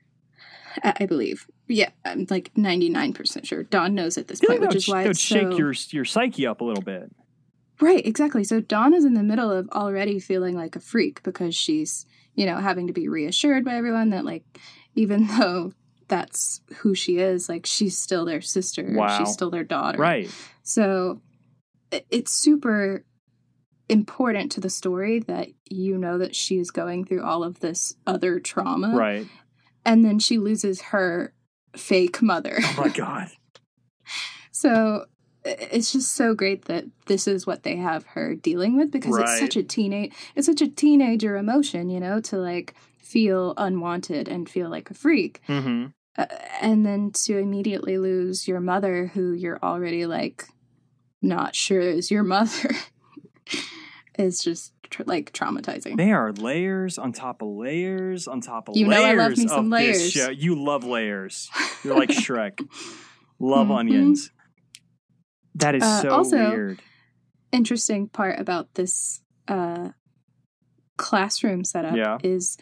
I, 0.84 0.94
I 1.02 1.06
believe. 1.06 1.48
Yeah, 1.68 1.89
I'm 2.04 2.26
like 2.30 2.52
99% 2.56 3.46
sure. 3.46 3.63
Dawn 3.63 3.94
knows 3.94 4.18
at 4.18 4.28
this 4.28 4.39
point, 4.39 4.62
which 4.62 4.76
is 4.76 4.88
why 4.88 5.04
it's 5.04 5.20
shake 5.20 5.52
so... 5.52 5.58
your 5.58 5.74
your 5.92 6.06
psyche 6.06 6.48
up 6.48 6.62
a 6.62 6.63
little 6.63 6.84
bit. 6.84 7.12
Right, 7.82 8.06
exactly. 8.06 8.44
So 8.44 8.60
Dawn 8.60 8.94
is 8.94 9.06
in 9.06 9.13
the 9.13 9.24
middle 9.24 9.52
of 9.52 9.70
already 9.70 10.20
feeling 10.20 10.56
like 10.56 10.76
a 10.76 10.80
freak 10.80 11.24
because 11.24 11.56
she's, 11.56 12.06
you 12.36 12.46
know, 12.46 12.58
having 12.58 12.88
to 12.88 12.94
be 12.94 13.08
reassured 13.08 13.63
by 13.63 13.76
everyone 13.76 14.10
that, 14.10 14.26
like, 14.26 14.44
even 14.96 15.28
though 15.39 15.72
that's 16.08 16.62
who 16.78 16.94
she 16.94 17.20
is, 17.20 17.48
like, 17.48 17.65
she's 17.65 17.98
still 17.98 18.26
their 18.26 18.42
sister. 18.42 18.86
Wow. 18.89 19.18
She's 19.18 19.32
still 19.32 19.50
their 19.50 19.63
daughter. 19.63 19.98
Right. 19.98 20.30
So 20.63 21.22
it's 21.92 22.32
super 22.32 23.06
important 23.89 24.52
to 24.54 24.62
the 24.62 24.69
story 24.69 25.19
that 25.19 25.49
you 25.69 25.97
know 25.97 26.17
that 26.19 26.36
she 26.36 26.60
is 26.60 26.71
going 26.71 27.06
through 27.06 27.23
all 27.23 27.43
of 27.43 27.60
this 27.60 27.95
other 28.08 28.39
trauma. 28.39 28.95
Right. 28.95 29.28
And 29.86 30.06
then 30.06 30.19
she 30.19 30.38
loses 30.38 30.82
her 30.93 31.34
fake 31.75 32.21
mother. 32.21 32.60
Oh 32.62 32.75
my 32.78 32.89
god. 32.95 33.30
So 34.52 35.06
it's 35.45 35.91
just 35.93 36.13
so 36.13 36.34
great 36.34 36.65
that 36.65 36.86
this 37.08 37.28
is 37.28 37.47
what 37.47 37.63
they 37.63 37.78
have 37.78 38.06
her 38.08 38.36
dealing 38.36 38.78
with 38.78 38.91
because 38.91 39.15
Right. 39.15 39.23
it's 39.23 39.39
such 39.39 39.56
a 39.56 39.63
teenage 39.63 40.13
it's 40.36 40.45
such 40.47 40.62
a 40.62 40.67
teenager 40.67 41.38
emotion, 41.38 41.89
you 41.89 41.99
know, 41.99 42.19
to 42.21 42.38
like 42.38 42.75
feel 42.97 43.54
unwanted 43.58 44.27
and 44.27 44.48
feel 44.50 44.69
like 44.69 44.90
a 44.92 44.94
freak. 44.94 45.42
hmm 45.48 45.87
Uh, 46.17 46.25
and 46.62 46.85
then 46.85 47.12
to 47.12 47.37
immediately 47.37 47.98
lose 47.98 48.48
your 48.48 48.60
mother 48.60 49.08
who 49.13 49.31
you're 49.31 49.60
already 49.63 50.06
like 50.06 50.46
not 51.21 51.56
sure 51.56 51.79
is 51.81 52.12
your 52.12 52.23
mother 52.23 52.71
is 54.17 54.39
just 54.43 54.73
tr- 54.89 55.04
like 55.06 55.31
traumatizing. 55.33 55.97
They 55.97 56.12
are 56.12 56.31
layers 56.33 56.97
on 56.97 57.12
top 57.13 57.41
of 57.41 57.47
layers 57.50 58.27
on 58.27 58.41
top 58.41 58.67
of 58.69 58.75
You 58.77 58.87
know 58.87 58.97
I 58.97 59.13
layers 59.13 59.17
love 59.19 59.37
me 59.37 59.47
some 59.47 59.65
of 59.65 59.71
layers. 59.71 59.97
this 59.97 60.12
show. 60.12 60.29
You 60.29 60.62
love 60.62 60.83
layers. 60.83 61.50
You're 61.83 61.97
like 61.97 62.10
Shrek. 62.25 62.60
Love 63.39 63.67
Mhm. 63.67 63.77
onions. 63.79 64.31
That 65.56 65.75
is 65.75 65.83
Uh, 65.83 66.02
so 66.02 66.10
also- 66.10 66.50
weird. 66.50 66.81
Interesting 67.52 68.08
part 68.10 68.39
about 68.39 68.73
this 68.75 69.21
uh 69.47 69.89
classroom 70.97 71.63
setup 71.63 71.95
Yeah. 71.95 72.17
is 72.23 72.58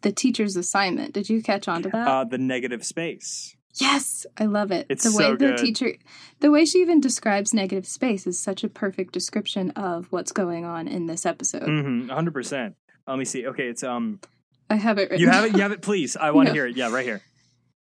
the 0.00 0.10
teacher's 0.12 0.56
assignment. 0.56 1.12
Did 1.14 1.28
you 1.28 1.42
catch 1.42 1.68
on 1.68 1.82
to 1.82 1.90
that? 1.90 2.08
Uh, 2.08 2.24
the 2.24 2.38
negative 2.38 2.84
space. 2.84 3.54
Yes, 3.74 4.26
I 4.38 4.44
love 4.44 4.70
it. 4.70 4.86
It's 4.88 5.04
the 5.04 5.16
way 5.16 5.24
so 5.24 5.36
the 5.36 5.54
teacher, 5.56 5.94
the 6.40 6.50
way 6.50 6.64
she 6.64 6.78
even 6.80 7.00
describes 7.00 7.54
negative 7.54 7.86
space 7.86 8.26
is 8.26 8.38
such 8.38 8.62
a 8.64 8.68
perfect 8.68 9.12
description 9.12 9.70
of 9.70 10.06
what's 10.10 10.32
going 10.32 10.64
on 10.64 10.88
in 10.88 11.06
this 11.06 11.24
episode. 11.24 11.62
Mm-hmm. 11.62 12.10
100%. 12.10 12.74
Let 13.08 13.18
me 13.18 13.24
see. 13.24 13.46
Okay, 13.46 13.68
it's 13.68 13.82
um 13.82 14.20
I 14.70 14.76
have 14.76 14.98
it. 14.98 15.18
You 15.18 15.28
have 15.28 15.44
it 15.46 15.52
you 15.54 15.62
have 15.62 15.72
it 15.72 15.82
please. 15.88 16.16
I 16.16 16.30
want 16.30 16.46
to 16.48 16.50
No. 16.52 16.54
hear 16.54 16.66
it. 16.66 16.76
Yeah, 16.76 16.90
right 16.92 17.04
here. 17.04 17.22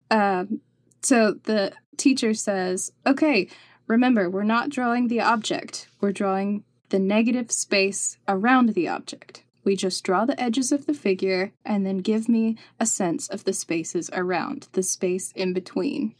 Um, 0.10 0.62
So 1.02 1.34
the 1.44 1.74
teacher 1.98 2.34
says, 2.34 2.92
okay, 3.06 3.48
remember, 3.88 4.30
we're 4.30 4.44
not 4.44 4.70
drawing 4.70 5.08
the 5.10 5.20
object, 5.22 5.88
we're 6.00 6.12
drawing 6.14 6.64
the 6.90 7.00
negative 7.00 7.52
space 7.52 8.18
around 8.28 8.70
the 8.70 8.88
object. 8.88 9.44
We 9.64 9.76
just 9.76 10.04
draw 10.04 10.26
the 10.26 10.40
edges 10.42 10.72
of 10.72 10.86
the 10.86 10.94
figure 10.94 11.54
and 11.66 11.86
then 11.86 11.98
give 12.00 12.28
me 12.28 12.58
a 12.80 12.86
sense 12.86 13.28
of 13.30 13.44
the 13.46 13.54
spaces 13.54 14.10
around, 14.14 14.68
the 14.74 14.84
space 14.84 15.32
in 15.36 15.54
between. 15.54 16.16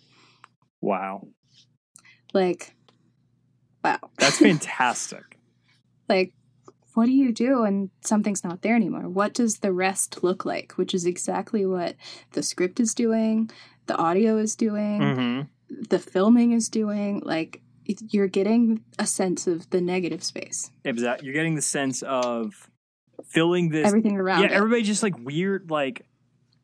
Wow. 0.82 1.28
Like, 2.34 2.76
wow. 3.84 4.00
That's 4.18 4.40
fantastic. 4.50 5.40
like, 6.10 6.34
what 6.94 7.06
do 7.08 7.12
you 7.12 7.32
do 7.34 7.62
when 7.62 7.90
something's 8.02 8.44
not 8.44 8.62
there 8.62 8.76
anymore? 8.76 9.10
What 9.10 9.34
does 9.34 9.60
the 9.60 9.74
rest 9.74 10.24
look 10.24 10.46
like? 10.46 10.74
Which 10.74 10.94
is 10.94 11.06
exactly 11.06 11.66
what 11.66 11.96
the 12.34 12.44
script 12.44 12.80
is 12.80 12.94
doing, 12.94 13.50
the 13.88 13.96
audio 13.98 14.38
is 14.38 14.56
doing, 14.56 15.02
hmm 15.16 15.42
the 15.90 15.98
filming 15.98 16.52
is 16.52 16.70
doing. 16.70 17.20
Like, 17.26 17.60
you're 17.86 18.28
getting 18.28 18.84
a 19.00 19.08
sense 19.08 19.48
of 19.48 19.68
the 19.72 19.82
negative 19.82 20.24
space, 20.24 20.70
Exactly. 20.86 21.26
You're 21.26 21.34
getting 21.34 21.56
the 21.56 21.64
sense 21.64 22.04
of 22.04 22.70
filling 23.26 23.70
this. 23.70 23.88
everything 23.88 24.18
around 24.18 24.42
yeah, 24.42 24.48
it. 24.48 24.52
everybody 24.52 24.84
just 24.84 25.04
like 25.04 25.18
weird, 25.20 25.70
like 25.72 26.06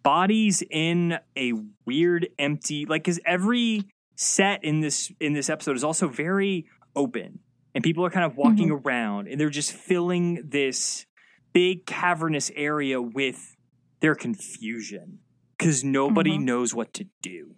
bodies 0.04 0.64
in 0.70 1.18
a 1.38 1.54
weird, 1.86 2.30
empty. 2.40 2.86
Like, 2.86 3.04
because 3.04 3.20
every 3.26 3.84
set 4.16 4.64
in 4.64 4.82
this 4.82 5.12
in 5.20 5.34
this 5.34 5.50
episode 5.50 5.76
is 5.76 5.84
also 5.84 6.08
very 6.08 6.66
open, 6.96 7.40
and 7.76 7.84
people 7.84 8.06
are 8.06 8.10
kind 8.10 8.26
of 8.26 8.36
walking 8.38 8.72
around, 8.72 9.28
and 9.28 9.40
they're 9.40 9.50
just 9.50 9.72
filling 9.74 10.44
this 10.50 11.06
big 11.54 11.86
cavernous 11.86 12.52
area 12.56 13.02
with 13.02 13.56
their 14.02 14.16
confusion 14.16 15.20
because 15.58 15.84
nobody 15.84 16.38
Mhm. 16.38 16.44
knows 16.44 16.74
what 16.74 16.94
to 16.94 17.06
do. 17.22 17.56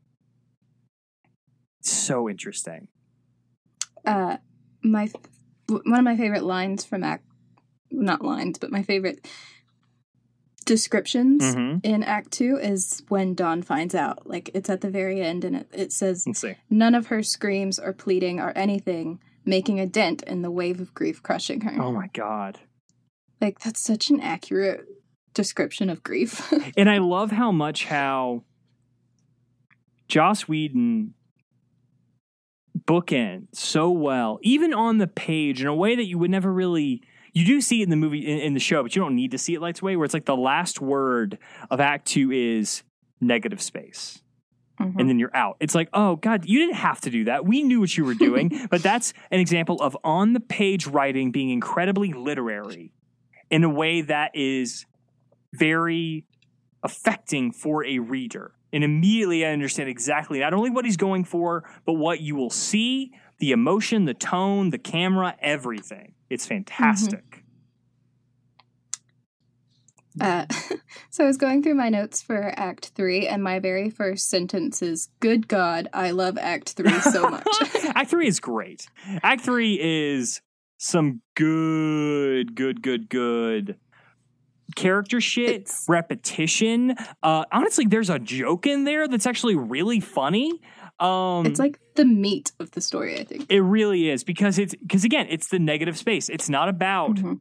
So 1.81 2.29
interesting. 2.29 2.87
uh 4.05 4.37
my 4.83 5.07
one 5.67 5.99
of 5.99 6.03
my 6.03 6.17
favorite 6.17 6.43
lines 6.43 6.83
from 6.83 7.03
act 7.03 7.23
not 7.91 8.23
lines 8.23 8.57
but 8.57 8.71
my 8.71 8.81
favorite 8.83 9.27
descriptions 10.65 11.41
Mm-hmm. 11.43 11.77
in 11.83 12.03
act 12.03 12.31
2 12.31 12.57
is 12.61 13.01
when 13.09 13.33
dawn 13.33 13.61
finds 13.63 13.95
out 13.95 14.27
like 14.27 14.49
it's 14.53 14.69
at 14.69 14.81
the 14.81 14.89
very 14.89 15.21
end 15.21 15.43
and 15.43 15.55
it, 15.55 15.67
it 15.73 15.91
says 15.91 16.25
none 16.69 16.93
of 16.95 17.07
her 17.07 17.23
screams 17.23 17.79
or 17.79 17.93
pleading 17.93 18.39
or 18.39 18.51
anything 18.55 19.19
making 19.43 19.79
a 19.79 19.87
dent 19.87 20.21
in 20.23 20.43
the 20.43 20.51
wave 20.51 20.79
of 20.79 20.93
grief 20.93 21.21
crushing 21.23 21.61
her 21.61 21.81
Oh 21.81 21.91
my 21.91 22.07
god. 22.13 22.59
like 23.41 23.59
that's 23.59 23.81
such 23.81 24.09
an 24.11 24.19
accurate 24.21 24.85
description 25.33 25.89
of 25.89 26.03
grief 26.03 26.53
And 26.77 26.89
I 26.89 26.99
love 26.99 27.31
how 27.31 27.51
much 27.51 27.85
how 27.85 28.43
Joss 30.07 30.41
Whedon 30.47 31.13
bookend 32.87 33.47
so 33.53 33.89
well, 33.89 34.39
even 34.41 34.73
on 34.73 34.97
the 34.97 35.07
page 35.07 35.61
in 35.61 35.67
a 35.67 35.75
way 35.75 35.95
that 35.95 36.05
you 36.05 36.17
would 36.17 36.29
never 36.31 36.51
really. 36.51 37.01
You 37.33 37.45
do 37.45 37.61
see 37.61 37.81
it 37.81 37.83
in 37.85 37.89
the 37.89 37.95
movie 37.95 38.27
in, 38.27 38.39
in 38.39 38.53
the 38.53 38.59
show, 38.59 38.83
but 38.83 38.95
you 38.95 39.01
don't 39.01 39.15
need 39.15 39.31
to 39.31 39.37
see 39.37 39.53
it 39.53 39.61
lights 39.61 39.81
away. 39.81 39.95
Where 39.95 40.05
it's 40.05 40.13
like 40.13 40.25
the 40.25 40.35
last 40.35 40.81
word 40.81 41.37
of 41.69 41.79
Act 41.79 42.07
Two 42.07 42.31
is 42.31 42.83
negative 43.21 43.61
space, 43.61 44.21
Mhm. 44.79 44.99
and 44.99 45.07
then 45.09 45.19
you're 45.19 45.35
out. 45.35 45.57
It's 45.59 45.75
like, 45.75 45.89
oh 45.93 46.15
god, 46.17 46.45
you 46.45 46.59
didn't 46.59 46.75
have 46.75 46.99
to 47.01 47.09
do 47.09 47.25
that. 47.25 47.45
We 47.45 47.63
knew 47.63 47.79
what 47.79 47.95
you 47.95 48.03
were 48.05 48.15
doing, 48.15 48.51
but 48.69 48.81
that's 48.83 49.13
an 49.31 49.39
example 49.39 49.77
of 49.81 49.95
on 50.03 50.33
the 50.33 50.39
page 50.39 50.87
writing 50.87 51.31
being 51.31 51.49
incredibly 51.51 52.11
literary 52.13 52.91
in 53.49 53.63
a 53.63 53.69
way 53.69 54.01
that 54.01 54.31
is 54.33 54.85
very 55.53 56.25
affecting 56.83 57.51
for 57.51 57.85
a 57.85 57.99
reader. 57.99 58.53
And 58.73 58.83
immediately 58.83 59.45
I 59.45 59.51
understand 59.51 59.89
exactly 59.89 60.39
not 60.39 60.53
only 60.53 60.69
what 60.69 60.85
he's 60.85 60.97
going 60.97 61.25
for, 61.25 61.69
but 61.85 61.93
what 61.93 62.21
you 62.21 62.35
will 62.35 62.49
see, 62.49 63.11
the 63.41 63.51
emotion, 63.51 64.05
the 64.05 64.13
tone, 64.13 64.69
the 64.69 64.77
camera, 64.77 65.35
everything. 65.41 66.13
It's 66.29 66.45
fantastic. 66.45 67.43
Uh, 70.19 70.45
so 71.09 71.23
I 71.23 71.27
was 71.27 71.37
going 71.37 71.63
through 71.63 71.73
my 71.73 71.89
notes 71.89 72.21
for 72.21 72.53
Act 72.55 72.91
Three, 72.95 73.27
and 73.27 73.43
my 73.43 73.57
very 73.59 73.89
first 73.89 74.29
sentence 74.29 74.83
is, 74.83 75.09
"Good 75.19 75.47
God, 75.47 75.87
I 75.91 76.11
love 76.11 76.37
Act 76.37 76.73
Three 76.73 76.99
so 76.99 77.29
much." 77.29 77.47
Act 77.95 78.11
three 78.11 78.27
is 78.27 78.39
great. 78.39 78.87
Act 79.23 79.41
three 79.41 79.79
is 79.81 80.39
some 80.77 81.21
good, 81.35 82.53
good, 82.55 82.83
good, 82.83 83.09
good 83.09 83.77
character 84.75 85.19
shit, 85.19 85.49
It's- 85.49 85.85
repetition. 85.89 86.95
Uh, 87.23 87.45
honestly, 87.51 87.85
there's 87.85 88.09
a 88.11 88.19
joke 88.19 88.67
in 88.67 88.83
there 88.83 89.07
that's 89.07 89.25
actually 89.25 89.55
really 89.55 89.99
funny. 89.99 90.61
Um, 91.01 91.45
it's 91.45 91.59
like 91.59 91.79
the 91.95 92.05
meat 92.05 92.51
of 92.59 92.71
the 92.71 92.81
story, 92.81 93.19
I 93.19 93.23
think. 93.23 93.47
It 93.49 93.61
really 93.61 94.09
is 94.09 94.23
because 94.23 94.59
it's 94.59 94.75
because 94.75 95.03
again, 95.03 95.27
it's 95.29 95.47
the 95.47 95.59
negative 95.59 95.97
space. 95.97 96.29
It's 96.29 96.47
not 96.49 96.69
about 96.69 97.15
Mhm. 97.15 97.39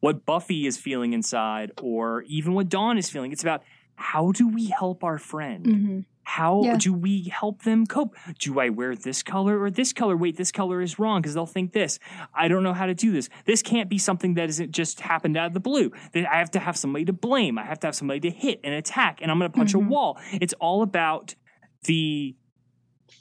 what 0.00 0.26
Buffy 0.26 0.66
is 0.66 0.76
feeling 0.76 1.12
inside 1.12 1.70
or 1.80 2.22
even 2.22 2.52
what 2.54 2.68
Dawn 2.68 2.98
is 2.98 3.08
feeling. 3.08 3.32
It's 3.32 3.42
about 3.42 3.62
how 3.94 4.32
do 4.32 4.48
we 4.48 4.66
help 4.66 5.04
our 5.04 5.18
friend? 5.18 5.64
Mhm. 5.66 6.04
How 6.24 6.62
Yeah. 6.64 6.76
do 6.76 6.92
we 6.92 7.22
help 7.32 7.62
them 7.62 7.86
cope? 7.86 8.16
Do 8.40 8.58
I 8.58 8.68
wear 8.68 8.96
this 8.96 9.22
color 9.22 9.60
or 9.62 9.70
this 9.70 9.92
color? 9.92 10.16
Wait, 10.16 10.36
this 10.36 10.50
color 10.50 10.82
is 10.82 10.98
wrong 10.98 11.22
because 11.22 11.34
they'll 11.34 11.46
think 11.46 11.72
this. 11.72 12.00
I 12.34 12.48
don't 12.48 12.64
know 12.64 12.72
how 12.74 12.86
to 12.86 12.94
do 12.94 13.12
this. 13.12 13.28
This 13.44 13.62
can't 13.62 13.88
be 13.88 13.96
something 13.98 14.34
that 14.34 14.48
isn't 14.48 14.72
just 14.72 15.00
happened 15.00 15.36
out 15.36 15.46
of 15.46 15.52
the 15.54 15.60
blue. 15.60 15.92
That 16.12 16.26
I 16.30 16.38
have 16.40 16.50
to 16.50 16.58
have 16.58 16.76
somebody 16.76 17.04
to 17.04 17.12
blame. 17.12 17.56
I 17.58 17.62
have 17.64 17.78
to 17.80 17.86
have 17.86 17.94
somebody 17.94 18.18
to 18.20 18.30
hit 18.30 18.58
and 18.64 18.74
attack, 18.74 19.20
and 19.22 19.30
I'm 19.30 19.38
going 19.38 19.50
to 19.50 19.56
punch 19.56 19.72
Mhm. 19.72 19.86
a 19.86 19.88
wall. 19.88 20.18
It's 20.32 20.52
all 20.54 20.82
about 20.82 21.36
the 21.84 22.34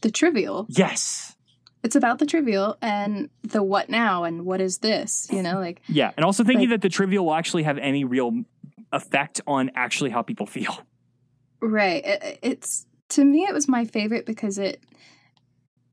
The 0.02 0.12
trivial. 0.12 0.66
yes. 0.70 1.32
It's 1.84 1.96
about 1.96 2.18
the 2.18 2.26
trivial 2.26 2.78
and 2.82 3.30
the 3.44 3.62
what 3.62 3.90
now 3.90 4.24
and 4.24 4.44
what 4.44 4.60
is 4.60 4.80
this? 4.80 5.28
You 5.32 5.44
know, 5.44 5.60
like 5.60 5.82
Yeah, 5.88 6.12
and 6.18 6.26
also 6.26 6.44
thinking 6.44 6.70
Like- 6.70 6.82
that 6.82 6.82
the 6.82 6.90
trivial 6.90 7.26
will 7.26 7.34
actually 7.36 7.62
have 7.64 7.78
any 7.78 8.04
real 8.04 8.44
effect 8.92 9.40
on 9.46 9.70
actually 9.76 10.10
how 10.10 10.22
people 10.24 10.48
feel. 10.48 10.80
right. 11.62 12.04
It, 12.06 12.40
it's 12.42 12.86
to 13.10 13.24
me, 13.24 13.44
it 13.46 13.54
was 13.54 13.68
my 13.68 13.86
favorite 13.86 14.26
because 14.26 14.58
it 14.58 14.82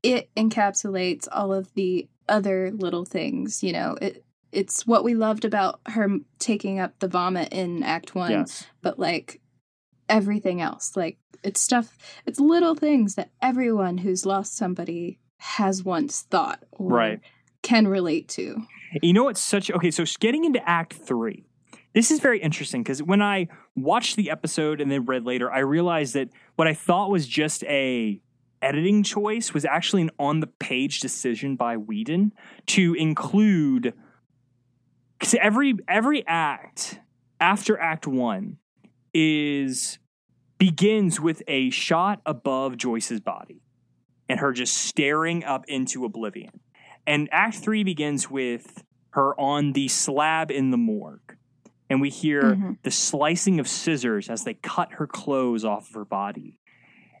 it 0.01 0.29
encapsulates 0.35 1.27
all 1.31 1.53
of 1.53 1.71
the 1.75 2.07
other 2.27 2.71
little 2.71 3.05
things. 3.05 3.63
You 3.63 3.73
know, 3.73 3.97
it 4.01 4.23
it's 4.51 4.85
what 4.85 5.03
we 5.03 5.15
loved 5.15 5.45
about 5.45 5.79
her 5.87 6.07
taking 6.39 6.79
up 6.79 6.97
the 6.99 7.07
vomit 7.07 7.53
in 7.53 7.83
Act 7.83 8.15
One. 8.15 8.31
Yes. 8.31 8.65
but 8.81 8.97
like 8.99 9.41
everything 10.09 10.61
else 10.61 10.95
like 10.95 11.17
it's 11.43 11.61
stuff 11.61 11.97
it's 12.25 12.39
little 12.39 12.75
things 12.75 13.15
that 13.15 13.31
everyone 13.41 13.97
who's 13.99 14.25
lost 14.25 14.55
somebody 14.55 15.19
has 15.37 15.83
once 15.83 16.21
thought 16.21 16.63
or 16.71 16.89
Right. 16.89 17.19
can 17.61 17.87
relate 17.87 18.27
to 18.29 18.61
You 19.01 19.13
know 19.13 19.23
what's 19.25 19.41
such 19.41 19.71
okay, 19.71 19.91
so 19.91 20.03
getting 20.19 20.45
into 20.45 20.61
act 20.69 20.93
3. 20.93 21.45
This 21.93 22.11
is 22.11 22.19
very 22.19 22.39
interesting 22.39 22.81
because 22.83 23.01
when 23.03 23.21
I 23.21 23.47
watched 23.75 24.15
the 24.15 24.29
episode 24.31 24.81
and 24.81 24.91
then 24.91 25.05
read 25.05 25.25
later, 25.25 25.51
I 25.51 25.59
realized 25.59 26.13
that 26.15 26.29
what 26.55 26.67
I 26.67 26.73
thought 26.73 27.09
was 27.11 27.27
just 27.27 27.63
a 27.65 28.19
editing 28.61 29.03
choice 29.03 29.53
was 29.53 29.65
actually 29.65 30.03
an 30.03 30.11
on 30.17 30.39
the 30.39 30.47
page 30.47 30.99
decision 31.01 31.55
by 31.55 31.75
Whedon 31.77 32.31
to 32.67 32.93
include 32.93 33.93
cuz 35.19 35.35
every 35.41 35.75
every 35.87 36.25
act 36.27 36.99
after 37.39 37.77
act 37.79 38.07
1 38.07 38.57
is 39.13 39.99
begins 40.57 41.19
with 41.19 41.41
a 41.47 41.69
shot 41.69 42.21
above 42.25 42.77
Joyce's 42.77 43.19
body 43.19 43.61
and 44.29 44.39
her 44.39 44.51
just 44.53 44.75
staring 44.75 45.43
up 45.43 45.65
into 45.67 46.05
oblivion. 46.05 46.59
And 47.05 47.27
Act 47.31 47.55
Three 47.57 47.83
begins 47.83 48.29
with 48.31 48.83
her 49.11 49.37
on 49.39 49.73
the 49.73 49.87
slab 49.89 50.49
in 50.51 50.71
the 50.71 50.77
morgue. 50.77 51.37
And 51.89 51.99
we 52.01 52.09
hear 52.09 52.55
Mhm. 52.55 52.77
the 52.83 52.91
slicing 52.91 53.59
of 53.59 53.67
scissors 53.67 54.29
as 54.29 54.45
they 54.45 54.53
cut 54.55 54.93
her 54.93 55.05
clothes 55.05 55.65
off 55.65 55.89
of 55.89 55.95
her 55.95 56.05
body. 56.05 56.57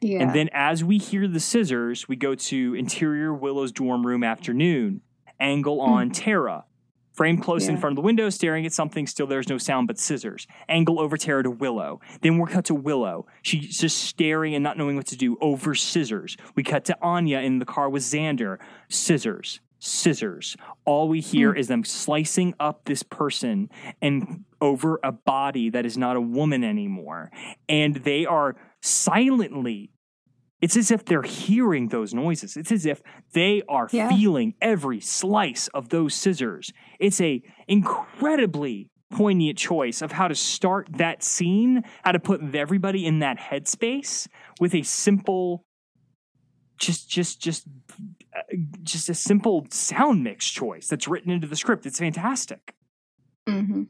yeah 0.01 0.19
And 0.21 0.33
then 0.33 0.49
as 0.53 0.83
we 0.83 0.97
hear 0.97 1.27
the 1.27 1.39
scissors, 1.39 2.07
we 2.07 2.15
go 2.15 2.33
to 2.35 2.73
interior 2.75 3.33
Willow's 3.33 3.71
dorm 3.71 4.05
room 4.07 4.23
afternoon, 4.23 5.01
angle 5.39 5.79
on 5.81 6.09
Tara. 6.11 6.65
Frame 7.13 7.37
close 7.37 7.67
in 7.67 7.77
front 7.77 7.93
of 7.93 7.95
the 7.95 8.01
window, 8.01 8.29
staring 8.31 8.65
at 8.65 8.73
something, 8.73 9.05
still 9.05 9.27
there's 9.27 9.47
no 9.47 9.59
sound 9.59 9.87
but 9.87 9.99
scissors. 9.99 10.47
Angle 10.67 10.99
over 10.99 11.15
Tara 11.15 11.43
to 11.43 11.51
Willow. 11.51 12.01
Then 12.21 12.39
we're 12.39 12.47
cut 12.47 12.65
to 12.65 12.75
Willow. 12.75 13.27
She's 13.43 13.77
just 13.77 13.99
staring 13.99 14.55
and 14.55 14.63
not 14.63 14.77
knowing 14.79 14.95
what 14.95 15.05
to 15.07 15.15
do 15.15 15.37
over 15.39 15.75
scissors. 15.75 16.35
We 16.55 16.63
cut 16.63 16.85
to 16.85 16.97
Anya 17.03 17.39
in 17.39 17.59
the 17.59 17.65
car 17.65 17.87
with 17.87 18.01
Xander. 18.01 18.57
Scissors. 18.89 19.59
Scissors. 19.77 20.57
All 20.85 21.07
we 21.07 21.19
hear 21.19 21.51
hmm. 21.51 21.59
is 21.59 21.67
them 21.67 21.83
slicing 21.83 22.55
up 22.59 22.85
this 22.85 23.03
person 23.03 23.69
and 24.01 24.43
over 24.59 24.99
a 25.03 25.11
body 25.11 25.69
that 25.69 25.85
is 25.85 25.97
not 25.97 26.15
a 26.15 26.21
woman 26.21 26.63
anymore. 26.63 27.31
And 27.69 27.95
they 27.97 28.25
are 28.25 28.55
silently 28.81 29.91
it's 30.63 30.77
as 30.77 30.91
if 30.91 31.03
they're 31.03 31.21
hearing 31.23 31.89
those 31.89 32.13
noises. 32.13 32.55
It's 32.55 32.71
as 32.71 32.85
if 32.85 33.01
they 33.33 33.61
are 33.67 33.89
Yeah. 33.91 34.07
feeling 34.07 34.53
every 34.61 35.01
slice 35.01 35.67
of 35.69 35.89
those 35.89 36.13
scissors. 36.15 36.71
It's 36.99 37.19
a 37.19 37.41
incredibly 37.67 38.87
poignant 39.11 39.57
choice 39.57 40.01
of 40.01 40.13
how 40.13 40.27
to 40.29 40.35
start 40.35 40.87
that 40.97 41.21
scene, 41.21 41.83
how 42.03 42.13
to 42.13 42.19
put 42.19 42.41
everybody 42.55 43.05
in 43.05 43.19
that 43.19 43.37
headspace 43.37 44.27
with 44.61 44.73
a 44.73 44.83
simple 44.83 45.63
just 46.79 47.09
just 47.09 47.41
just 47.41 47.67
uh, 48.35 48.41
just 48.83 49.09
a 49.09 49.13
simple 49.13 49.67
sound 49.69 50.23
mix 50.23 50.49
choice 50.49 50.87
that's 50.87 51.07
written 51.07 51.29
into 51.31 51.45
the 51.47 51.55
script. 51.55 51.85
It's 51.85 51.99
fantastic. 51.99 52.73
hmm 53.47 53.83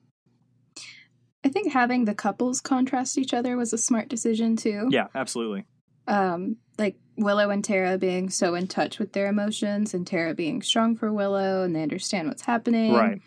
I 1.45 1.49
think 1.49 1.71
having 1.73 2.05
the 2.05 2.15
couples 2.15 2.61
contrast 2.61 3.17
each 3.17 3.33
other 3.33 3.57
was 3.57 3.73
a 3.73 3.77
smart 3.77 4.07
decision 4.09 4.55
too. 4.55 4.87
Yeah, 4.89 5.07
absolutely. 5.13 5.65
Um, 6.07 6.57
like 6.77 6.97
Willow 7.17 7.49
and 7.49 7.63
Tara 7.63 7.97
being 7.97 8.29
so 8.29 8.55
in 8.55 8.67
touch 8.67 8.99
with 8.99 9.13
their 9.13 9.27
emotions, 9.27 9.93
and 9.93 10.05
Tara 10.05 10.33
being 10.33 10.61
strong 10.61 10.95
for 10.95 11.11
Willow, 11.11 11.63
and 11.63 11.75
they 11.75 11.83
understand 11.83 12.27
what's 12.27 12.43
happening. 12.43 12.93
Right. 12.93 13.21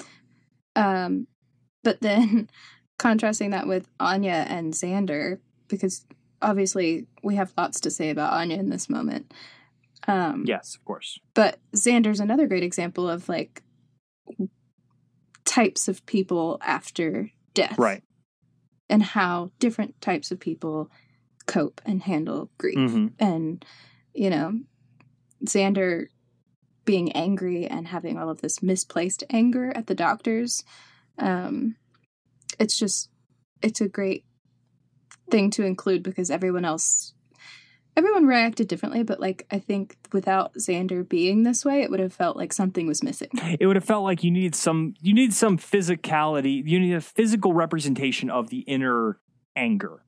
Um, 0.75 1.27
but 1.83 2.01
then 2.01 2.51
contrasting 2.99 3.51
that 3.51 3.67
with 3.67 3.89
Anya 4.01 4.47
and 4.49 4.73
Xander, 4.73 5.39
because 5.69 6.05
obviously 6.43 7.07
we 7.23 7.37
have 7.37 7.53
lots 7.57 7.81
to 7.81 7.91
say 7.91 8.11
about 8.11 8.33
Anya 8.33 8.57
in 8.57 8.71
this 8.71 8.89
moment. 8.89 9.33
Um, 10.09 10.45
Yes, 10.47 10.75
of 10.75 10.85
course. 10.85 11.19
But 11.35 11.59
Xander's 11.75 12.21
another 12.21 12.47
great 12.47 12.63
example 12.63 13.09
of 13.09 13.29
like 13.29 13.63
types 15.45 15.89
of 15.89 16.05
people 16.07 16.59
after 16.63 17.31
death. 17.55 17.79
Right. 17.79 18.03
And 18.89 19.03
how 19.03 19.51
different 19.59 20.01
types 20.01 20.31
of 20.31 20.39
people 20.39 20.91
cope 21.47 21.81
and 21.87 22.03
handle 22.03 22.51
grief. 22.59 22.91
hmm 22.91 23.09
And, 23.19 23.65
you 24.15 24.31
know, 24.31 24.61
Xander 25.45 26.07
being 26.85 27.13
angry 27.13 27.67
and 27.67 27.89
having 27.89 28.17
all 28.17 28.31
of 28.31 28.41
this 28.41 28.63
misplaced 28.63 29.25
anger 29.31 29.73
at 29.75 29.87
the 29.87 29.95
doctors. 29.95 30.65
Um, 31.19 31.77
it's 32.59 32.79
just, 32.79 33.11
it's 33.63 33.81
a 33.81 33.89
great 33.89 34.25
thing 35.31 35.51
to 35.51 35.65
include 35.65 36.03
because 36.03 36.31
everyone 36.31 36.65
else, 36.65 37.13
everyone 37.97 38.27
reacted 38.27 38.69
differently. 38.69 39.03
But 39.03 39.21
like, 39.21 39.47
I 39.51 39.59
think 39.59 39.97
without 40.13 40.55
Xander 40.55 41.07
being 41.07 41.43
this 41.43 41.65
way, 41.65 41.83
it 41.83 41.91
would 41.91 42.01
have 42.01 42.13
felt 42.13 42.37
like 42.37 42.53
something 42.53 42.87
was 42.87 43.03
missing. 43.03 43.31
It 43.59 43.67
would 43.67 43.77
have 43.77 43.85
felt 43.85 44.05
like 44.05 44.23
you 44.23 44.31
needed 44.31 44.55
some 44.55 44.95
you 45.01 45.13
need 45.13 45.35
some 45.35 45.59
physicality. 45.59 46.63
You 46.65 46.79
need 46.79 46.95
a 46.95 47.01
physical 47.01 47.53
representation 47.53 48.31
of 48.31 48.49
the 48.51 48.61
inner 48.61 49.19
anger. 49.57 50.03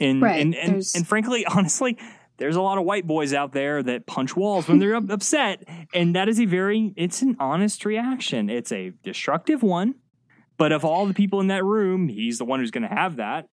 And 0.00 0.22
Right, 0.22 0.40
and 0.40 0.54
and, 0.54 0.72
there's- 0.74 0.94
and 0.94 1.06
frankly, 1.06 1.44
honestly, 1.56 1.96
there's 2.36 2.56
a 2.56 2.60
lot 2.62 2.78
of 2.78 2.84
white 2.84 3.06
boys 3.06 3.32
out 3.32 3.52
there 3.52 3.82
that 3.82 4.06
punch 4.06 4.34
walls 4.36 4.66
when 4.68 4.78
they're 4.80 4.94
upset, 4.96 5.62
and 5.94 6.16
that 6.16 6.28
is 6.28 6.40
a 6.40 6.44
very 6.46 6.92
it's 6.96 7.22
an 7.22 7.36
honest 7.38 7.84
reaction. 7.84 8.50
It's 8.50 8.72
a 8.72 8.92
destructive 9.04 9.62
one, 9.62 9.94
but 10.56 10.72
of 10.72 10.84
all 10.84 11.06
the 11.06 11.14
people 11.14 11.40
in 11.40 11.46
that 11.46 11.64
room, 11.64 12.08
he's 12.08 12.38
the 12.38 12.44
one 12.44 12.58
who's 12.60 12.72
going 12.72 12.88
to 12.88 12.94
have 12.94 13.16
that. 13.16 13.46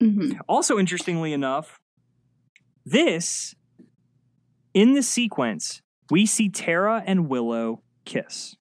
hmm 0.00 0.32
Also, 0.48 0.78
interestingly 0.78 1.32
enough, 1.34 1.78
this 2.86 3.54
in 4.72 4.94
the 4.94 5.02
sequence 5.02 5.82
we 6.10 6.24
see 6.26 6.48
Tara 6.48 7.02
and 7.06 7.28
Willow 7.28 7.82
kiss. 8.04 8.56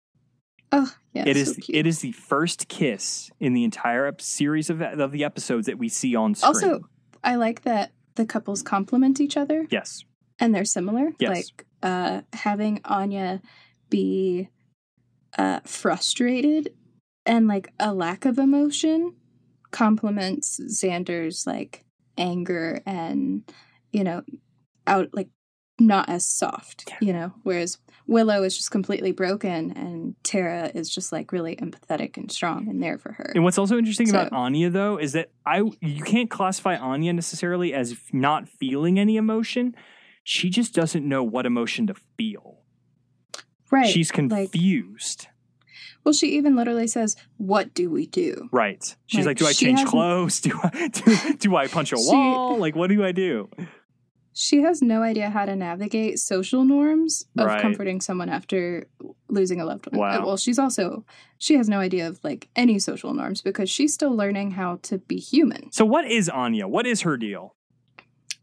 Oh, 0.72 0.92
yeah. 1.14 1.24
it 1.28 1.36
so 1.36 1.42
is 1.42 1.58
cute. 1.58 1.78
it 1.78 1.88
is 1.88 2.00
the 2.00 2.12
first 2.12 2.68
kiss 2.68 3.32
in 3.40 3.54
the 3.54 3.64
entire 3.64 4.06
ep- 4.08 4.22
series 4.22 4.70
of, 4.70 4.82
of 4.82 5.12
the 5.12 5.24
episodes 5.24 5.66
that 5.66 5.78
we 5.78 5.90
see 5.90 6.16
on 6.16 6.36
screen. 6.36 6.48
Also, 6.48 6.82
I 7.24 7.36
like 7.36 7.64
that 7.64 7.92
the 8.16 8.26
couples 8.26 8.62
complement 8.62 9.20
each 9.20 9.38
other. 9.38 9.66
yes, 9.70 10.04
and 10.40 10.54
they're 10.54 10.66
similar. 10.66 11.12
Yes. 11.20 11.30
Like 11.30 11.66
uh, 11.82 12.22
having 12.34 12.82
Anya 12.86 13.42
be 13.90 14.50
uh, 15.38 15.62
frustrated 15.66 16.74
and 17.26 17.48
like 17.48 17.72
a 17.80 17.94
lack 17.94 18.26
of 18.26 18.38
emotion 18.38 19.16
complements 19.72 20.60
Xander's 20.60 21.46
like 21.46 21.86
anger 22.18 22.82
and 22.86 23.44
you 23.92 24.04
know 24.04 24.24
out 24.88 25.10
like 25.14 25.30
not 25.80 26.10
as 26.10 26.26
soft. 26.26 26.92
You 27.02 27.14
know, 27.14 27.34
whereas 27.44 27.78
Willow 28.08 28.44
is 28.44 28.58
just 28.58 28.72
completely 28.72 29.12
broken 29.12 29.72
and 29.72 30.16
Tara 30.24 30.72
is 30.74 30.90
just 30.90 31.12
like 31.12 31.32
really 31.32 31.56
empathetic 31.58 32.18
and 32.18 32.32
strong 32.32 32.68
and 32.68 32.82
there 32.82 32.98
for 32.98 33.12
her. 33.14 33.32
and 33.36 33.44
what's 33.44 33.58
also 33.58 33.78
interesting 33.78 34.10
about 34.10 34.32
Anya 34.34 34.70
though 34.70 34.98
is 34.98 35.14
that 35.14 35.30
I 35.46 35.62
you 35.82 36.04
can't 36.04 36.30
classify 36.30 36.76
Anya 36.76 37.14
necessarily 37.14 37.74
as 37.74 37.96
not 38.12 38.50
feeling 38.50 39.00
any 39.00 39.16
emotion. 39.18 39.76
She 40.24 40.50
just 40.50 40.74
doesn't 40.74 41.08
know 41.08 41.24
what 41.24 41.46
emotion 41.46 41.88
to 41.88 41.96
feel. 42.18 42.60
right. 43.72 43.88
She's 43.88 44.12
like- 44.12 44.52
confused. 44.52 45.28
well, 46.04 46.14
she 46.14 46.28
even 46.38 46.56
literally 46.56 46.88
says, 46.88 47.16
"What 47.38 47.74
do 47.74 47.90
we 47.92 48.08
do?" 48.08 48.50
right. 48.52 48.96
She's 49.06 49.26
like, 49.26 49.28
like, 49.28 49.38
do 49.38 49.48
I 49.48 49.54
change 49.54 49.86
clothes? 49.86 50.42
Do 50.46 50.60
I 50.64 50.88
do, 50.88 51.34
do 51.36 51.56
I 51.56 51.68
punch 51.68 51.94
a 51.94 51.98
She- 51.98 52.06
wall? 52.08 52.58
Like 52.58 52.76
what 52.76 52.90
do 52.90 53.04
I 53.04 53.12
do? 53.12 53.50
She 54.34 54.62
has 54.62 54.82
no 54.82 55.02
idea 55.02 55.30
how 55.30 55.46
to 55.46 55.56
navigate 55.56 56.20
social 56.20 56.64
norms 56.64 57.26
of 57.38 57.48
Right. 57.48 57.62
comforting 57.62 58.00
someone 58.00 58.30
after 58.30 58.88
losing 59.28 59.60
a 59.60 59.66
loved 59.66 59.88
one. 59.92 60.00
Wow. 60.00 60.26
Well, 60.26 60.38
she's 60.38 60.60
also 60.60 61.04
she 61.38 61.56
has 61.56 61.68
no 61.68 61.80
idea 61.80 62.08
of 62.08 62.20
like 62.24 62.50
any 62.56 62.80
social 62.80 63.14
norms 63.14 63.42
because 63.42 63.70
she's 63.70 63.94
still 63.94 64.16
learning 64.16 64.52
how 64.52 64.78
to 64.84 64.98
be 65.00 65.18
human. 65.18 65.72
So 65.72 65.84
what 65.86 66.06
is 66.10 66.30
Anya? 66.30 66.68
What 66.68 66.86
is 66.88 67.02
her 67.02 67.18
deal? 67.18 67.54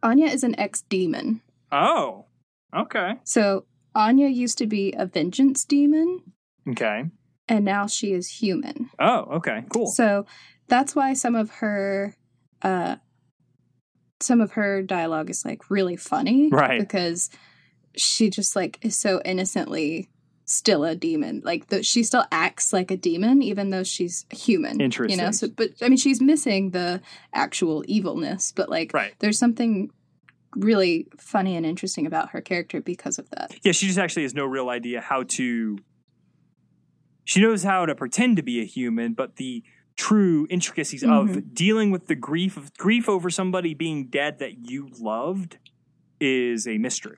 Anya 0.02 0.26
is 0.26 0.44
an 0.44 0.58
ex-demon. 0.58 1.40
Oh. 1.72 2.26
Okay. 2.74 3.14
So 3.24 3.64
Anya 3.94 4.28
used 4.28 4.58
to 4.58 4.66
be 4.66 4.92
a 4.92 5.06
vengeance 5.06 5.64
demon 5.64 6.20
Okay. 6.68 7.04
and 7.48 7.64
now 7.64 7.86
she 7.86 8.12
is 8.12 8.28
human. 8.28 8.90
Oh, 8.98 9.20
okay. 9.36 9.64
Cool. 9.70 9.86
So 9.86 10.26
that's 10.68 10.94
why 10.94 11.14
some 11.14 11.34
of 11.34 11.50
her 11.62 12.14
uh 12.62 12.96
some 14.20 14.40
of 14.40 14.52
her 14.52 14.82
dialogue 14.82 15.30
is 15.30 15.44
like 15.44 15.70
really 15.70 15.96
funny. 15.96 16.48
Right. 16.50 16.80
Because 16.80 17.30
she 17.96 18.30
just 18.30 18.56
like 18.56 18.78
is 18.82 18.96
so 18.96 19.20
innocently 19.24 20.08
still 20.44 20.84
a 20.84 20.94
demon. 20.94 21.42
Like 21.44 21.68
the, 21.68 21.82
she 21.82 22.02
still 22.02 22.24
acts 22.30 22.72
like 22.72 22.90
a 22.90 22.96
demon 22.96 23.42
even 23.42 23.70
though 23.70 23.82
she's 23.82 24.26
human. 24.30 24.80
Interesting. 24.80 25.18
You 25.18 25.24
know, 25.26 25.32
so 25.32 25.48
but 25.48 25.70
I 25.82 25.88
mean 25.88 25.98
she's 25.98 26.20
missing 26.20 26.70
the 26.70 27.00
actual 27.34 27.84
evilness, 27.86 28.52
but 28.52 28.68
like 28.68 28.92
Right. 28.94 29.14
there's 29.18 29.38
something 29.38 29.90
really 30.54 31.06
funny 31.18 31.56
and 31.56 31.66
interesting 31.66 32.06
about 32.06 32.30
her 32.30 32.40
character 32.40 32.80
because 32.80 33.18
of 33.18 33.28
that. 33.30 33.54
Yeah, 33.62 33.72
she 33.72 33.86
just 33.86 33.98
actually 33.98 34.22
has 34.22 34.34
no 34.34 34.46
real 34.46 34.70
idea 34.70 35.00
how 35.00 35.24
to. 35.24 35.78
She 37.24 37.40
knows 37.40 37.64
how 37.64 37.86
to 37.86 37.94
pretend 37.94 38.36
to 38.36 38.42
be 38.42 38.60
a 38.60 38.64
human, 38.64 39.12
but 39.12 39.36
the 39.36 39.64
true 39.96 40.46
intricacies 40.50 41.02
of 41.02 41.54
dealing 41.54 41.90
with 41.90 42.06
the 42.06 42.14
grief 42.14 42.56
of 42.56 42.72
grief 42.76 43.08
over 43.08 43.30
somebody 43.30 43.74
being 43.74 44.06
dead 44.08 44.38
that 44.38 44.68
you 44.70 44.90
loved 45.00 45.58
is 46.20 46.66
a 46.66 46.78
mystery. 46.78 47.16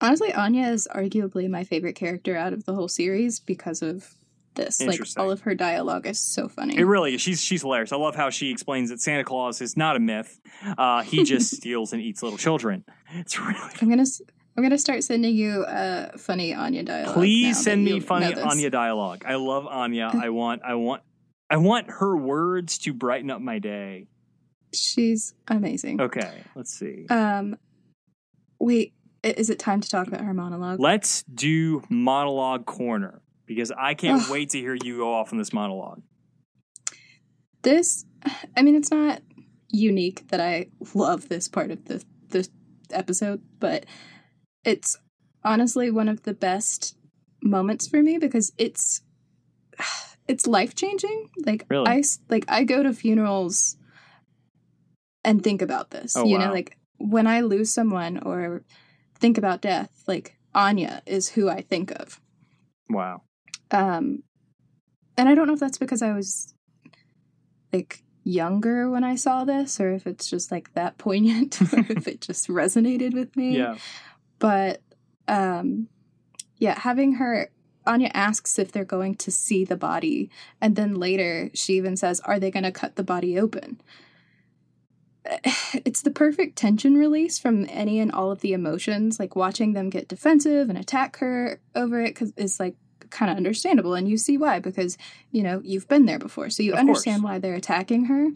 Honestly, 0.00 0.32
Anya 0.32 0.66
is 0.68 0.88
arguably 0.94 1.48
my 1.48 1.64
favorite 1.64 1.94
character 1.94 2.36
out 2.36 2.52
of 2.52 2.64
the 2.64 2.74
whole 2.74 2.88
series 2.88 3.38
because 3.40 3.82
of 3.82 4.14
this. 4.54 4.80
Like 4.80 5.00
all 5.16 5.30
of 5.30 5.42
her 5.42 5.54
dialogue 5.54 6.06
is 6.06 6.18
so 6.18 6.48
funny. 6.48 6.76
It 6.76 6.84
really 6.84 7.14
is. 7.14 7.20
She's 7.20 7.40
she's 7.40 7.62
hilarious. 7.62 7.92
I 7.92 7.96
love 7.96 8.16
how 8.16 8.30
she 8.30 8.50
explains 8.50 8.90
that 8.90 9.00
Santa 9.00 9.24
Claus 9.24 9.60
is 9.60 9.76
not 9.76 9.96
a 9.96 10.00
myth. 10.00 10.40
Uh, 10.76 11.02
he 11.02 11.22
just 11.24 11.50
steals 11.56 11.92
and 11.92 12.02
eats 12.02 12.22
little 12.22 12.38
children. 12.38 12.84
It's 13.14 13.38
really. 13.38 13.56
I'm 13.80 13.88
gonna 13.88 14.02
s- 14.02 14.22
I'm 14.56 14.62
gonna 14.62 14.76
start 14.76 15.04
sending 15.04 15.34
you 15.34 15.62
uh 15.62 16.16
funny 16.18 16.52
Anya 16.52 16.82
dialogue. 16.82 17.14
Please 17.14 17.62
send 17.62 17.84
me 17.84 18.00
funny. 18.00 18.34
Anya 18.34 18.70
dialogue. 18.70 19.24
I 19.26 19.36
love 19.36 19.66
Anya. 19.66 20.10
I 20.12 20.28
want 20.40 20.62
I 20.64 20.74
want 20.74 21.02
I 21.52 21.58
want 21.58 21.90
her 21.90 22.16
words 22.16 22.78
to 22.78 22.94
brighten 22.94 23.30
up 23.30 23.42
my 23.42 23.58
day. 23.58 24.06
She's 24.72 25.34
amazing. 25.48 26.00
Okay, 26.00 26.44
let's 26.54 26.72
see. 26.72 27.06
Um, 27.10 27.58
wait, 28.58 28.94
is 29.22 29.50
it 29.50 29.58
time 29.58 29.82
to 29.82 29.88
talk 29.90 30.08
about 30.08 30.22
her 30.22 30.32
monologue? 30.32 30.80
Let's 30.80 31.24
do 31.24 31.82
monologue 31.90 32.64
corner 32.64 33.20
because 33.44 33.70
I 33.70 33.92
can't 33.92 34.22
Ugh. 34.22 34.30
wait 34.30 34.48
to 34.50 34.58
hear 34.58 34.74
you 34.82 34.96
go 34.96 35.12
off 35.12 35.30
on 35.30 35.38
this 35.38 35.52
monologue. 35.52 36.00
this, 37.60 38.06
I 38.56 38.62
mean, 38.62 38.74
it's 38.74 38.90
not 38.90 39.20
unique 39.68 40.28
that 40.28 40.40
I 40.40 40.68
love 40.94 41.28
this 41.28 41.48
part 41.48 41.70
of 41.70 41.84
the 41.84 42.02
this 42.30 42.48
episode, 42.90 43.42
but 43.60 43.84
it's 44.64 44.96
honestly 45.44 45.90
one 45.90 46.08
of 46.08 46.22
the 46.22 46.32
best 46.32 46.96
moments 47.42 47.86
for 47.86 48.02
me 48.02 48.16
because 48.16 48.52
it's 48.56 49.02
it's 50.32 50.46
life 50.46 50.74
changing. 50.74 51.30
Like 51.44 51.66
Really? 51.68 51.86
I 51.88 52.02
like 52.28 52.44
I 52.48 52.64
go 52.64 52.82
to 52.82 52.92
funerals 52.92 53.76
and 55.24 55.42
think 55.42 55.62
about 55.62 55.90
this. 55.90 56.16
Oh, 56.16 56.24
you 56.24 56.38
wow. 56.38 56.46
know, 56.46 56.52
like 56.52 56.76
when 56.98 57.26
I 57.26 57.40
lose 57.42 57.72
someone 57.72 58.18
or 58.18 58.62
think 59.18 59.38
about 59.38 59.60
death, 59.60 59.90
like 60.06 60.38
Anya 60.54 61.02
is 61.06 61.28
who 61.28 61.48
I 61.48 61.60
think 61.60 61.90
of. 61.92 62.20
Wow. 62.88 63.22
Um, 63.70 64.22
and 65.16 65.28
I 65.28 65.34
don't 65.34 65.46
know 65.46 65.54
if 65.54 65.60
that's 65.60 65.78
because 65.78 66.02
I 66.02 66.12
was 66.12 66.54
like 67.72 68.02
younger 68.24 68.90
when 68.90 69.04
I 69.04 69.16
saw 69.16 69.44
this, 69.44 69.80
or 69.80 69.92
if 69.92 70.06
it's 70.06 70.28
just 70.28 70.50
like 70.50 70.72
that 70.74 70.98
poignant, 71.06 71.60
or 71.60 71.80
if 71.90 72.08
it 72.08 72.20
just 72.20 72.48
resonated 72.48 73.14
with 73.14 73.36
me. 73.36 73.56
Yeah. 73.62 73.76
But 74.38 74.82
um, 75.28 75.88
yeah, 76.58 76.78
having 76.78 77.14
her. 77.14 77.50
Anya 77.86 78.10
asks 78.14 78.58
if 78.58 78.70
they're 78.72 78.84
going 78.84 79.14
to 79.16 79.30
see 79.30 79.64
the 79.64 79.76
body, 79.76 80.30
and 80.60 80.76
then 80.76 80.94
later 80.94 81.50
she 81.54 81.74
even 81.74 81.96
says, 81.96 82.20
"Are 82.20 82.38
they 82.38 82.50
going 82.50 82.64
to 82.64 82.72
cut 82.72 82.96
the 82.96 83.04
body 83.04 83.38
open?" 83.38 83.80
it's 85.84 86.02
the 86.02 86.10
perfect 86.10 86.56
tension 86.56 86.96
release 86.96 87.38
from 87.38 87.66
any 87.70 88.00
and 88.00 88.10
all 88.12 88.30
of 88.30 88.40
the 88.40 88.52
emotions. 88.52 89.18
Like 89.20 89.36
watching 89.36 89.72
them 89.72 89.90
get 89.90 90.08
defensive 90.08 90.68
and 90.68 90.78
attack 90.78 91.18
her 91.18 91.60
over 91.74 92.00
it 92.00 92.16
cause 92.16 92.32
is 92.36 92.58
like 92.58 92.76
kind 93.10 93.30
of 93.30 93.36
understandable, 93.36 93.94
and 93.94 94.08
you 94.08 94.16
see 94.16 94.38
why 94.38 94.58
because 94.58 94.96
you 95.30 95.42
know 95.42 95.60
you've 95.64 95.88
been 95.88 96.06
there 96.06 96.18
before, 96.18 96.50
so 96.50 96.62
you 96.62 96.72
Of 96.72 96.78
understand 96.80 97.22
course. 97.22 97.30
why 97.32 97.38
they're 97.38 97.54
attacking 97.54 98.06
her. 98.06 98.28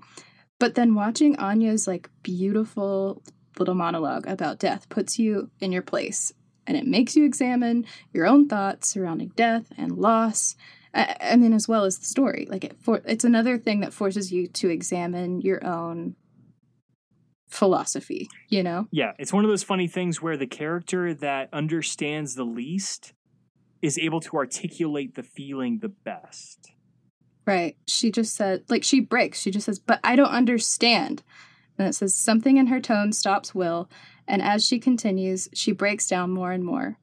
But 0.59 0.75
then 0.75 0.95
watching 0.95 1.37
Anya's 1.39 1.87
like 1.87 2.09
beautiful 2.23 3.23
little 3.59 3.75
monologue 3.75 4.27
about 4.27 4.59
death 4.59 4.89
puts 4.89 5.19
you 5.19 5.51
in 5.61 5.73
your 5.73 5.83
place, 5.83 6.33
and 6.67 6.77
it 6.77 6.87
makes 6.87 7.17
you 7.17 7.25
examine 7.25 7.87
your 8.13 8.27
own 8.27 8.49
thoughts 8.49 8.89
surrounding 8.89 9.33
death 9.37 9.67
and 9.77 9.93
loss. 9.93 10.57
I, 10.95 11.17
I 11.21 11.37
mean, 11.37 11.53
as 11.53 11.69
well 11.69 11.85
as 11.85 11.99
the 11.99 12.07
story. 12.07 12.47
Like 12.49 12.65
it, 12.65 12.77
for 12.81 13.03
it's 13.05 13.25
another 13.25 13.59
thing 13.59 13.81
that 13.81 13.93
forces 13.93 14.33
you 14.33 14.47
to 14.49 14.69
examine 14.69 15.41
your 15.41 15.65
own 15.65 16.17
philosophy. 17.49 18.29
You 18.49 18.63
know. 18.63 18.89
Yeah, 18.91 19.13
it's 19.19 19.33
one 19.33 19.45
of 19.45 19.51
those 19.51 19.63
funny 19.63 19.89
things 19.89 20.23
where 20.23 20.37
the 20.37 20.47
character 20.47 21.15
that 21.15 21.49
understands 21.53 22.35
the 22.35 22.45
least 22.45 23.13
is 23.83 23.99
able 23.99 24.21
to 24.21 24.37
articulate 24.37 25.15
the 25.15 25.23
feeling 25.23 25.79
the 25.79 25.89
best. 25.89 26.73
Right. 27.47 27.77
She 27.87 28.11
just 28.11 28.35
said, 28.35 28.65
like, 28.69 28.83
she 28.83 28.99
breaks. 29.01 29.41
She 29.41 29.53
just 29.53 29.67
says, 29.67 29.79
but 29.79 30.01
I 30.03 30.17
don't 30.17 30.31
understand. 30.31 31.23
And 31.79 31.87
it 31.87 31.93
says, 31.93 32.15
something 32.15 32.57
in 32.57 32.67
her 32.67 32.81
tone 32.81 33.13
stops 33.13 33.55
Will. 33.55 33.89
And 34.29 34.43
as 34.43 34.67
she 34.67 34.79
continues, 34.79 35.49
she 35.55 35.73
breaks 35.73 36.07
down 36.07 36.31
more 36.31 36.53
and 36.53 36.65
more. 36.65 36.99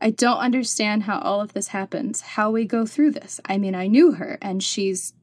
I 0.00 0.10
don't 0.10 0.38
understand 0.38 1.04
how 1.04 1.18
all 1.20 1.40
of 1.40 1.52
this 1.52 1.68
happens, 1.68 2.20
how 2.20 2.50
we 2.50 2.64
go 2.64 2.84
through 2.84 3.12
this. 3.12 3.40
I 3.46 3.58
mean, 3.58 3.74
I 3.74 3.86
knew 3.86 4.12
her, 4.12 4.38
and 4.42 4.62
she's. 4.62 5.14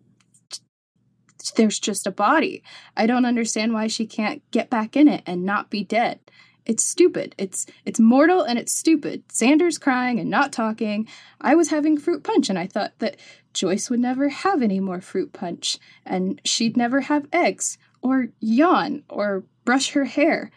There's 1.56 1.80
just 1.80 2.06
a 2.06 2.12
body. 2.12 2.64
I 2.96 3.08
don't 3.08 3.26
understand 3.26 3.74
why 3.74 3.88
she 3.88 4.06
can't 4.06 4.44
get 4.52 4.70
back 4.70 4.96
in 4.96 5.08
it 5.08 5.24
and 5.26 5.44
not 5.44 5.72
be 5.72 5.84
dead. 5.84 6.20
It's 6.66 6.84
stupid. 6.84 7.34
It's 7.38 7.66
it's 7.84 8.00
mortal 8.00 8.44
and 8.44 8.60
it's 8.60 8.72
stupid. 8.72 9.28
Xander's 9.30 9.80
crying 9.80 10.20
and 10.20 10.30
not 10.30 10.54
talking. 10.54 11.08
I 11.40 11.56
was 11.56 11.70
having 11.70 11.98
fruit 11.98 12.24
punch 12.24 12.50
and 12.50 12.60
I 12.60 12.68
thought 12.68 12.94
that 13.00 13.18
Joyce 13.54 13.90
would 13.90 14.00
never 14.00 14.30
have 14.30 14.62
any 14.62 14.80
more 14.80 15.02
fruit 15.02 15.34
punch 15.34 15.80
and 16.06 16.40
she'd 16.46 16.78
never 16.78 17.02
have 17.02 17.28
eggs 17.34 17.80
or 18.02 18.28
yawn 18.40 19.04
or 19.10 19.44
brush 19.66 19.92
her 19.92 20.06
hair. 20.06 20.52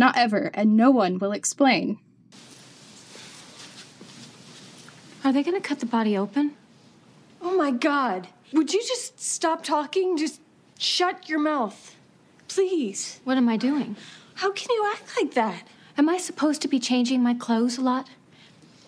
Not 0.00 0.16
ever, 0.16 0.50
and 0.54 0.78
no 0.78 0.90
one 0.90 1.18
will 1.18 1.32
explain. 1.32 1.98
Are 5.22 5.30
they 5.30 5.42
going 5.42 5.60
to 5.60 5.68
cut 5.68 5.80
the 5.80 5.84
body 5.84 6.16
open? 6.16 6.56
Oh 7.42 7.54
my 7.54 7.70
god. 7.70 8.28
Would 8.54 8.72
you 8.72 8.80
just 8.80 9.20
stop 9.20 9.62
talking? 9.62 10.16
Just 10.16 10.40
shut 10.78 11.28
your 11.28 11.38
mouth. 11.38 11.94
Please. 12.48 13.20
What 13.24 13.36
am 13.36 13.46
I 13.46 13.58
doing? 13.58 13.94
How 14.36 14.50
can 14.52 14.68
you 14.70 14.90
act 14.90 15.12
like 15.20 15.34
that? 15.34 15.64
Am 15.98 16.08
I 16.08 16.16
supposed 16.16 16.62
to 16.62 16.68
be 16.68 16.80
changing 16.80 17.22
my 17.22 17.34
clothes 17.34 17.76
a 17.76 17.82
lot? 17.82 18.08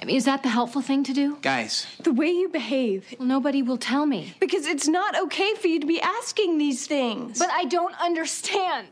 I 0.00 0.06
mean, 0.06 0.16
is 0.16 0.24
that 0.24 0.42
the 0.42 0.48
helpful 0.48 0.80
thing 0.80 1.04
to 1.04 1.12
do? 1.12 1.36
Guys, 1.42 1.86
The 2.02 2.14
way 2.14 2.30
you 2.30 2.48
behave. 2.48 3.14
Well, 3.18 3.28
nobody 3.28 3.60
will 3.60 3.76
tell 3.76 4.06
me. 4.06 4.32
Because 4.40 4.66
it's 4.66 4.88
not 4.88 5.14
okay 5.24 5.52
for 5.56 5.66
you 5.66 5.78
to 5.78 5.86
be 5.86 6.00
asking 6.00 6.56
these 6.56 6.86
things. 6.86 7.38
But 7.38 7.50
I 7.50 7.66
don't 7.66 7.94
understand. 8.00 8.88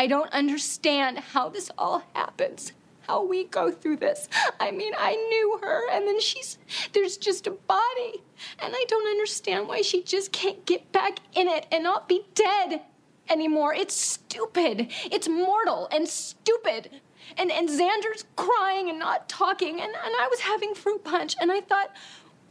I 0.00 0.06
don't 0.06 0.32
understand 0.32 1.18
how 1.18 1.50
this 1.50 1.70
all 1.76 2.02
happens. 2.14 2.72
How 3.02 3.22
we 3.22 3.44
go 3.44 3.70
through 3.70 3.98
this. 3.98 4.30
I 4.58 4.70
mean, 4.70 4.94
I 4.96 5.14
knew 5.14 5.58
her, 5.62 5.90
and 5.92 6.08
then 6.08 6.18
she's. 6.22 6.56
There's 6.94 7.18
just 7.18 7.46
a 7.46 7.50
body. 7.50 8.22
And 8.58 8.72
I 8.74 8.84
don't 8.88 9.10
understand 9.10 9.68
why 9.68 9.82
she 9.82 10.02
just 10.02 10.32
can't 10.32 10.64
get 10.64 10.90
back 10.90 11.18
in 11.34 11.48
it 11.48 11.66
and 11.70 11.84
not 11.84 12.08
be 12.08 12.22
dead 12.34 12.80
anymore. 13.28 13.74
It's 13.74 13.94
stupid. 13.94 14.90
It's 15.12 15.28
mortal 15.28 15.86
and 15.92 16.08
stupid. 16.08 16.88
And, 17.36 17.52
and 17.52 17.68
Xander's 17.68 18.24
crying 18.36 18.88
and 18.88 18.98
not 18.98 19.28
talking, 19.28 19.82
and, 19.82 19.92
and 20.02 20.14
I 20.18 20.28
was 20.30 20.40
having 20.40 20.74
fruit 20.74 21.04
punch, 21.04 21.36
and 21.38 21.52
I 21.52 21.60
thought, 21.60 21.94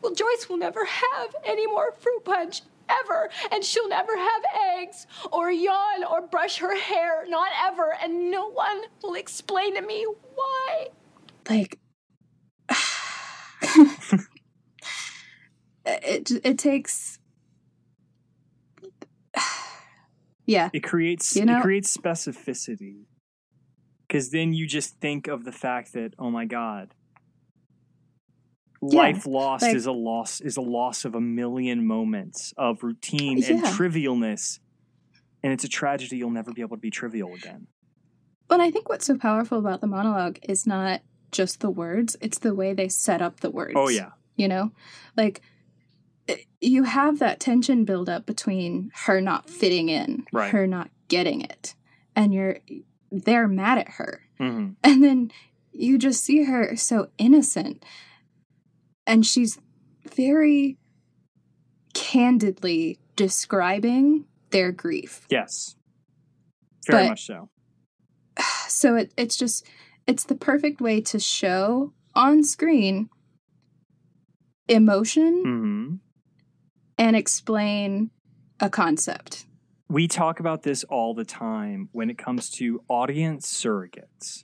well, 0.04 0.14
Joyce 0.14 0.48
will 0.50 0.58
never 0.58 0.86
have 0.86 1.36
any 1.44 1.66
more 1.66 1.94
fruit 1.94 2.24
punch 2.24 2.62
ever, 3.04 3.30
and 3.52 3.64
she'll 3.64 3.88
never 3.90 4.16
have 4.18 4.42
eggs 4.80 5.08
or 5.32 5.52
yawn 5.52 6.04
or 6.04 6.22
brush 6.28 6.58
her 6.58 6.76
hair, 6.78 7.26
not 7.28 7.50
ever, 7.66 7.96
and 8.02 8.32
no 8.32 8.50
one 8.50 8.82
will 9.04 9.16
explain 9.16 9.76
to 9.76 9.82
me 9.82 10.06
why. 10.36 10.88
Like 11.50 11.80
it 15.86 16.32
it 16.44 16.58
takes 16.58 17.20
yeah 20.46 20.70
It 20.74 20.82
creates 20.84 21.36
You 21.36 21.46
know- 21.46 21.60
it 21.60 21.62
creates 21.62 21.96
specificity. 21.96 23.06
Cuz 24.10 24.30
then 24.32 24.54
you 24.54 24.66
just 24.66 25.00
think 25.00 25.28
of 25.28 25.44
the 25.46 25.52
fact 25.52 25.94
that 25.94 26.14
oh 26.18 26.32
my 26.32 26.46
god. 26.46 26.96
Yeah, 28.82 29.00
Life 29.00 29.26
lost 29.26 29.64
like- 29.64 29.76
is 29.76 29.86
a 29.86 29.92
loss 29.92 30.40
is 30.42 30.56
a 30.58 30.62
loss 30.62 31.04
of 31.06 31.14
a 31.16 31.22
million 31.22 31.86
moments 31.86 32.54
of 32.58 32.82
routine 32.84 33.44
and 33.44 33.62
trivialness. 33.64 34.60
And 35.44 35.52
it's 35.54 35.64
a 35.64 35.70
tragedy 35.70 36.18
you'll 36.18 36.30
never 36.32 36.52
be 36.54 36.62
able 36.62 36.76
to 36.78 36.82
be 36.82 36.90
trivial 36.90 37.34
again. 37.34 37.68
But 38.48 38.60
I 38.62 38.72
think 38.72 38.90
what's 38.90 39.06
so 39.06 39.18
powerful 39.18 39.58
about 39.60 39.80
the 39.82 39.88
monologue 39.88 40.40
is 40.44 40.66
not 40.66 41.02
just 41.32 41.60
the 41.60 41.70
words, 41.70 42.16
it's 42.22 42.40
the 42.40 42.56
way 42.56 42.74
they 42.74 42.88
set 42.90 43.22
up 43.22 43.42
the 43.42 43.50
words. 43.52 43.74
Oh 43.76 43.90
yeah. 43.90 44.12
You 44.36 44.48
know? 44.48 44.72
Like 45.18 45.42
you 46.62 46.84
have 46.84 47.20
that 47.20 47.40
tension 47.40 47.86
build 47.86 48.08
up 48.10 48.26
between 48.26 48.92
her 49.06 49.20
not 49.20 49.50
fitting 49.50 49.90
in, 49.90 50.26
Right. 50.32 50.52
her 50.52 50.68
not 50.68 50.90
getting 51.08 51.42
it, 51.42 51.76
and 52.16 52.34
you're 52.34 52.60
they're 53.12 53.48
mad 53.48 53.78
at 53.80 53.90
her. 53.94 54.22
Mhm. 54.40 54.76
And 54.84 55.04
then 55.04 55.32
you 55.74 55.98
just 55.98 56.24
see 56.24 56.44
her 56.44 56.76
so 56.76 57.10
innocent. 57.18 57.84
And 59.10 59.26
she's 59.26 59.58
very 60.16 60.78
candidly 61.96 63.00
describing 63.16 64.26
their 64.52 64.72
grief. 64.72 65.26
Yes. 65.32 65.76
Very 66.88 67.06
But- 67.06 67.10
much 67.10 67.26
so. 67.26 67.50
So 68.70 68.96
it, 68.96 69.12
it's 69.18 69.36
just, 69.36 69.66
it's 70.06 70.24
the 70.26 70.36
perfect 70.36 70.80
way 70.80 71.02
to 71.02 71.20
show 71.20 71.92
on 72.14 72.44
screen 72.44 73.10
emotion 74.68 75.44
Mhm. 75.44 76.00
and 77.00 77.16
explain 77.16 78.12
a 78.60 78.70
concept. 78.70 79.48
we 79.92 80.08
talk 80.08 80.40
about 80.40 80.62
this 80.62 80.84
all 80.84 81.16
the 81.16 81.26
time 81.26 81.90
when 81.94 82.12
it 82.12 82.18
comes 82.20 82.52
to 82.52 82.80
audience 82.88 83.52
surrogates 83.52 84.44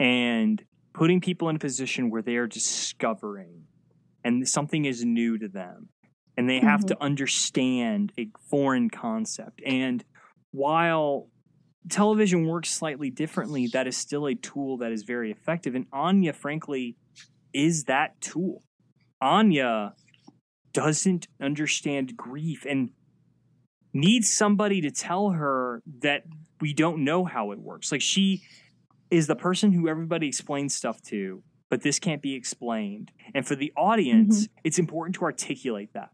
and 0.00 0.64
putting 0.94 1.20
people 1.20 1.50
in 1.50 1.56
a 1.56 1.58
position 1.58 2.08
where 2.08 2.22
they 2.22 2.36
are 2.36 2.46
discovering 2.46 3.64
and 4.24 4.48
something 4.48 4.84
is 4.84 5.04
new 5.04 5.38
to 5.38 5.48
them 5.48 5.88
and 6.36 6.48
they 6.48 6.60
have 6.60 6.86
to 6.86 6.94
mm-hmm. 6.94 7.02
understand 7.02 8.12
a 8.16 8.28
foreign 8.48 8.88
concept. 8.88 9.60
And 9.66 10.04
while 10.52 11.28
television 11.88 12.46
works 12.46 12.70
slightly 12.70 13.10
differently 13.10 13.66
that 13.68 13.86
is 13.86 13.96
still 13.96 14.26
a 14.26 14.34
tool 14.34 14.78
that 14.78 14.92
is 14.92 15.02
very 15.02 15.32
effective. 15.32 15.74
And 15.74 15.86
anya 15.92 16.32
frankly 16.32 16.96
is 17.52 17.84
that 17.84 18.20
tool. 18.20 18.62
Anya 19.20 19.94
doesn't 20.72 21.26
understand 21.40 22.16
grief 22.16 22.64
and 22.68 22.90
needs 23.92 24.32
somebody 24.32 24.80
to 24.82 24.92
tell 24.92 25.30
her 25.30 25.82
that 26.02 26.22
we 26.60 26.72
don't 26.72 27.04
know 27.04 27.24
how 27.24 27.50
it 27.50 27.58
works. 27.58 27.90
Like 27.90 28.00
she 28.00 28.42
is 29.10 29.26
the 29.26 29.34
person 29.34 29.72
who 29.72 29.88
everybody 29.88 30.28
explains 30.28 30.74
stuff 30.74 31.02
to, 31.02 31.42
but 31.68 31.82
this 31.82 31.98
can't 31.98 32.22
be 32.22 32.34
explained. 32.34 33.12
And 33.34 33.46
for 33.46 33.54
the 33.54 33.72
audience, 33.76 34.44
mm-hmm. 34.44 34.58
it's 34.64 34.78
important 34.78 35.16
to 35.16 35.22
articulate 35.22 35.92
that. 35.94 36.10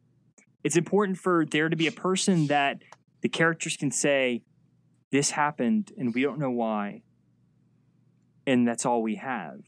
It's 0.63 0.77
important 0.77 1.19
for 1.19 1.45
there 1.45 1.69
to 1.69 1.77
be 1.77 1.87
a 1.87 1.93
person 1.93 2.47
that 2.49 2.83
the 3.21 3.29
characters 3.29 3.77
can 3.77 3.91
say, 3.91 4.43
This 5.13 5.31
happened 5.31 5.93
and 5.97 6.15
we 6.15 6.23
don't 6.23 6.39
know 6.39 6.51
why. 6.51 7.03
And 8.47 8.67
that's 8.67 8.85
all 8.85 9.03
we 9.03 9.17
have. 9.17 9.61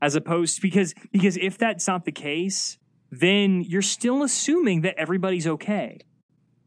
As 0.00 0.14
opposed 0.14 0.60
because 0.60 0.94
because 1.12 1.36
if 1.36 1.58
that's 1.58 1.86
not 1.86 2.04
the 2.04 2.12
case, 2.12 2.78
then 3.10 3.62
you're 3.62 3.82
still 3.82 4.22
assuming 4.22 4.82
that 4.82 4.94
everybody's 4.98 5.46
okay 5.46 6.00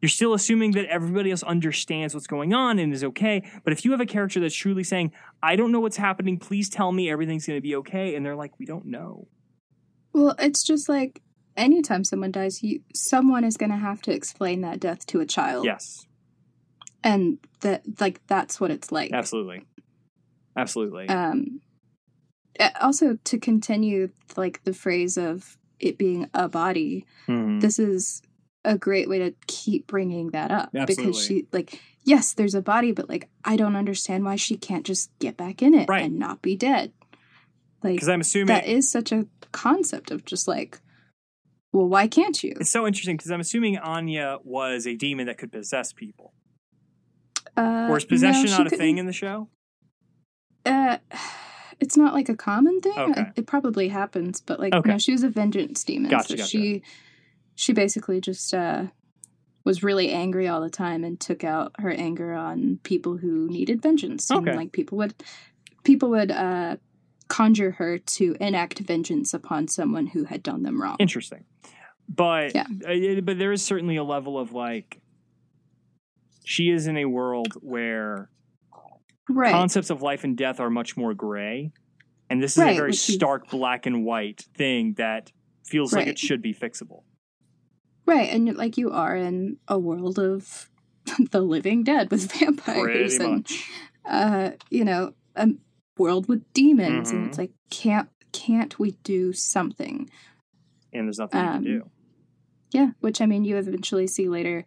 you're 0.02 0.10
still 0.10 0.34
assuming 0.34 0.72
that 0.72 0.86
everybody 0.86 1.32
else 1.32 1.44
understands 1.44 2.14
what's 2.14 2.28
going 2.28 2.54
on 2.54 2.80
and 2.80 2.94
is 2.94 3.04
okay. 3.04 3.44
But 3.64 3.74
if 3.74 3.84
you 3.84 3.92
have 3.92 4.00
a 4.02 4.06
character 4.06 4.40
that's 4.40 4.56
truly 4.56 4.84
saying, 4.84 5.12
I 5.44 5.56
don't 5.56 5.72
know 5.72 5.80
what's 5.82 5.98
happening, 5.98 6.38
please 6.40 6.70
tell 6.70 6.92
me 6.92 7.10
everything's 7.10 7.46
going 7.46 7.58
to 7.58 7.62
be 7.62 7.76
okay, 7.78 8.16
and 8.16 8.26
they're 8.26 8.36
like, 8.36 8.58
we 8.60 8.66
don't 8.66 8.86
know. 8.86 9.28
Well, 10.14 10.36
it's 10.40 10.64
just 10.64 10.88
like 10.90 11.22
anytime 11.58 12.04
someone 12.04 12.32
dies, 12.32 12.64
you 12.64 12.82
someone 12.96 13.44
is 13.44 13.58
going 13.58 13.72
to 13.72 13.78
have 13.78 14.02
to 14.04 14.12
explain 14.12 14.62
that 14.62 14.80
death 14.80 15.06
to 15.08 15.20
a 15.20 15.26
child. 15.26 15.66
Yes, 15.66 16.06
And 17.04 17.38
that 17.62 17.84
like 18.00 18.26
that's 18.28 18.60
what 18.60 18.72
it's 18.72 18.92
like. 18.92 19.12
absolutely. 19.14 19.66
Absolutely. 20.56 21.08
Um 21.10 21.62
also 22.82 23.18
to 23.24 23.38
continue 23.38 24.10
like 24.36 24.64
the 24.64 24.74
phrase 24.74 25.18
of 25.18 25.58
it 25.80 25.98
being 25.98 26.30
a 26.34 26.50
body, 26.50 27.06
Mhm. 27.28 27.62
this 27.62 27.80
is 27.80 28.22
a 28.66 28.78
great 28.78 29.08
way 29.10 29.20
to 29.20 29.34
keep 29.48 29.88
bringing 29.88 30.32
that 30.32 30.52
up 30.52 30.70
because 30.86 31.24
she 31.24 31.46
like 31.52 31.80
yes, 32.04 32.34
there's 32.34 32.56
a 32.56 32.62
body, 32.62 32.92
but 32.92 33.08
like 33.10 33.30
I 33.46 33.56
don't 33.56 33.76
understand 33.76 34.26
why 34.26 34.36
she 34.36 34.58
can't 34.58 34.86
just 34.86 35.12
get 35.20 35.38
back 35.38 35.62
in 35.62 35.74
it 35.74 35.88
Right. 35.88 36.04
and 36.06 36.18
not 36.20 36.42
be 36.42 36.56
dead. 36.56 36.92
Like 37.84 37.94
Because 37.96 38.10
I'm 38.10 38.22
assuming 38.22 38.48
that 38.48 38.66
is 38.68 38.90
such 38.92 39.12
a 39.12 39.28
concept 39.52 40.12
of 40.12 40.26
just 40.26 40.48
like, 40.48 40.80
well, 41.72 41.88
why 41.88 42.08
can't 42.08 42.44
you? 42.44 42.54
it's 42.60 42.70
so 42.72 42.86
interesting 42.88 43.16
because 43.16 43.32
I'm 43.32 43.40
assuming 43.40 43.78
Anya 43.78 44.40
was 44.44 44.86
a 44.88 44.96
demon 44.96 45.28
that 45.28 45.38
could 45.38 45.52
possess 45.52 45.94
people. 45.94 46.34
Uh, 47.56 47.88
or 47.90 47.98
is 47.98 48.06
possession 48.06 48.46
no, 48.46 48.52
not 48.52 48.62
a 48.62 48.64
couldn't- 48.66 48.80
thing 48.80 48.98
in 48.98 49.06
the 49.06 49.14
show? 49.14 49.48
Uh, 50.66 50.98
it's 51.80 51.96
not 51.96 52.14
like 52.14 52.28
a 52.30 52.36
common 52.36 52.82
thing. 52.82 52.98
Okay. 52.98 53.22
It, 53.22 53.28
it 53.38 53.48
probably 53.48 53.88
happens, 53.88 54.42
but 54.42 54.60
like 54.60 54.74
Okay. 54.74 54.90
no, 54.90 54.98
she 54.98 55.12
was 55.14 55.24
a 55.24 55.30
vengeance 55.30 55.84
demon. 55.84 56.12
Gotcha, 56.12 56.30
so 56.30 56.36
gotcha. 56.38 56.50
she 56.50 56.82
she 57.60 57.74
basically 57.74 58.22
just 58.22 58.54
uh 58.54 58.86
was 59.66 59.84
really 59.84 60.12
angry 60.12 60.48
all 60.48 60.62
the 60.62 60.70
time 60.70 61.04
and 61.04 61.20
took 61.20 61.44
out 61.44 61.76
her 61.78 61.92
anger 61.92 62.34
on 62.34 62.80
people 62.84 63.18
who 63.18 63.50
needed 63.50 63.82
vengeance. 63.82 64.32
Okay. 64.32 64.50
And 64.52 64.58
like 64.58 64.72
people 64.72 64.98
would 65.00 65.14
people 65.84 66.10
would 66.12 66.32
uh 66.32 66.78
conjure 67.28 67.72
her 67.72 67.98
to 68.00 68.36
enact 68.40 68.80
vengeance 68.80 69.34
upon 69.34 69.68
someone 69.68 70.08
who 70.08 70.24
had 70.24 70.42
done 70.42 70.64
them 70.64 70.82
wrong. 70.82 70.96
Interesting. 71.00 71.44
But 72.08 72.56
Yeah. 72.56 72.66
uh, 72.88 73.22
but 73.22 73.38
there 73.38 73.52
is 73.52 73.62
certainly 73.62 73.98
a 73.98 74.06
level 74.06 74.40
of 74.40 74.54
like 74.54 75.02
she 76.46 76.70
is 76.70 76.88
in 76.88 76.96
a 76.96 77.06
world 77.06 77.54
where 77.62 78.30
right. 79.28 79.52
concepts 79.52 79.90
of 79.90 80.02
life 80.02 80.24
and 80.24 80.38
death 80.38 80.62
are 80.62 80.70
much 80.70 80.96
more 80.96 81.14
gray. 81.14 81.74
And 82.30 82.42
this 82.42 82.54
is 82.58 82.64
a 82.64 82.74
very 82.74 82.94
stark 82.94 83.50
black 83.50 83.86
and 83.86 84.06
white 84.06 84.46
thing 84.56 84.94
that 84.94 85.34
feels 85.66 85.92
like 85.92 86.08
it 86.08 86.18
should 86.18 86.42
be 86.42 86.54
fixable. 86.54 87.04
Right, 88.10 88.30
and 88.34 88.56
like 88.58 88.78
you 88.78 88.90
are 88.92 89.16
in 89.16 89.58
a 89.68 89.78
world 89.78 90.18
of 90.18 90.70
the 91.32 91.42
living 91.42 91.84
dead 91.84 92.10
with 92.12 92.32
vampires 92.40 93.18
Pretty 93.18 93.24
and 93.24 93.34
much. 93.38 93.70
uh, 94.06 94.52
you 94.70 94.84
know, 94.84 95.14
a 95.36 95.50
world 95.98 96.28
with 96.28 96.44
demons, 96.54 97.12
and 97.12 97.24
Mhm. 97.24 97.28
it's 97.28 97.38
like 97.38 97.52
can't 97.70 98.10
can't 98.32 98.78
we 98.80 98.92
do 99.04 99.32
something? 99.34 100.10
And 100.94 101.08
there's 101.08 101.20
nothing 101.20 101.40
you 101.40 101.46
Um, 101.48 101.54
can 101.54 101.64
do. 101.64 101.90
Yeah, 102.72 102.90
which 103.00 103.22
I 103.22 103.26
mean, 103.28 103.44
you 103.46 103.58
eventually 103.58 104.08
see 104.08 104.28
later. 104.30 104.66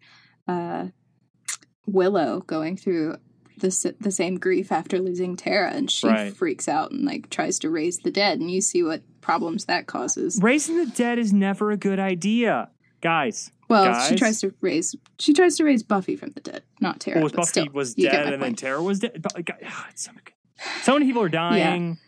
Uh, 0.48 0.88
Willow 1.86 2.40
going 2.46 2.76
through 2.76 3.16
the 3.58 3.94
the 4.00 4.10
same 4.12 4.38
grief 4.38 4.70
after 4.70 4.98
losing 5.00 5.36
Tara, 5.36 5.72
and 5.72 5.90
she 5.90 6.06
Right. 6.06 6.32
freaks 6.36 6.68
out 6.68 6.92
and 6.92 7.04
like 7.04 7.28
tries 7.28 7.58
to 7.60 7.70
raise 7.70 7.98
the 7.98 8.10
dead, 8.12 8.38
and 8.40 8.50
you 8.50 8.60
see 8.60 8.82
what 8.84 9.02
problems 9.20 9.64
that 9.66 9.86
causes. 9.88 10.38
Raising 10.40 10.76
the 10.76 10.86
dead 10.86 11.18
is 11.18 11.32
never 11.32 11.70
a 11.72 11.76
good 11.76 11.98
idea. 11.98 12.70
Guys, 13.02 13.50
Well, 13.68 14.08
she 14.08 14.14
tries 14.14 14.40
to 14.40 14.54
raise 14.60 14.94
she 15.18 15.34
tries 15.34 15.56
to 15.56 15.64
raise 15.64 15.82
Buffy 15.82 16.16
from 16.16 16.30
the 16.30 16.40
dead, 16.40 16.62
not 16.80 17.00
Tara. 17.00 17.20
well, 17.20 17.30
Buffy 17.30 17.48
still, 17.48 17.66
was 17.72 17.94
dead 17.94 18.32
and 18.32 18.42
then. 18.42 18.54
Tara 18.54 18.80
was 18.82 19.00
dead. 19.00 19.20
But, 19.20 19.34
like, 19.34 19.50
ah, 19.66 19.86
it's 19.90 20.04
so, 20.04 20.12
so 20.82 20.92
many 20.94 21.06
people 21.06 21.22
are 21.22 21.28
dying. 21.28 21.98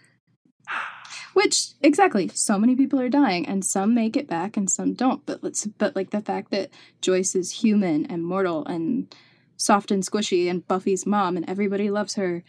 Which 1.34 1.70
exactly, 1.82 2.28
so 2.28 2.58
many 2.60 2.76
people 2.76 3.00
are 3.00 3.08
dying, 3.08 3.44
and 3.46 3.64
some 3.64 3.92
make 3.92 4.16
it 4.16 4.28
back, 4.28 4.56
and 4.56 4.70
some 4.70 4.94
don't. 4.94 5.26
But 5.26 5.42
let's, 5.42 5.66
but 5.66 5.96
like 5.96 6.10
the 6.10 6.20
fact 6.20 6.52
that 6.52 6.70
Joyce 7.00 7.34
is 7.34 7.50
human 7.50 8.06
and 8.06 8.24
mortal 8.24 8.64
and 8.66 9.12
soft 9.56 9.90
and 9.90 10.04
squishy, 10.04 10.48
and 10.48 10.66
Buffy's 10.68 11.04
mom, 11.04 11.36
and 11.36 11.48
everybody 11.50 11.90
loves 11.90 12.14
her, 12.14 12.44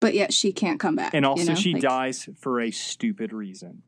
but 0.00 0.14
yet 0.14 0.32
she 0.32 0.50
can't 0.50 0.80
come 0.80 0.96
back. 0.96 1.12
And 1.12 1.24
you 1.24 1.30
also, 1.30 1.52
know? 1.52 1.54
she 1.54 1.74
Like, 1.74 1.82
dies 1.82 2.26
for 2.38 2.58
a 2.58 2.70
stupid 2.70 3.34
reason. 3.34 3.82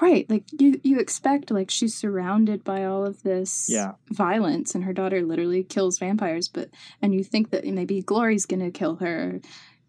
Right, 0.00 0.28
like 0.30 0.44
you, 0.58 0.80
you 0.82 0.98
expect 0.98 1.50
like 1.50 1.70
she's 1.70 1.94
surrounded 1.94 2.64
by 2.64 2.84
all 2.84 3.04
of 3.04 3.22
this 3.22 3.66
Yeah. 3.68 3.92
violence, 4.10 4.74
and 4.74 4.84
her 4.84 4.92
daughter 4.92 5.22
literally 5.22 5.62
kills 5.62 5.98
vampires. 5.98 6.48
But 6.48 6.70
and 7.02 7.14
you 7.14 7.22
think 7.22 7.50
that 7.50 7.64
maybe 7.66 8.00
Glory's 8.00 8.46
gonna 8.46 8.70
kill 8.70 8.96
her, 8.96 9.40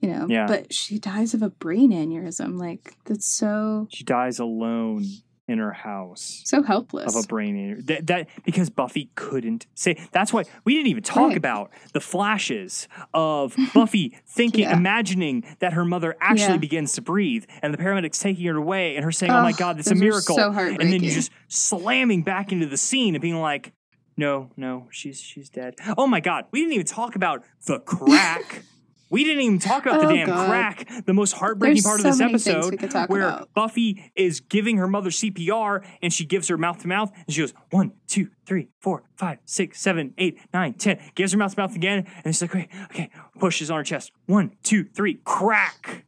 you 0.01 0.09
know? 0.09 0.27
Yeah. 0.29 0.47
But 0.47 0.73
she 0.73 0.99
dies 0.99 1.33
of 1.33 1.41
a 1.41 1.49
brain 1.49 1.91
aneurysm. 1.91 2.59
Like 2.59 2.95
that's 3.05 3.31
so 3.31 3.87
She 3.89 4.03
dies 4.03 4.37
alone 4.39 5.05
in 5.51 5.59
her 5.59 5.71
house. 5.73 6.41
so 6.45 6.63
helpless. 6.63 7.15
of 7.15 7.23
a 7.23 7.27
brain 7.27 7.55
injury. 7.55 7.81
That, 7.83 8.07
that 8.07 8.27
because 8.45 8.69
Buffy 8.69 9.11
couldn't 9.15 9.67
say. 9.75 9.97
That's 10.11 10.31
why 10.33 10.45
we 10.65 10.73
didn't 10.73 10.87
even 10.87 11.03
talk 11.03 11.29
Right. 11.29 11.37
about 11.37 11.69
the 11.93 11.99
flashes 11.99 12.87
of 13.13 13.55
Buffy 13.73 14.17
thinking, 14.25 14.61
Yeah. 14.61 14.77
imagining 14.77 15.43
that 15.59 15.73
her 15.73 15.85
mother 15.85 16.15
actually 16.21 16.53
Yeah. 16.53 16.57
begins 16.57 16.93
to 16.93 17.01
breathe, 17.01 17.45
and 17.61 17.73
the 17.73 17.77
paramedics 17.77 18.19
taking 18.19 18.45
her 18.47 18.55
away, 18.57 18.95
and 18.95 19.03
her 19.05 19.11
saying, 19.11 19.31
"Oh 19.31 19.41
my 19.43 19.49
Ugh, 19.51 19.57
God, 19.57 19.79
it's 19.79 19.91
a 19.91 19.95
miracle!" 19.95 20.35
so 20.35 20.51
and 20.51 20.79
then 20.79 21.03
you 21.03 21.11
just 21.11 21.31
slamming 21.47 22.23
back 22.23 22.51
into 22.51 22.65
the 22.65 22.77
scene 22.77 23.13
and 23.15 23.21
being 23.21 23.39
like, 23.39 23.73
"No, 24.17 24.49
no, 24.57 24.87
she's 24.91 25.19
she's 25.21 25.49
dead." 25.49 25.75
Oh 25.97 26.07
my 26.07 26.19
God, 26.19 26.45
we 26.51 26.61
didn't 26.61 26.73
even 26.73 26.85
talk 26.87 27.15
about 27.15 27.43
the 27.65 27.79
crack. 27.79 28.63
We 29.11 29.23
didn't 29.25 29.41
even 29.43 29.59
talk 29.59 29.85
about 29.85 29.99
the 30.01 30.07
Oh, 30.07 30.09
damn 30.15 30.27
God. 30.27 30.47
crack, 30.49 31.05
the 31.05 31.13
most 31.13 31.33
heartbreaking 31.33 31.75
There's 31.75 31.83
part 31.85 31.99
of 31.99 32.01
so 32.03 32.27
this 32.27 32.43
things 32.45 32.71
we 32.71 32.77
episode, 32.77 33.09
where 33.09 33.27
about. 33.27 33.53
Buffy 33.53 34.11
is 34.15 34.39
giving 34.39 34.77
her 34.77 34.87
mother 34.87 35.09
CPR 35.09 35.83
and 36.01 36.13
she 36.13 36.25
gives 36.25 36.47
her 36.47 36.57
mouth 36.57 36.79
to 36.79 36.87
mouth 36.87 37.11
and 37.13 37.33
she 37.33 37.41
goes 37.41 37.53
one, 37.71 37.91
two, 38.07 38.29
three, 38.45 38.69
four, 38.79 39.03
five, 39.17 39.39
six, 39.45 39.81
seven, 39.81 40.13
eight, 40.17 40.39
nine, 40.53 40.73
ten. 40.75 40.97
Gives 41.13 41.33
her 41.33 41.37
mouth 41.37 41.53
to 41.55 41.61
mouth 41.61 41.75
again 41.75 42.07
and 42.23 42.33
she's 42.33 42.41
like, 42.41 42.51
okay, 42.55 42.69
okay, 42.85 43.09
pushes 43.37 43.69
on 43.69 43.77
her 43.77 43.83
chest. 43.83 44.11
One, 44.27 44.55
two, 44.63 44.85
three, 44.85 45.19
crack. 45.25 46.05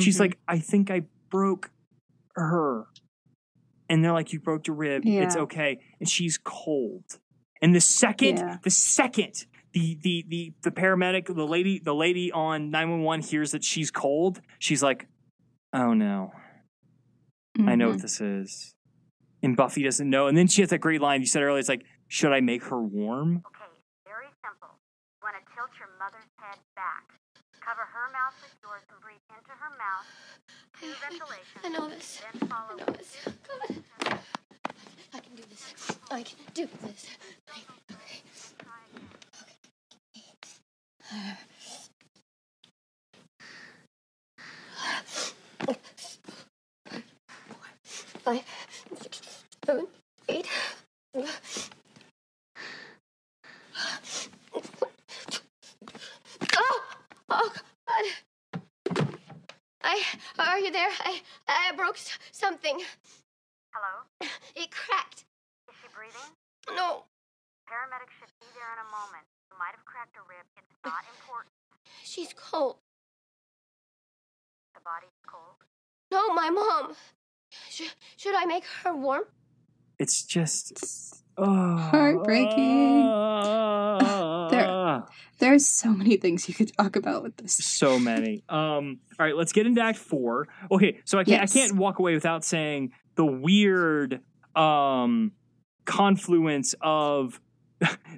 She's 0.00 0.16
Mhm. 0.16 0.20
like, 0.20 0.38
I 0.48 0.58
think 0.58 0.90
I 0.90 1.04
broke 1.30 1.70
her. 2.34 2.86
And 3.88 4.04
they're 4.04 4.12
like, 4.12 4.32
you 4.32 4.40
broke 4.40 4.66
your 4.66 4.74
rib. 4.74 5.02
It's 5.06 5.36
okay. 5.36 5.78
And 6.00 6.08
she's 6.08 6.38
cold. 6.42 7.04
And 7.62 7.72
the 7.72 7.80
second, 7.80 8.38
Yeah. 8.38 8.58
the 8.64 8.70
second 8.70 9.46
the, 9.76 9.98
the 10.00 10.24
the 10.28 10.52
the 10.62 10.70
paramedic, 10.70 11.26
the 11.26 11.46
lady, 11.46 11.78
the 11.78 11.94
lady 11.94 12.32
on 12.32 12.70
911 12.70 13.22
hears 13.28 13.52
that 13.52 13.62
she's 13.62 13.90
cold, 13.90 14.40
she's 14.58 14.82
like, 14.82 15.06
Oh 15.74 15.92
no. 15.92 16.32
I 17.58 17.74
know 17.74 17.88
what 17.88 17.96
mm-hmm. 17.96 18.02
this 18.02 18.20
is. 18.20 18.74
And 19.42 19.56
Buffy 19.56 19.82
doesn't 19.82 20.08
know. 20.08 20.28
And 20.28 20.36
then 20.36 20.46
she 20.46 20.62
has 20.62 20.70
that 20.70 20.78
great 20.78 21.00
line 21.00 21.20
you 21.20 21.26
said 21.26 21.42
earlier. 21.42 21.58
It's 21.58 21.68
like, 21.68 21.84
should 22.08 22.32
I 22.32 22.40
make 22.40 22.64
her 22.64 22.82
warm? 22.82 23.42
Okay, 23.46 23.72
very 24.04 24.28
simple. 24.44 24.76
You 24.76 25.24
want 25.24 25.36
to 25.36 25.54
tilt 25.54 25.70
your 25.78 25.88
mother's 25.98 26.28
head 26.36 26.58
back. 26.74 27.12
Cover 27.60 27.82
her 27.82 28.12
mouth 28.12 28.36
with 28.42 28.52
yours 28.62 28.82
and 28.92 29.00
breathe 29.00 29.24
into 29.28 29.52
her 29.56 29.72
mouth. 29.76 30.06
Two 30.80 30.92
ventilations. 31.00 31.64
I 31.64 31.68
know 31.68 31.88
this. 31.88 32.22
Then 32.32 32.48
follow 32.48 32.72
I 32.72 32.84
know 32.84 32.92
this. 32.92 33.16
God. 34.04 34.18
I 35.14 35.20
can 35.20 35.34
do 35.34 35.42
this. 35.48 35.98
I 36.10 36.22
can 36.22 36.38
do 36.54 36.68
this. 36.82 37.06
Okay. 37.90 38.22
Five, 48.24 48.44
six, 49.00 49.44
seven, 49.64 49.86
eight. 50.28 50.48
Oh, 56.56 56.82
oh 57.30 57.52
God! 57.88 58.04
I 59.84 60.02
are 60.38 60.58
you 60.58 60.72
there? 60.72 60.90
I 61.00 61.22
I 61.48 61.72
broke 61.76 61.98
something. 62.32 62.80
Hello? 63.72 64.30
It 64.56 64.70
cracked. 64.72 65.24
Is 65.68 65.76
she 65.80 65.88
breathing? 65.94 66.30
No, 66.76 67.04
Paramedics 67.68 68.14
should 68.18 68.32
be 68.40 68.46
there 68.54 68.72
in 68.74 68.80
a 68.80 68.90
moment. 68.90 69.26
You 69.50 69.58
might 69.58 69.72
have 69.76 69.84
cracked 69.84 70.16
a 70.16 70.20
rib. 70.28 70.46
It's 70.56 70.76
not 70.84 71.04
important. 71.18 71.52
she's 72.04 72.32
cold. 72.36 72.76
The 74.74 74.80
body's 74.84 75.16
cold. 75.26 75.56
No, 76.10 76.32
my 76.34 76.50
mom. 76.50 76.94
Should, 77.70 77.90
should 78.16 78.34
I 78.34 78.44
make 78.44 78.64
her 78.84 78.94
warm? 78.94 79.24
It's 79.98 80.22
just 80.24 81.22
oh, 81.38 81.76
Heartbreaking. 81.76 83.02
ah. 83.06 84.48
There- 84.50 85.04
There's 85.38 85.66
so 85.66 85.90
many 85.90 86.16
things 86.16 86.48
you 86.48 86.54
could 86.54 86.72
talk 86.76 86.96
about 86.96 87.22
with 87.22 87.36
this. 87.36 87.54
so 87.54 87.98
many. 87.98 88.42
Um, 88.48 89.00
all 89.18 89.26
right, 89.26 89.36
let's 89.36 89.52
get 89.52 89.66
into 89.66 89.82
Act 89.82 89.98
Four. 89.98 90.48
Okay, 90.70 91.00
so 91.04 91.18
I 91.18 91.24
can't 91.24 91.42
Yes. 91.42 91.56
I 91.56 91.58
can't 91.60 91.76
walk 91.76 91.98
away 91.98 92.14
without 92.14 92.44
saying 92.44 92.92
the 93.16 93.24
weird 93.26 94.20
um 94.54 95.32
confluence 95.84 96.74
of 96.80 97.40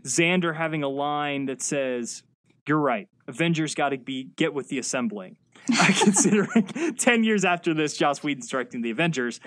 Xander 0.04 0.56
having 0.56 0.82
a 0.82 0.88
line 0.88 1.46
that 1.46 1.60
says, 1.62 2.22
"You're 2.66 2.78
right, 2.78 3.08
Avengers 3.26 3.74
got 3.74 3.90
to 3.90 3.98
be 3.98 4.24
get 4.36 4.54
with 4.54 4.68
the 4.68 4.78
assembling." 4.78 5.36
I 5.70 5.92
considering 5.92 6.66
ten 6.98 7.24
years 7.24 7.44
after 7.44 7.74
this, 7.74 7.96
Joss 7.96 8.22
Whedon's 8.22 8.48
directing 8.48 8.82
the 8.82 8.90
Avengers, 8.90 9.40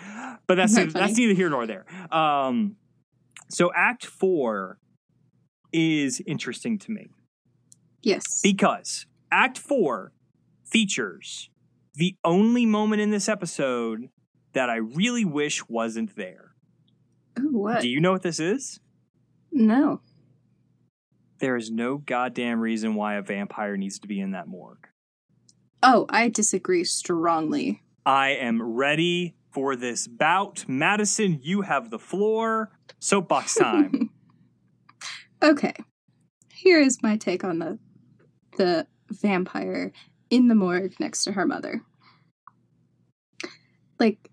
but 0.47 0.55
that's 0.55 0.73
Isn't 0.73 0.93
that's 0.93 1.17
neither 1.17 1.33
here 1.33 1.49
nor 1.49 1.65
there. 1.65 1.85
Um, 2.13 2.75
so 3.49 3.71
Act 3.75 4.05
Four 4.05 4.77
is 5.73 6.21
interesting 6.27 6.77
to 6.79 6.91
me 6.91 7.07
Yes. 8.03 8.41
because 8.43 9.05
Act 9.31 9.57
Four 9.57 10.11
features 10.65 11.49
the 11.95 12.15
only 12.23 12.65
moment 12.65 13.01
in 13.01 13.09
this 13.11 13.27
episode 13.29 14.09
that 14.53 14.69
I 14.69 14.75
really 14.75 15.23
wish 15.25 15.67
wasn't 15.69 16.15
there. 16.15 16.53
Ooh, 17.39 17.57
what? 17.59 17.81
Do 17.81 17.89
you 17.89 17.99
know 18.01 18.11
what 18.11 18.21
this 18.23 18.39
is? 18.39 18.79
No. 19.51 20.01
There 21.39 21.55
is 21.55 21.71
no 21.71 21.97
goddamn 21.97 22.59
reason 22.59 22.95
why 22.95 23.15
a 23.15 23.21
vampire 23.21 23.75
needs 23.75 23.99
to 23.99 24.07
be 24.07 24.19
in 24.19 24.31
that 24.31 24.47
morgue. 24.47 24.87
Oh, 25.83 26.05
I 26.09 26.29
disagree 26.29 26.83
strongly. 26.83 27.81
I 28.05 28.29
am 28.29 28.61
ready 28.61 29.35
for 29.51 29.75
this 29.75 30.07
bout. 30.07 30.65
Madison, 30.67 31.39
you 31.41 31.61
have 31.61 31.89
the 31.89 31.99
floor. 31.99 32.71
Soapbox 32.99 33.55
time. 33.55 34.11
Okay. 35.43 35.73
Here 36.53 36.79
is 36.79 37.01
my 37.01 37.17
take 37.17 37.43
on 37.43 37.57
the 37.57 37.79
the 38.57 38.85
vampire 39.09 39.91
in 40.29 40.49
the 40.49 40.55
morgue 40.55 40.99
next 40.99 41.23
to 41.23 41.31
her 41.31 41.47
mother. 41.47 41.81
Like 43.99 44.29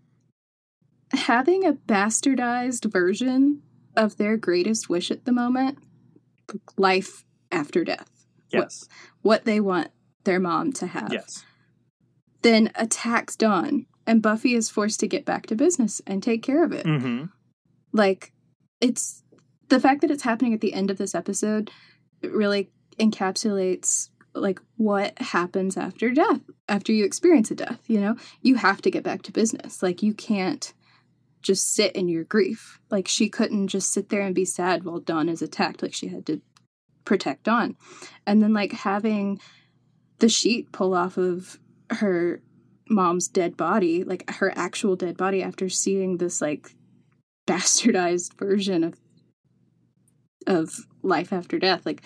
having 1.12 1.64
a 1.64 1.72
bastardized 1.72 2.92
version 2.92 3.62
of 3.98 4.16
their 4.16 4.38
greatest 4.38 4.88
wish 4.88 5.10
at 5.10 5.26
the 5.26 5.32
moment, 5.32 5.76
life 6.78 7.24
after 7.52 7.84
death. 7.84 8.08
yes. 8.50 8.88
What 9.20 9.44
they 9.44 9.60
want 9.60 9.88
their 10.24 10.40
mom 10.40 10.72
to 10.74 10.86
have. 10.86 11.12
Yes. 11.12 11.44
Then 12.42 12.70
attacks 12.76 13.36
Dawn 13.36 13.86
and 14.06 14.22
Buffy 14.22 14.54
is 14.54 14.70
forced 14.70 15.00
to 15.00 15.06
get 15.08 15.24
back 15.26 15.46
to 15.46 15.54
business 15.54 16.00
and 16.06 16.22
take 16.22 16.42
care 16.42 16.64
of 16.64 16.72
it. 16.72 16.86
Mm-hmm. 16.86 17.24
like 17.92 18.32
it's 18.80 19.22
the 19.68 19.80
fact 19.80 20.00
that 20.00 20.10
it's 20.10 20.22
happening 20.22 20.54
at 20.54 20.60
the 20.60 20.72
end 20.72 20.90
of 20.90 20.96
this 20.98 21.14
episode 21.14 21.70
It 22.22 22.32
really 22.32 22.70
encapsulates 22.98 24.08
like 24.34 24.60
what 24.76 25.18
happens 25.18 25.76
after 25.76 26.10
death 26.10 26.40
after 26.68 26.92
you 26.92 27.04
experience 27.04 27.50
a 27.50 27.54
death 27.54 27.80
you 27.88 28.00
know 28.00 28.16
you 28.40 28.54
have 28.56 28.80
to 28.82 28.90
get 28.90 29.02
back 29.02 29.22
to 29.22 29.32
business 29.32 29.82
like 29.82 30.02
you 30.02 30.14
can't 30.14 30.72
just 31.42 31.74
sit 31.74 31.94
in 31.94 32.08
your 32.08 32.24
grief. 32.24 32.80
Like 32.90 33.08
she 33.08 33.28
couldn't 33.28 33.68
just 33.68 33.92
sit 33.92 34.08
there 34.08 34.22
and 34.22 34.34
be 34.34 34.44
sad 34.44 34.84
while 34.84 35.00
dawn 35.00 35.28
is 35.28 35.42
attacked 35.42 35.82
like 35.82 35.94
she 35.94 36.08
had 36.08 36.26
to 36.26 36.40
protect 37.04 37.44
dawn. 37.44 37.76
And 38.26 38.42
then 38.42 38.52
like 38.52 38.72
having 38.72 39.40
the 40.18 40.28
sheet 40.28 40.72
pull 40.72 40.94
off 40.94 41.16
of 41.16 41.58
her 41.90 42.42
mom's 42.90 43.28
dead 43.28 43.56
body 43.56 44.02
like 44.02 44.28
her 44.30 44.52
actual 44.56 44.96
dead 44.96 45.16
body 45.16 45.42
after 45.42 45.68
seeing 45.68 46.16
this 46.16 46.40
like 46.40 46.74
bastardized 47.46 48.38
version 48.38 48.84
of 48.84 48.98
of 50.46 50.86
life 51.02 51.32
after 51.32 51.58
death 51.58 51.84
like 51.84 52.02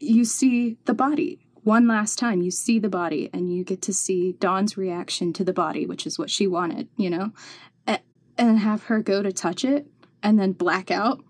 you 0.00 0.24
see 0.24 0.78
the 0.84 0.94
body. 0.94 1.40
One 1.62 1.88
last 1.88 2.18
time 2.18 2.42
you 2.42 2.50
see 2.50 2.78
the 2.78 2.88
body 2.88 3.28
and 3.32 3.52
you 3.52 3.64
get 3.64 3.82
to 3.82 3.92
see 3.92 4.32
dawn's 4.38 4.76
reaction 4.76 5.32
to 5.34 5.44
the 5.44 5.52
body 5.52 5.86
which 5.86 6.06
is 6.06 6.18
what 6.18 6.30
she 6.30 6.46
wanted 6.46 6.88
you 6.96 7.10
know 7.10 7.32
and 8.38 8.58
have 8.58 8.84
her 8.84 9.00
go 9.02 9.22
to 9.22 9.32
touch 9.32 9.64
it 9.64 9.86
and 10.22 10.38
then 10.38 10.52
black 10.52 10.90
out 10.90 11.20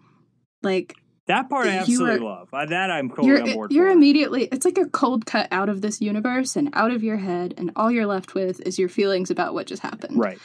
like 0.62 0.94
That 1.26 1.48
part 1.48 1.66
I 1.66 1.76
absolutely 1.78 2.16
are- 2.16 2.20
love. 2.20 2.48
That 2.52 2.90
I'm 2.90 3.08
totally 3.10 3.30
on 3.40 3.46
you're 3.46 3.54
board 3.54 3.72
you're 3.72 3.86
for. 3.86 3.92
immediately 3.92 4.44
it's 4.52 4.64
like 4.64 4.78
a 4.78 4.86
cold 4.88 5.26
cut 5.26 5.48
out 5.50 5.68
of 5.68 5.80
this 5.80 6.00
universe 6.00 6.56
and 6.56 6.70
out 6.72 6.90
of 6.92 7.02
your 7.02 7.16
head 7.18 7.54
and 7.56 7.70
all 7.76 7.90
you're 7.90 8.06
left 8.06 8.34
with 8.34 8.60
is 8.66 8.78
your 8.78 8.88
feelings 8.88 9.30
about 9.30 9.54
what 9.54 9.66
just 9.66 9.82
happened 9.82 10.18
Right. 10.18 10.38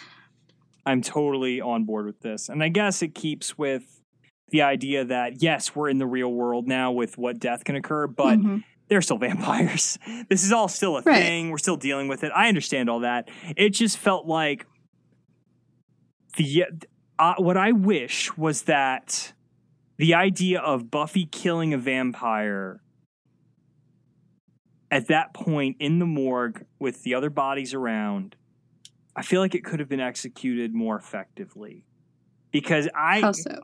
I'm 0.86 1.01
totally 1.03 1.62
on 1.62 1.84
board 1.86 2.07
with 2.07 2.22
this. 2.22 2.49
And 2.49 2.64
I 2.64 2.70
guess 2.70 3.03
it 3.03 3.14
keeps 3.14 3.55
with 3.57 3.84
the 4.49 4.64
idea 4.64 5.05
that, 5.05 5.41
yes, 5.41 5.76
we're 5.76 5.89
in 5.89 5.99
the 5.99 6.07
real 6.07 6.30
world 6.34 6.68
now 6.68 6.91
with 6.91 7.18
what 7.20 7.39
death 7.39 7.64
can 7.64 7.76
occur, 7.76 8.07
but 8.07 8.39
Mhm. 8.39 8.64
they're 8.89 9.03
still 9.03 9.18
vampires. 9.20 9.99
This 10.30 10.43
is 10.43 10.51
all 10.51 10.68
still 10.68 10.97
a 10.97 11.03
Right. 11.03 11.22
thing. 11.22 11.51
We're 11.51 11.59
still 11.59 11.78
dealing 11.78 12.07
with 12.07 12.24
it. 12.24 12.32
I 12.36 12.47
understand 12.49 12.89
all 12.89 13.01
that. 13.01 13.30
It 13.55 13.70
just 13.70 13.97
felt 13.99 14.26
like 14.26 14.66
the 16.38 16.65
uh, 17.19 17.36
what 17.38 17.57
I 17.57 17.71
wish 17.71 18.36
was 18.38 18.63
that 18.63 19.34
the 19.97 20.15
idea 20.15 20.59
of 20.59 20.89
Buffy 20.89 21.25
killing 21.25 21.73
a 21.73 21.77
vampire 21.77 22.82
at 24.89 25.07
that 25.07 25.34
point 25.34 25.77
in 25.79 25.99
the 25.99 26.05
morgue 26.05 26.65
with 26.79 27.03
the 27.03 27.13
other 27.13 27.29
bodies 27.29 27.73
around, 27.73 28.36
I 29.15 29.21
feel 29.21 29.39
like 29.39 29.55
it 29.55 29.63
could 29.63 29.79
have 29.79 29.88
been 29.88 29.99
executed 29.99 30.73
more 30.73 30.97
effectively. 30.97 31.86
Because 32.51 32.89
I 32.93 33.21
how 33.21 33.32
so 33.32 33.61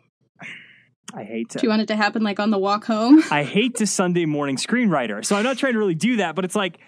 I 1.13 1.23
hate 1.23 1.49
to 1.49 1.57
do 1.59 1.65
you 1.65 1.69
want 1.69 1.81
it 1.81 1.87
to 1.87 1.95
happen 1.95 2.23
like 2.23 2.39
on 2.39 2.51
the 2.51 2.57
walk 2.57 2.85
home 2.85 3.21
I 3.31 3.43
hate 3.43 3.75
to 3.75 3.87
Sunday 3.87 4.25
morning 4.25 4.55
screenwriter. 4.55 5.25
So 5.25 5.35
I'm 5.35 5.43
not 5.43 5.57
trying 5.57 5.73
to 5.73 5.79
really 5.79 5.95
do 5.95 6.17
that, 6.17 6.35
but 6.35 6.45
it's 6.45 6.55
like 6.55 6.79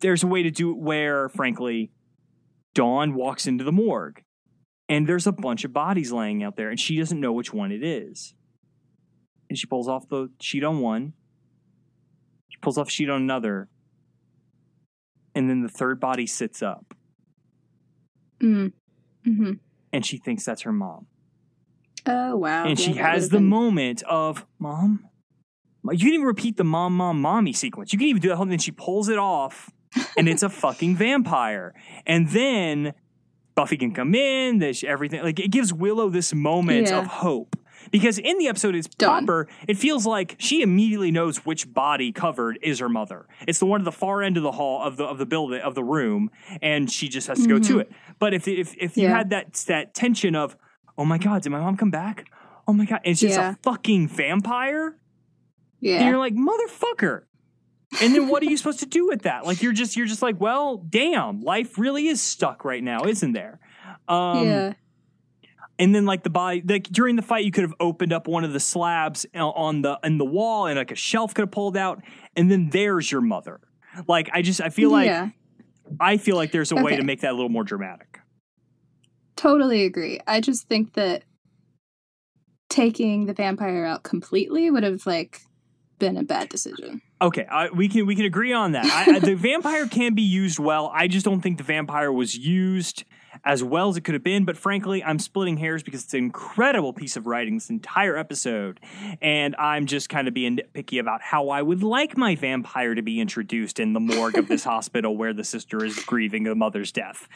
there's 0.00 0.22
a 0.22 0.26
way 0.26 0.44
to 0.44 0.50
do 0.50 0.70
it 0.70 0.78
where, 0.78 1.28
frankly, 1.28 1.90
Dawn 2.74 3.14
walks 3.14 3.46
into 3.46 3.64
the 3.64 3.72
morgue 3.72 4.22
and 4.92 5.06
there's 5.06 5.26
a 5.26 5.32
bunch 5.32 5.64
of 5.64 5.72
bodies 5.72 6.12
laying 6.12 6.42
out 6.42 6.56
there 6.56 6.68
and 6.68 6.78
she 6.78 6.96
doesn't 6.98 7.18
know 7.18 7.32
which 7.32 7.52
one 7.52 7.72
it 7.72 7.82
is. 7.82 8.34
And 9.48 9.58
she 9.58 9.66
pulls 9.66 9.88
off 9.88 10.06
the 10.08 10.28
sheet 10.40 10.64
on 10.64 10.80
one, 10.80 11.14
she 12.50 12.58
pulls 12.60 12.76
off 12.76 12.90
sheet 12.90 13.08
on 13.08 13.22
another, 13.22 13.68
and 15.34 15.48
then 15.48 15.62
the 15.62 15.68
third 15.68 15.98
body 15.98 16.26
sits 16.26 16.62
up 16.62 16.94
mm. 18.42 18.72
hmm 19.24 19.52
and 19.94 20.04
she 20.06 20.18
thinks 20.18 20.44
that's 20.44 20.62
her 20.62 20.72
mom. 20.72 21.06
oh 22.06 22.36
wow 22.36 22.64
and 22.66 22.78
Yeah, 22.78 22.86
she 22.86 22.92
has 22.94 23.28
the 23.30 23.38
been- 23.38 23.48
moment 23.48 24.02
of 24.02 24.44
mom. 24.58 25.06
You 25.90 25.98
can 25.98 26.08
even 26.08 26.26
repeat 26.26 26.56
the 26.58 26.64
mom, 26.64 26.96
mom, 26.96 27.20
mommy 27.20 27.52
sequence. 27.52 27.92
You 27.92 27.98
can 27.98 28.06
even 28.08 28.22
do 28.22 28.28
that 28.28 28.36
whole 28.36 28.46
thing. 28.46 28.56
She 28.58 28.70
pulls 28.70 29.08
it 29.08 29.18
off, 29.18 29.68
and 30.16 30.28
it's 30.28 30.44
a 30.44 30.48
fucking 30.62 30.94
vampire. 30.94 31.74
And 32.06 32.28
then 32.28 32.94
Buffy 33.54 33.76
can 33.76 33.92
come 33.92 34.14
in. 34.14 34.58
There's 34.58 34.82
everything. 34.84 35.22
Like 35.22 35.38
it 35.40 35.50
gives 35.50 35.72
Willow 35.72 36.08
this 36.08 36.32
moment 36.34 36.88
Yeah. 36.88 36.98
of 37.00 37.06
hope. 37.06 37.56
Because 37.90 38.16
in 38.18 38.38
the 38.38 38.46
episode 38.46 38.76
it's 38.76 38.86
Done. 38.86 39.26
proper, 39.26 39.48
it 39.66 39.76
feels 39.76 40.06
like 40.06 40.36
she 40.38 40.62
immediately 40.62 41.10
knows 41.10 41.38
which 41.44 41.72
body 41.74 42.12
covered 42.12 42.58
is 42.62 42.78
her 42.78 42.88
mother. 42.88 43.26
It's 43.46 43.58
the 43.58 43.66
one 43.66 43.80
at 43.80 43.84
the 43.84 43.90
far 43.92 44.22
end 44.22 44.36
of 44.36 44.44
the 44.44 44.52
hall 44.52 44.82
of 44.82 44.96
the 44.96 45.04
of 45.04 45.18
the 45.18 45.26
building 45.26 45.60
of 45.60 45.74
the 45.74 45.82
room, 45.82 46.30
and 46.62 46.90
she 46.90 47.08
just 47.08 47.26
has 47.26 47.42
to 47.42 47.48
go 47.48 47.58
to 47.58 47.74
Mhm. 47.76 47.80
it. 47.80 47.92
But 48.20 48.34
if 48.34 48.46
if 48.46 48.74
if 48.78 48.96
you 48.96 49.08
had 49.08 49.30
that 49.30 49.54
that 49.66 49.94
tension 49.94 50.36
of, 50.36 50.56
oh 50.96 51.04
my 51.04 51.18
god, 51.18 51.42
did 51.42 51.50
my 51.50 51.58
mom 51.60 51.76
come 51.76 51.90
back? 51.90 52.26
Oh 52.68 52.72
my 52.72 52.84
god, 52.84 53.00
and 53.04 53.10
it's 53.12 53.20
just 53.20 53.36
Yeah. 53.36 53.50
a 53.50 53.56
fucking 53.64 54.06
vampire. 54.08 54.86
And 54.86 54.96
yeah 55.80 56.08
you're 56.08 56.18
like, 56.18 56.34
motherfucker. 56.36 57.22
And 58.00 58.14
then 58.14 58.28
what 58.28 58.42
are 58.42 58.46
you 58.46 58.56
supposed 58.56 58.80
to 58.80 58.86
do 58.86 59.06
with 59.06 59.22
that? 59.22 59.44
Like 59.44 59.62
you're 59.62 59.72
just 59.72 59.96
you're 59.96 60.06
just 60.06 60.22
like, 60.22 60.40
well, 60.40 60.78
damn, 60.78 61.40
life 61.42 61.78
really 61.78 62.08
is 62.08 62.20
stuck 62.20 62.64
right 62.64 62.82
now, 62.82 63.04
isn't 63.04 63.32
there? 63.32 63.60
Um 64.08 64.46
yeah 64.46 64.72
and 65.78 65.94
then 65.94 66.04
like 66.04 66.22
the 66.22 66.30
body 66.30 66.62
like 66.64 66.84
during 66.84 67.16
the 67.16 67.22
fight 67.22 67.44
you 67.44 67.50
could 67.50 67.62
have 67.62 67.74
opened 67.80 68.12
up 68.12 68.28
one 68.28 68.44
of 68.44 68.52
the 68.52 68.60
slabs 68.60 69.26
on 69.34 69.82
the 69.82 69.98
in 70.04 70.18
the 70.18 70.24
wall 70.24 70.66
and 70.66 70.76
like 70.76 70.90
a 70.90 70.96
shelf 70.96 71.34
could 71.34 71.42
have 71.42 71.50
pulled 71.50 71.76
out 71.76 72.02
and 72.36 72.50
then 72.50 72.70
there's 72.70 73.10
your 73.10 73.20
mother. 73.20 73.60
Like 74.06 74.30
I 74.32 74.42
just 74.42 74.60
I 74.60 74.68
feel 74.68 74.90
like 74.90 75.06
yeah 75.06 75.30
I 76.00 76.16
feel 76.16 76.36
like 76.36 76.52
there's 76.52 76.72
a 76.72 76.76
way 76.76 76.96
to 76.96 77.02
make 77.02 77.20
that 77.20 77.32
a 77.32 77.34
little 77.34 77.48
more 77.48 77.64
dramatic. 77.64 78.20
Totally 79.36 79.84
agree. 79.84 80.20
I 80.26 80.40
just 80.40 80.68
think 80.68 80.94
that 80.94 81.24
taking 82.68 83.26
the 83.26 83.34
vampire 83.34 83.84
out 83.84 84.02
completely 84.02 84.70
would 84.70 84.84
have 84.84 85.04
like 85.06 85.40
been 85.98 86.16
a 86.16 86.22
bad 86.22 86.48
decision. 86.48 87.02
Okay, 87.22 87.46
I, 87.46 87.68
we 87.68 87.88
can 87.88 88.06
we 88.06 88.16
can 88.16 88.24
agree 88.24 88.52
on 88.52 88.72
that. 88.72 88.84
I, 88.84 89.16
I, 89.16 89.18
the 89.20 89.34
vampire 89.36 89.86
can 89.86 90.14
be 90.14 90.22
used 90.22 90.58
well. 90.58 90.90
I 90.92 91.06
just 91.06 91.24
don't 91.24 91.40
think 91.40 91.58
the 91.58 91.64
vampire 91.64 92.12
was 92.12 92.36
used 92.36 93.04
as 93.44 93.62
well 93.62 93.88
as 93.88 93.96
it 93.96 94.02
could 94.02 94.14
have 94.14 94.24
been. 94.24 94.44
But 94.44 94.56
frankly, 94.56 95.02
I'm 95.02 95.18
splitting 95.18 95.56
hairs 95.56 95.82
because 95.82 96.02
it's 96.02 96.14
an 96.14 96.20
incredible 96.20 96.92
piece 96.92 97.16
of 97.16 97.26
writing, 97.26 97.54
this 97.54 97.70
entire 97.70 98.16
episode, 98.16 98.80
and 99.20 99.54
I'm 99.56 99.86
just 99.86 100.08
kind 100.08 100.26
of 100.26 100.34
being 100.34 100.58
nitpicky 100.58 100.98
about 100.98 101.22
how 101.22 101.48
I 101.48 101.62
would 101.62 101.82
like 101.82 102.16
my 102.16 102.34
vampire 102.34 102.94
to 102.94 103.02
be 103.02 103.20
introduced 103.20 103.78
in 103.78 103.92
the 103.92 104.00
morgue 104.00 104.36
of 104.36 104.48
this 104.48 104.64
hospital 104.72 105.16
where 105.16 105.32
the 105.32 105.44
sister 105.44 105.84
is 105.84 105.96
grieving 106.04 106.46
a 106.48 106.54
mother's 106.54 106.90
death. 106.90 107.28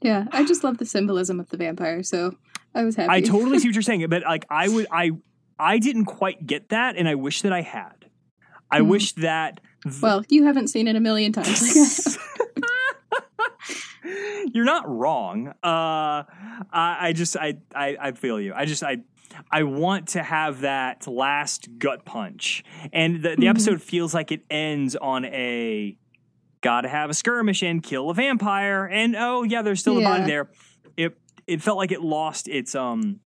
Yeah, 0.00 0.26
I 0.32 0.44
just 0.44 0.64
love 0.64 0.78
the 0.78 0.86
symbolism 0.86 1.38
of 1.40 1.48
the 1.50 1.56
vampire, 1.56 2.02
so 2.02 2.36
I 2.74 2.84
was 2.84 2.96
happy. 2.96 3.10
I 3.10 3.20
totally 3.20 3.58
see 3.58 3.68
what 3.68 3.74
you're 3.76 3.82
saying, 3.82 4.06
but 4.08 4.22
like 4.22 4.46
I 4.48 4.68
would 4.68 4.86
I 4.90 5.12
I 5.58 5.78
didn't 5.78 6.06
quite 6.06 6.46
get 6.46 6.68
that, 6.70 6.96
and 6.96 7.08
I 7.08 7.16
wish 7.16 7.42
that 7.42 7.52
I 7.52 7.62
had. 7.62 8.01
I 8.72 8.78
Hmm. 8.80 8.88
wish 8.88 9.12
that. 9.12 9.60
th- 9.84 10.00
well, 10.02 10.24
you 10.28 10.44
haven't 10.44 10.68
seen 10.68 10.88
it 10.88 10.96
a 10.96 11.00
million 11.00 11.32
times. 11.32 11.48
Like 11.62 11.76
I 11.76 11.80
have. 11.80 12.18
You're 14.52 14.64
not 14.64 14.88
wrong. 14.88 15.48
Uh, 15.48 16.24
I, 16.72 16.96
I 17.00 17.12
just 17.14 17.36
I, 17.36 17.58
I 17.74 17.96
I 18.00 18.12
feel 18.12 18.40
you. 18.40 18.52
I 18.54 18.64
just 18.64 18.82
I 18.82 18.98
I 19.50 19.62
want 19.62 20.08
to 20.08 20.22
have 20.22 20.62
that 20.62 21.06
last 21.06 21.68
gut 21.78 22.04
punch, 22.04 22.64
and 22.92 23.16
the, 23.22 23.30
the 23.30 23.46
Mhm. 23.46 23.50
episode 23.50 23.80
feels 23.82 24.12
like 24.12 24.32
it 24.32 24.42
ends 24.50 24.96
on 24.96 25.24
a 25.26 25.96
gotta 26.60 26.88
have 26.88 27.10
a 27.10 27.14
skirmish 27.14 27.62
and 27.62 27.82
kill 27.82 28.10
a 28.10 28.14
vampire, 28.14 28.86
and 28.90 29.14
oh 29.16 29.42
yeah, 29.44 29.62
there's 29.62 29.80
still 29.80 29.98
a 29.98 30.02
body 30.02 30.24
there. 30.24 30.50
It 30.96 31.16
it 31.46 31.62
felt 31.62 31.78
like 31.78 31.92
it 31.92 32.02
lost 32.02 32.48
its 32.48 32.74
um 32.74 33.20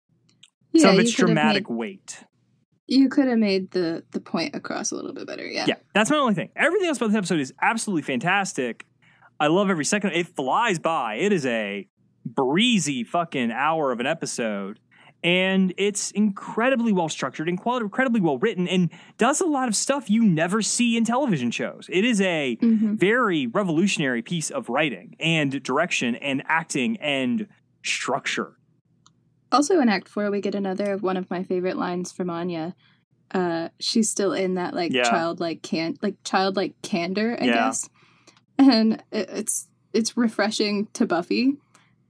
yeah, 0.72 0.82
some 0.82 0.94
of 0.94 1.00
its 1.00 1.12
dramatic 1.12 1.68
made- 1.70 1.76
weight. 1.76 2.24
You 2.88 3.08
could 3.08 3.26
have 3.28 3.38
made 3.38 3.70
the 3.72 4.02
the 4.12 4.20
point 4.20 4.54
across 4.54 4.90
a 4.92 4.94
little 4.96 5.12
bit 5.12 5.26
better. 5.26 5.46
Yeah. 5.46 5.64
Yeah, 5.68 5.74
that's 5.94 6.10
my 6.10 6.16
only 6.16 6.34
thing. 6.34 6.50
Everything 6.56 6.88
else 6.88 6.98
about 6.98 7.08
this 7.08 7.16
episode 7.16 7.40
is 7.40 7.52
absolutely 7.62 8.02
fantastic. 8.02 8.86
I 9.40 9.48
love 9.48 9.68
every 9.70 9.84
second. 9.84 10.12
It 10.12 10.28
flies 10.34 10.78
by. 10.78 11.14
It 11.16 11.32
is 11.32 11.44
a 11.46 11.86
breezy 12.24 13.04
fucking 13.04 13.52
hour 13.52 13.92
of 13.92 14.00
an 14.00 14.06
episode. 14.06 14.78
and 15.24 15.72
it's 15.78 16.10
incredibly 16.12 16.92
well 16.92 17.08
structured, 17.08 17.48
and 17.48 17.58
incredibly 17.58 18.20
well 18.20 18.38
written, 18.38 18.68
and 18.68 18.90
does 19.18 19.40
a 19.40 19.46
lot 19.46 19.66
of 19.66 19.74
stuff 19.74 20.08
you 20.10 20.22
never 20.22 20.62
see 20.62 20.96
in 20.96 21.04
television 21.04 21.50
shows. 21.50 21.86
It 21.90 22.04
is 22.04 22.20
a 22.20 22.56
Mhm. 22.62 22.96
very 22.98 23.46
revolutionary 23.48 24.22
piece 24.22 24.50
of 24.50 24.68
writing 24.68 25.16
and 25.18 25.60
direction 25.62 26.14
and 26.16 26.42
acting 26.46 26.96
and 26.98 27.48
structure. 27.82 28.56
Also 29.56 29.80
in 29.80 29.88
Act 29.88 30.08
Four, 30.08 30.30
we 30.30 30.40
get 30.40 30.54
another 30.54 30.92
of 30.92 31.02
one 31.02 31.16
of 31.16 31.30
my 31.30 31.42
favorite 31.42 31.76
lines 31.76 32.12
from 32.12 32.30
Anya. 32.30 32.74
Uh, 33.32 33.70
she's 33.80 34.08
still 34.10 34.32
in 34.32 34.54
that 34.54 34.74
like 34.74 34.92
Yeah. 34.92 35.04
childlike 35.10 35.62
can 35.62 35.96
like 36.02 36.16
childlike 36.24 36.74
candor, 36.82 37.36
I 37.40 37.44
Yeah. 37.46 37.54
guess, 37.54 37.88
and 38.58 39.02
it, 39.10 39.28
it's 39.30 39.68
it's 39.92 40.16
refreshing 40.16 40.86
to 40.92 41.06
Buffy, 41.06 41.56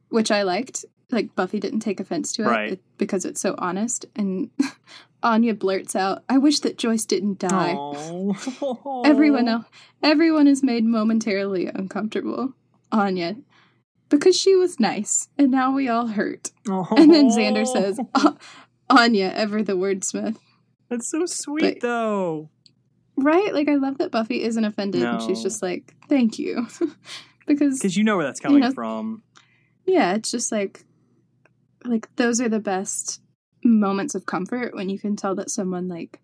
which 0.08 0.30
I 0.30 0.42
liked. 0.42 0.84
Like 1.12 1.34
Buffy 1.36 1.60
didn't 1.60 1.80
take 1.80 2.00
offense 2.00 2.32
to 2.32 2.42
it, 2.42 2.46
Right. 2.46 2.80
because 2.98 3.24
it's 3.24 3.40
so 3.40 3.54
honest. 3.58 4.06
And 4.16 4.50
Anya 5.22 5.54
blurts 5.54 5.94
out, 5.96 6.24
"I 6.28 6.36
wish 6.38 6.60
that 6.60 6.76
Joyce 6.78 7.04
didn't 7.06 7.38
die." 7.38 7.76
Everyone 9.04 9.48
else, 9.48 9.66
everyone 10.02 10.48
is 10.48 10.62
made 10.62 10.84
momentarily 10.84 11.66
uncomfortable. 11.66 12.52
Anya, 12.92 13.36
because 14.08 14.38
she 14.38 14.54
was 14.54 14.78
nice, 14.80 15.28
and 15.38 15.50
now 15.50 15.72
we 15.72 15.88
all 15.88 16.06
hurt. 16.08 16.50
And 16.66 17.12
then 17.12 17.28
Xander 17.30 17.66
says, 17.66 17.98
"Ah, 18.14 18.36
Anya, 18.88 19.32
ever 19.34 19.62
the 19.62 19.72
wordsmith. 19.74 20.36
That's 20.88 21.08
so 21.10 21.26
sweet, 21.26 21.80
But- 21.80 21.80
though. 21.80 22.50
Right? 23.18 23.52
Like, 23.54 23.68
I 23.68 23.76
love 23.76 23.96
that 23.98 24.10
Buffy 24.10 24.42
isn't 24.42 24.64
offended 24.64 25.02
and 25.02 25.22
she's 25.22 25.42
just 25.42 25.62
like, 25.62 25.94
thank 26.06 26.38
you. 26.38 26.66
because, 27.46 27.78
Because 27.78 27.96
you 27.96 28.04
know 28.04 28.16
where 28.18 28.26
that's 28.26 28.40
coming 28.40 28.60
know- 28.60 28.72
from. 28.72 29.22
yeah, 29.86 30.14
it's 30.14 30.30
just 30.30 30.52
like, 30.52 30.84
like, 31.84 32.14
those 32.16 32.42
are 32.42 32.48
the 32.50 32.60
best 32.60 33.22
moments 33.64 34.14
of 34.14 34.26
comfort 34.26 34.74
when 34.74 34.90
you 34.90 34.98
can 34.98 35.16
tell 35.16 35.34
that 35.36 35.48
someone, 35.50 35.88
like, 35.88 36.20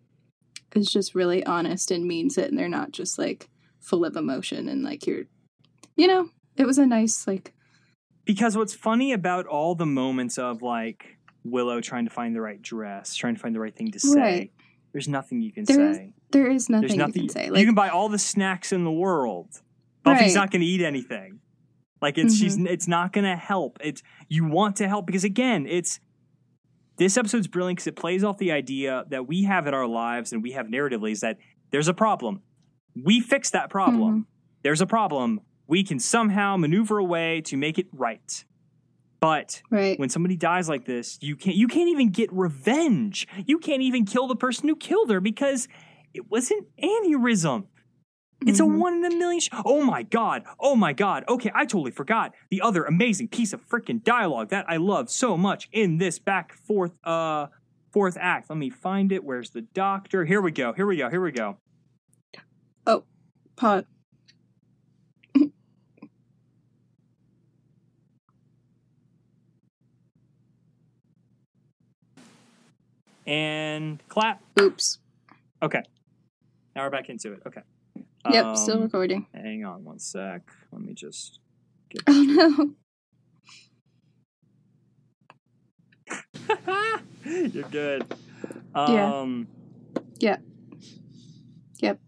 is 0.76 0.86
just 0.86 1.14
really 1.14 1.44
honest 1.46 1.90
and 1.90 2.04
means 2.06 2.36
it 2.36 2.50
and 2.50 2.58
they're 2.58 2.68
not 2.68 2.92
just, 2.92 3.18
like, 3.18 3.48
full 3.80 4.04
of 4.04 4.14
emotion 4.14 4.68
and, 4.68 4.82
like, 4.84 5.06
you're, 5.06 5.24
you 5.96 6.06
know, 6.06 6.28
it 6.58 6.66
was 6.66 6.76
a 6.76 6.84
nice, 6.86 7.26
like, 7.26 7.54
Because 8.24 8.56
what's 8.56 8.74
funny 8.74 9.12
about 9.12 9.46
all 9.46 9.74
the 9.74 9.86
moments 9.86 10.38
of 10.38 10.62
like 10.62 11.16
Willow 11.44 11.80
trying 11.80 12.04
to 12.04 12.10
find 12.10 12.34
the 12.36 12.40
right 12.40 12.60
dress, 12.62 13.14
trying 13.14 13.34
to 13.34 13.40
find 13.40 13.54
the 13.54 13.60
right 13.60 13.74
thing 13.74 13.90
to 13.92 13.98
say, 13.98 14.20
Right. 14.20 14.52
there's 14.92 15.08
nothing 15.08 15.42
you 15.42 15.52
can 15.52 15.64
There 15.64 15.90
is 15.90 15.96
say. 15.96 16.12
there 16.30 16.50
is 16.50 16.68
nothing, 16.68 16.88
There's 16.88 16.98
nothing 16.98 17.22
you 17.24 17.28
can 17.28 17.52
say. 17.54 17.58
you 17.60 17.66
can 17.66 17.74
buy 17.74 17.88
all 17.88 18.08
the 18.08 18.18
snacks 18.18 18.72
in 18.72 18.84
the 18.84 18.92
world. 18.92 19.60
Buffy's 20.04 20.34
Right. 20.34 20.34
not 20.34 20.50
going 20.50 20.60
to 20.60 20.66
eat 20.66 20.80
anything. 20.82 21.40
Like 22.00 22.18
it's 22.18 22.36
she's 22.36 22.56
Mm-hmm. 22.56 22.66
it's 22.68 22.86
not 22.88 23.12
going 23.12 23.24
to 23.24 23.36
help. 23.36 23.78
It's 23.82 24.02
you 24.28 24.44
want 24.44 24.76
to 24.76 24.88
help 24.88 25.06
because 25.06 25.24
again, 25.24 25.66
it's 25.68 25.98
this 26.98 27.16
episode's 27.16 27.46
brilliant 27.48 27.78
because 27.78 27.86
it 27.88 27.96
plays 27.96 28.22
off 28.22 28.38
the 28.38 28.52
idea 28.52 29.04
that 29.08 29.26
we 29.26 29.44
have 29.44 29.66
in 29.66 29.74
our 29.74 29.86
lives 29.86 30.32
and 30.32 30.42
we 30.42 30.52
have 30.52 30.66
narratively 30.66 31.12
is 31.12 31.20
that 31.20 31.38
there's 31.70 31.88
a 31.88 31.94
problem. 31.94 32.42
We 33.00 33.20
fix 33.20 33.50
that 33.50 33.70
problem. 33.70 34.10
Mm-hmm. 34.12 34.20
There's 34.62 34.80
a 34.80 34.86
problem. 34.86 35.40
We 35.72 35.82
can 35.84 35.98
somehow 35.98 36.58
maneuver 36.58 36.98
a 36.98 37.04
way 37.04 37.40
to 37.46 37.56
make 37.56 37.78
it 37.78 37.86
right. 37.94 38.44
But 39.20 39.62
right. 39.70 39.98
when 39.98 40.10
somebody 40.10 40.36
dies 40.36 40.68
like 40.68 40.84
this, 40.84 41.16
you 41.22 41.34
can't 41.34 41.56
you 41.56 41.66
can't 41.66 41.88
even 41.88 42.10
get 42.10 42.30
revenge. 42.30 43.26
You 43.46 43.58
can't 43.58 43.80
even 43.80 44.04
kill 44.04 44.26
the 44.26 44.36
person 44.36 44.68
who 44.68 44.76
killed 44.76 45.10
her 45.10 45.18
because 45.18 45.68
it 46.12 46.30
was 46.30 46.50
an 46.50 46.66
aneurysm. 46.82 47.68
It's 48.46 48.60
Mhm. 48.60 48.74
a 48.74 48.78
one 48.78 48.94
in 48.96 49.04
a 49.06 49.16
million. 49.16 49.40
Sh- 49.40 49.48
oh 49.64 49.82
my 49.82 50.02
god! 50.02 50.42
Oh 50.60 50.76
my 50.76 50.92
god! 50.92 51.24
Okay, 51.26 51.50
I 51.54 51.64
totally 51.64 51.90
forgot 51.90 52.34
the 52.50 52.60
other 52.60 52.84
amazing 52.84 53.28
piece 53.28 53.54
of 53.54 53.66
freaking 53.66 54.04
dialogue 54.04 54.50
that 54.50 54.66
I 54.68 54.76
love 54.76 55.08
so 55.08 55.38
much 55.38 55.70
in 55.72 55.96
this 55.96 56.18
back 56.18 56.52
fourth 56.52 56.92
uh 57.02 57.46
fourth 57.94 58.18
act. 58.20 58.50
Let 58.50 58.58
me 58.58 58.68
find 58.68 59.10
it. 59.10 59.24
Where's 59.24 59.48
the 59.48 59.62
doctor? 59.62 60.26
Here 60.26 60.42
we 60.42 60.50
go. 60.50 60.74
Here 60.74 60.86
we 60.86 60.98
go. 60.98 61.08
Here 61.08 61.22
we 61.22 61.32
go. 61.32 61.56
Oh, 62.86 63.04
pod. 63.56 63.86
And 73.26 74.02
clap. 74.08 74.42
Oops. 74.60 74.98
Okay. 75.62 75.82
Now 76.74 76.84
we're 76.84 76.90
back 76.90 77.08
into 77.08 77.32
it. 77.32 77.42
Okay. 77.46 77.60
Yep, 78.30 78.56
still 78.56 78.76
Um, 78.76 78.82
recording. 78.82 79.26
Hang 79.34 79.64
on 79.64 79.84
one 79.84 79.98
sec. 79.98 80.42
Let 80.70 80.82
me 80.82 80.94
just 80.94 81.40
get 81.90 82.02
Oh 82.08 82.22
no. 82.22 82.74
You're 87.52 87.68
good. 87.68 88.04
Yeah. 88.76 89.20
Um, 89.20 89.48
Yeah. 90.18 90.36
Yep. 91.80 92.00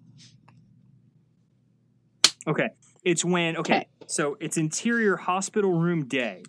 Okay. 2.46 2.68
It's 3.04 3.24
when, 3.24 3.56
okay, 3.58 3.74
Okay. 3.76 3.86
so 4.06 4.36
it's 4.40 4.56
interior 4.56 5.16
hospital 5.16 5.72
room 5.72 6.06
day. 6.06 6.42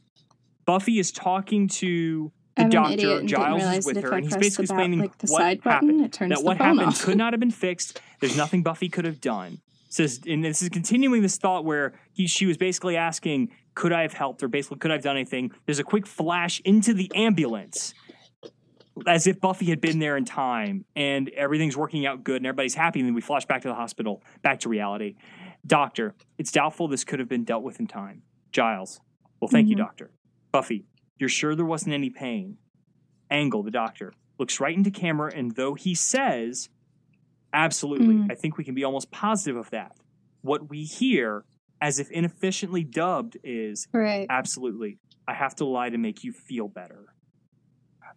Buffy 0.66 1.00
is 1.00 1.12
talking 1.12 1.68
to 1.68 2.32
the 2.56 2.64
I'm 2.64 2.70
doctor. 2.70 2.94
idiot 2.94 3.20
and 3.20 3.28
didn't 3.28 3.42
Giles 3.42 3.78
is 3.78 3.86
with 3.86 4.02
her, 4.04 4.14
and 4.14 4.24
he's 4.26 4.38
basically 4.38 4.64
explaining 4.64 5.00
like 5.00 5.18
the 5.18 5.28
what 5.32 5.40
side 5.42 5.62
button, 5.64 5.90
happened. 5.90 6.06
it 6.06 6.14
turns 6.14 6.30
that 6.30 6.40
the 6.40 6.46
what 6.46 6.58
happened 6.58 6.82
off. 6.82 7.02
could 7.04 7.18
not 7.18 7.34
have 7.34 7.40
been 7.40 7.52
fixed. 7.52 8.00
There's 8.22 8.38
nothing 8.38 8.64
Buffy 8.64 8.90
could 8.90 9.06
have 9.06 9.20
done. 9.22 9.60
Says, 9.90 10.20
and 10.28 10.44
this 10.44 10.62
is 10.62 10.70
continuing 10.70 11.22
this 11.22 11.38
thought 11.38 11.64
where 11.64 11.94
he, 12.14 12.28
she 12.28 12.46
was 12.46 12.58
basically 12.58 12.98
asking, 12.98 13.52
"Could 13.76 13.94
I 13.94 14.02
have 14.02 14.14
helped?" 14.14 14.44
or 14.44 14.48
basically, 14.48 14.78
"Could 14.80 14.92
I 14.92 14.96
have 14.96 15.04
done 15.04 15.16
anything?" 15.16 15.52
There's 15.66 15.80
a 15.80 15.84
quick 15.84 16.06
flash 16.06 16.60
into 16.66 16.94
the 16.94 17.10
ambulance, 17.16 17.94
as 19.08 19.28
if 19.28 19.40
Buffy 19.40 19.66
had 19.68 19.80
been 19.82 20.00
there 20.00 20.18
in 20.18 20.26
time, 20.26 20.86
and 20.96 21.30
everything's 21.30 21.78
working 21.78 22.06
out 22.06 22.24
good, 22.24 22.38
and 22.38 22.46
everybody's 22.46 22.76
happy. 22.76 23.00
And 23.00 23.08
then 23.08 23.14
we 23.16 23.22
flash 23.22 23.46
back 23.46 23.62
to 23.62 23.68
the 23.68 23.74
hospital, 23.76 24.22
back 24.42 24.60
to 24.62 24.70
reality. 24.70 25.16
Doctor, 25.66 26.14
it's 26.38 26.52
doubtful 26.52 26.88
this 26.88 27.04
could 27.04 27.20
have 27.20 27.30
been 27.30 27.44
dealt 27.44 27.64
with 27.64 27.80
in 27.80 27.88
time. 27.88 28.22
Giles, 28.52 29.00
well, 29.42 29.50
thank 29.50 29.68
you, 29.70 29.76
Mhm. 29.76 29.80
Doctor. 29.80 30.12
Buffy, 30.52 30.86
you're 31.18 31.30
sure 31.30 31.56
there 31.56 31.66
wasn't 31.66 31.94
any 31.94 32.10
pain? 32.10 32.58
Angle, 33.30 33.64
the 33.64 33.72
doctor, 33.72 34.14
looks 34.38 34.60
right 34.60 34.76
into 34.76 34.92
camera, 34.92 35.32
and 35.36 35.56
though 35.56 35.74
he 35.74 35.96
says, 35.96 36.70
absolutely, 37.54 38.16
Mm. 38.16 38.32
I 38.32 38.36
think 38.36 38.58
we 38.58 38.64
can 38.64 38.76
be 38.76 38.84
almost 38.84 39.12
positive 39.12 39.56
of 39.58 39.70
that. 39.72 39.96
What 40.42 40.70
we 40.70 40.84
hear, 40.84 41.46
as 41.82 42.00
if 42.00 42.12
inefficiently 42.12 42.84
dubbed, 42.84 43.38
is 43.44 43.88
Right. 43.92 44.28
absolutely, 44.30 45.00
I 45.28 45.34
have 45.34 45.56
to 45.56 45.66
lie 45.66 45.90
to 45.90 45.98
make 45.98 46.24
you 46.24 46.32
feel 46.34 46.68
better. 46.68 47.06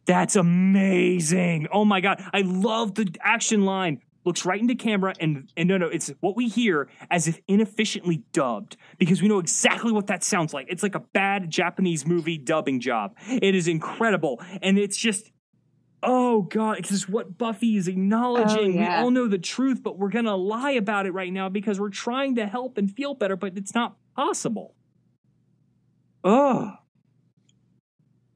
That's 0.05 0.37
amazing. 0.37 1.69
Oh 1.73 1.85
my 1.85 2.01
God. 2.01 2.23
I 2.33 2.41
love 2.41 2.95
the 2.95 3.15
action 3.21 3.65
line. 3.65 4.01
Looks 4.29 4.45
right 4.45 4.61
into 4.61 4.75
camera, 4.75 5.15
and, 5.21 5.51
and 5.57 5.67
no, 5.71 5.79
no, 5.79 5.87
it's 5.87 6.13
what 6.21 6.37
we 6.37 6.49
hear 6.49 6.87
as 7.11 7.27
if 7.29 7.41
inefficiently 7.49 8.25
dubbed 8.35 8.77
because 8.99 9.23
we 9.23 9.29
know 9.29 9.39
exactly 9.39 9.91
what 9.91 10.09
that 10.09 10.23
sounds 10.23 10.53
like. 10.53 10.67
It's 10.69 10.83
like 10.83 10.95
a 10.95 11.01
bad 11.01 11.49
Japanese 11.49 12.07
movie 12.07 12.37
dubbing 12.37 12.81
job. 12.81 13.17
It 13.27 13.55
is 13.55 13.67
incredible. 13.69 14.43
And 14.61 14.79
it's 14.79 14.99
just, 14.99 15.31
oh 16.03 16.43
God, 16.43 16.77
this 16.83 16.91
is 16.93 17.09
what 17.09 17.39
Buffy 17.39 17.79
is 17.79 17.89
acknowledging. 17.89 18.59
Oh, 18.75 18.79
we 18.79 18.85
yeah. 18.85 19.01
all 19.01 19.11
know 19.11 19.29
the 19.29 19.39
truth, 19.39 19.83
but 19.83 19.99
we're 19.99 20.11
going 20.11 20.27
to 20.27 20.35
lie 20.35 20.73
about 20.73 21.07
it 21.07 21.13
right 21.13 21.33
now 21.33 21.49
because 21.49 21.81
we're 21.81 21.89
trying 21.89 22.35
to 22.35 22.47
help 22.47 22.77
and 22.77 22.95
feel 22.95 23.15
better, 23.15 23.35
but 23.35 23.57
it's 23.57 23.75
not 23.75 23.97
possible. 24.15 24.75
Oh. 26.23 26.73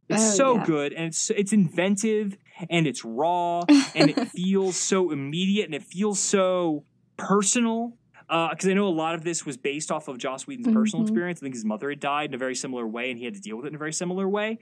It's 0.08 0.22
Oh, 0.22 0.34
so 0.34 0.54
yeah. 0.56 0.64
good 0.66 0.92
and 0.94 1.06
it's 1.06 1.30
it's 1.30 1.52
inventive 1.52 2.36
and 2.70 2.86
it's 2.86 3.04
raw 3.04 3.60
and 3.94 4.10
it 4.10 4.28
feels 4.28 4.76
so 4.76 5.10
immediate 5.10 5.66
and 5.66 5.74
it 5.74 5.82
feels 5.84 6.18
so 6.20 6.84
personal. 7.16 7.96
Because 8.28 8.66
I 8.66 8.72
know 8.72 8.86
a 8.86 8.88
lot 8.88 9.14
of 9.14 9.24
this 9.24 9.44
was 9.44 9.58
based 9.58 9.90
off 9.90 10.08
of 10.08 10.16
Joss 10.16 10.46
Whedon's 10.46 10.72
personal 10.72 11.04
Mhm. 11.04 11.08
experience. 11.08 11.40
I 11.40 11.42
think 11.42 11.54
his 11.54 11.66
mother 11.66 11.90
had 11.90 12.00
died 12.00 12.30
in 12.30 12.34
a 12.34 12.38
very 12.38 12.54
similar 12.54 12.88
way, 12.88 13.10
and 13.10 13.18
he 13.18 13.26
had 13.26 13.34
to 13.34 13.40
deal 13.40 13.56
with 13.58 13.66
it 13.66 13.68
in 13.70 13.74
a 13.74 13.78
very 13.78 13.92
similar 13.92 14.26
way. 14.26 14.58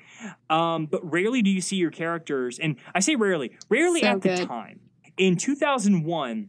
Um, 0.49 0.87
but 0.87 1.01
rarely 1.09 1.41
do 1.41 1.51
you 1.51 1.61
see 1.61 1.77
your 1.77 1.93
characters, 1.93 2.59
and 2.59 2.75
I 2.97 2.99
say 2.99 3.15
rarely, 3.15 3.53
rarely 3.69 4.01
So 4.01 4.07
at 4.09 4.23
the 4.23 4.45
time. 4.45 4.81
In 5.17 5.37
2001, 5.37 6.49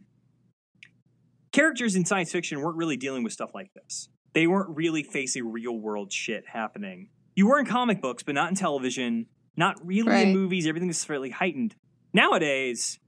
characters 1.52 1.94
in 1.94 2.04
science 2.04 2.32
fiction 2.32 2.60
weren't 2.60 2.76
really 2.76 2.96
dealing 2.96 3.22
with 3.22 3.32
stuff 3.32 3.50
like 3.54 3.72
this. 3.74 4.08
They 4.32 4.46
weren't 4.46 4.74
really 4.74 5.02
facing 5.02 5.52
real 5.52 5.78
world 5.78 6.12
shit 6.12 6.44
happening. 6.48 7.10
You 7.36 7.46
were 7.46 7.58
in 7.60 7.66
comic 7.66 8.00
books, 8.00 8.22
but 8.22 8.34
not 8.34 8.48
in 8.48 8.54
television, 8.56 9.26
not 9.56 9.84
really 9.84 10.22
in 10.22 10.32
movies. 10.32 10.66
Everything 10.66 10.88
is 10.90 11.04
fairly 11.04 11.30
heightened. 11.30 11.74
Nowadays, 12.12 12.98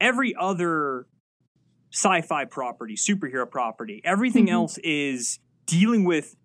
every 0.00 0.34
other 0.38 1.06
sci-fi 1.92 2.44
property, 2.44 2.94
superhero 2.94 3.50
property, 3.50 4.00
everything 4.04 4.46
Mhm. 4.46 4.52
else 4.52 4.78
is 4.78 5.38
dealing 5.66 6.04
with 6.04 6.36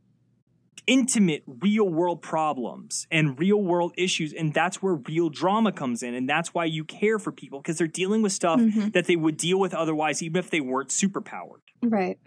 intimate 0.88 1.44
real 1.48 1.90
world 1.90 2.22
problems 2.22 3.08
and 3.10 3.40
real 3.40 3.60
world 3.60 3.92
issues 3.98 4.32
and 4.34 4.54
that's 4.54 4.84
where 4.84 4.94
real 4.94 5.30
drama 5.30 5.72
comes 5.72 6.04
in 6.04 6.14
and 6.14 6.30
that's 6.30 6.54
why 6.54 6.64
you 6.64 6.84
care 6.84 7.18
for 7.18 7.32
people 7.32 7.60
because 7.60 7.80
they're 7.80 7.88
dealing 7.88 8.22
with 8.22 8.32
stuff 8.32 8.60
Mhm. 8.60 8.94
that 8.94 9.06
they 9.06 9.16
would 9.16 9.36
deal 9.36 9.60
with 9.60 9.74
otherwise 9.74 10.22
even 10.22 10.38
if 10.38 10.52
they 10.52 10.62
weren't 10.62 10.90
superpowered 10.90 11.62
Right. 11.82 12.20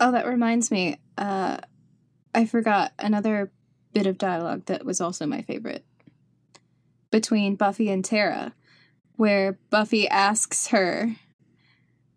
Oh, 0.00 0.10
that 0.12 0.26
reminds 0.26 0.70
me. 0.70 0.96
Uh, 1.18 1.58
I 2.34 2.46
forgot 2.46 2.92
another 2.98 3.52
bit 3.94 4.06
of 4.06 4.18
dialogue 4.18 4.66
that 4.66 4.84
was 4.84 5.00
also 5.00 5.26
my 5.26 5.42
favorite. 5.42 5.84
between 7.10 7.54
Buffy 7.54 7.88
and 7.90 8.04
Tara, 8.04 8.54
where 9.16 9.58
Buffy 9.70 10.08
asks 10.08 10.66
her, 10.68 11.14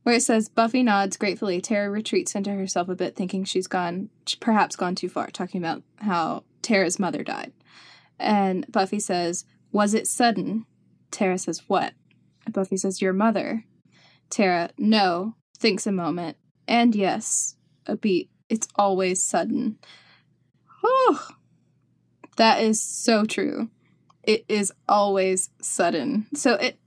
where 0.02 0.16
it 0.16 0.24
says 0.24 0.50
Buffy 0.50 0.82
nods 0.82 1.18
gratefully. 1.18 1.62
Tara 1.62 1.90
retreats 1.90 2.34
into 2.34 2.50
herself 2.52 2.90
a 2.90 2.96
bit, 2.96 3.16
thinking 3.16 3.44
she's 3.44 3.68
gone, 3.68 4.10
perhaps 4.40 4.76
gone 4.76 4.96
too 4.96 5.08
far, 5.08 5.28
talking 5.28 5.62
about 5.64 5.84
how 5.98 6.44
Tara's 6.64 6.98
mother 6.98 7.24
died. 7.24 7.54
And 8.18 8.66
Buffy 8.72 9.00
says, 9.00 9.46
Was 9.72 9.94
it 9.94 10.08
sudden? 10.08 10.66
Tara 11.12 11.38
says, 11.38 11.62
What? 11.68 11.94
Buffy 12.52 12.78
says, 12.78 13.00
Your 13.00 13.14
mother. 13.14 13.66
Tara, 14.32 14.72
no, 14.80 15.36
thinks 15.60 15.86
a 15.86 15.92
moment. 15.92 16.38
And 16.68 16.96
yes, 16.96 17.56
a 17.86 17.96
beat. 17.96 18.32
It's 18.50 18.68
always 18.76 19.22
sudden. 19.22 19.78
Oh, 20.84 21.28
that 22.38 22.62
is 22.64 22.82
so 22.82 23.26
true. 23.26 23.70
It 24.24 24.46
is 24.50 24.72
always 24.90 25.50
sudden. 25.62 26.28
So 26.34 26.54
it. 26.56 26.80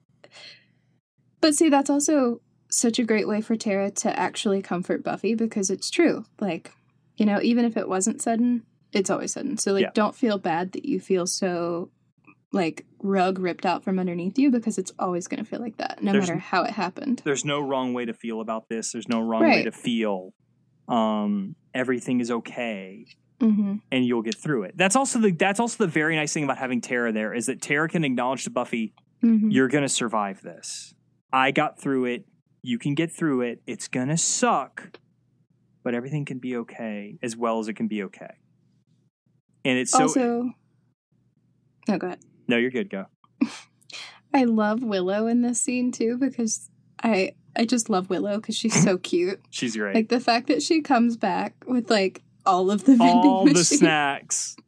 But 1.40 1.54
see, 1.54 1.68
that's 1.68 1.88
also 1.90 2.40
such 2.70 2.98
a 2.98 3.04
great 3.04 3.26
way 3.26 3.40
for 3.40 3.56
Tara 3.56 3.90
to 3.90 4.18
actually 4.18 4.62
comfort 4.62 5.02
Buffy 5.02 5.34
because 5.34 5.70
it's 5.70 5.90
true. 5.90 6.24
Like, 6.40 6.72
you 7.16 7.24
know, 7.26 7.40
even 7.42 7.64
if 7.64 7.76
it 7.76 7.88
wasn't 7.88 8.20
sudden, 8.22 8.64
it's 8.92 9.10
always 9.10 9.32
sudden. 9.32 9.56
So, 9.56 9.72
like, 9.72 9.82
Yeah. 9.84 9.90
don't 9.94 10.14
feel 10.14 10.38
bad 10.38 10.72
that 10.72 10.84
you 10.84 11.00
feel 11.00 11.26
so, 11.26 11.90
like, 12.52 12.84
rug 13.02 13.38
ripped 13.38 13.64
out 13.64 13.82
from 13.82 13.98
underneath 13.98 14.38
you 14.38 14.50
because 14.50 14.76
it's 14.76 14.92
always 14.98 15.26
going 15.28 15.42
to 15.42 15.48
feel 15.48 15.60
like 15.60 15.78
that, 15.78 16.02
no 16.02 16.12
There's- 16.12 16.28
matter 16.28 16.38
how 16.40 16.62
it 16.64 16.72
happened. 16.72 17.22
There's 17.24 17.44
no 17.44 17.60
wrong 17.60 17.94
way 17.94 18.04
to 18.04 18.12
feel 18.12 18.40
about 18.40 18.68
this. 18.68 18.92
There's 18.92 19.08
no 19.08 19.20
wrong 19.20 19.42
way 19.42 19.64
to 19.64 19.72
feel. 19.72 20.34
Um, 20.88 21.56
everything 21.72 22.20
is 22.20 22.30
okay. 22.30 23.06
Hmm 23.40 23.76
and 23.90 24.04
you'll 24.04 24.22
get 24.22 24.36
through 24.36 24.64
it. 24.64 24.76
That's 24.76 24.94
also 24.96 25.18
the 25.18 25.32
that's 25.32 25.58
also 25.60 25.84
the 25.84 25.90
very 25.90 26.14
nice 26.16 26.32
thing 26.32 26.44
about 26.44 26.58
having 26.58 26.80
Tara 26.80 27.12
there 27.12 27.32
is 27.34 27.46
that 27.46 27.60
Tara 27.62 27.88
can 27.88 28.04
acknowledge 28.04 28.44
to 28.44 28.50
Buffy, 28.50 28.92
hmm 29.22 29.50
you're 29.50 29.68
gonna 29.68 29.88
survive 29.88 30.42
this. 30.42 30.94
I 31.32 31.50
got 31.50 31.80
through 31.80 32.06
it. 32.06 32.24
You 32.62 32.78
can 32.78 32.94
get 32.94 33.10
through 33.12 33.42
it. 33.42 33.62
It's 33.66 33.88
gonna 33.88 34.18
suck, 34.18 34.98
but 35.82 35.94
everything 35.94 36.24
can 36.24 36.38
be 36.38 36.56
okay 36.56 37.18
as 37.22 37.36
well 37.36 37.58
as 37.60 37.68
it 37.68 37.74
can 37.74 37.88
be 37.88 38.02
okay. 38.04 38.34
And 39.64 39.78
it's 39.78 39.90
so 39.92 40.02
also, 40.02 40.50
no, 41.88 41.98
go 41.98 42.06
ahead. 42.08 42.20
no, 42.48 42.56
you're 42.56 42.70
good. 42.70 42.90
Go. 42.90 43.06
I 44.34 44.44
love 44.44 44.82
Willow 44.82 45.26
in 45.26 45.42
this 45.42 45.60
scene 45.60 45.90
too 45.92 46.16
because 46.18 46.70
I 47.02 47.32
I 47.56 47.64
just 47.64 47.90
love 47.90 48.10
Willow 48.10 48.36
because 48.36 48.56
she's 48.56 48.80
so 48.82 48.96
cute. 49.10 49.40
She's 49.50 49.76
great. 49.76 49.94
Like 49.94 50.08
the 50.08 50.20
fact 50.20 50.46
that 50.48 50.62
she 50.62 50.80
comes 50.82 51.16
back 51.16 51.54
with 51.66 51.90
like 51.90 52.22
all 52.50 52.70
of 52.70 52.84
the 52.84 52.96
vending 52.96 53.30
All 53.30 53.44
the 53.44 53.64
snacks. 53.64 54.56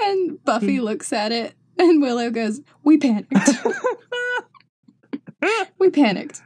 And 0.00 0.42
Buffy 0.44 0.80
looks 0.80 1.12
at 1.12 1.32
it, 1.32 1.54
and 1.76 2.00
Willow 2.00 2.30
goes, 2.30 2.60
"We 2.84 2.98
panicked. 2.98 3.32
we 5.78 5.90
panicked." 5.90 6.42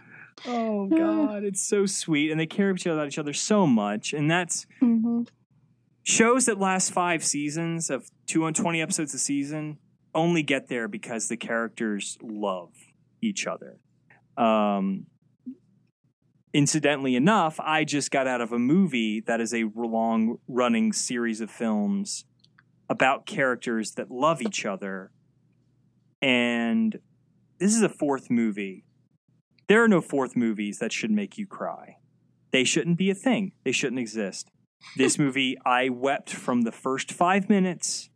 oh 0.46 0.86
God, 0.88 1.44
it's 1.44 1.62
so 1.62 1.86
sweet, 1.86 2.30
and 2.30 2.40
they 2.40 2.46
care 2.46 2.70
about 2.70 3.06
each 3.06 3.18
other 3.18 3.32
so 3.32 3.66
much, 3.66 4.12
and 4.12 4.30
that's 4.30 4.66
hmm 4.80 5.22
shows 6.06 6.44
that 6.44 6.58
last 6.58 6.92
five 6.92 7.24
seasons 7.24 7.88
of 7.88 8.10
220 8.26 8.82
episodes 8.82 9.14
a 9.14 9.18
season 9.18 9.78
only 10.14 10.42
get 10.42 10.68
there 10.68 10.86
because 10.86 11.28
the 11.28 11.36
characters 11.36 12.18
love 12.22 12.74
each 13.22 13.46
other. 13.46 13.78
Um, 14.36 15.06
incidentally 16.54 17.16
enough, 17.16 17.58
I 17.60 17.84
just 17.84 18.12
got 18.12 18.28
out 18.28 18.40
of 18.40 18.52
a 18.52 18.58
movie 18.58 19.20
that 19.20 19.40
is 19.40 19.52
a 19.52 19.64
long 19.74 20.38
running 20.46 20.92
series 20.92 21.40
of 21.40 21.50
films 21.50 22.24
about 22.88 23.26
characters 23.26 23.92
that 23.92 24.10
love 24.10 24.40
each 24.40 24.64
other. 24.64 25.10
And 26.22 26.98
this 27.58 27.74
is 27.74 27.82
a 27.82 27.88
fourth 27.88 28.30
movie. 28.30 28.84
There 29.66 29.82
are 29.82 29.88
no 29.88 30.00
fourth 30.00 30.36
movies 30.36 30.78
that 30.78 30.92
should 30.92 31.10
make 31.10 31.36
you 31.36 31.46
cry. 31.46 31.96
They 32.52 32.64
shouldn't 32.64 32.98
be 32.98 33.10
a 33.10 33.14
thing. 33.14 33.52
They 33.64 33.72
shouldn't 33.72 33.98
exist. 33.98 34.48
This 34.96 35.18
movie, 35.18 35.56
I 35.66 35.88
wept 35.88 36.30
from 36.30 36.62
the 36.62 36.72
first 36.72 37.10
five 37.10 37.48
minutes 37.48 38.10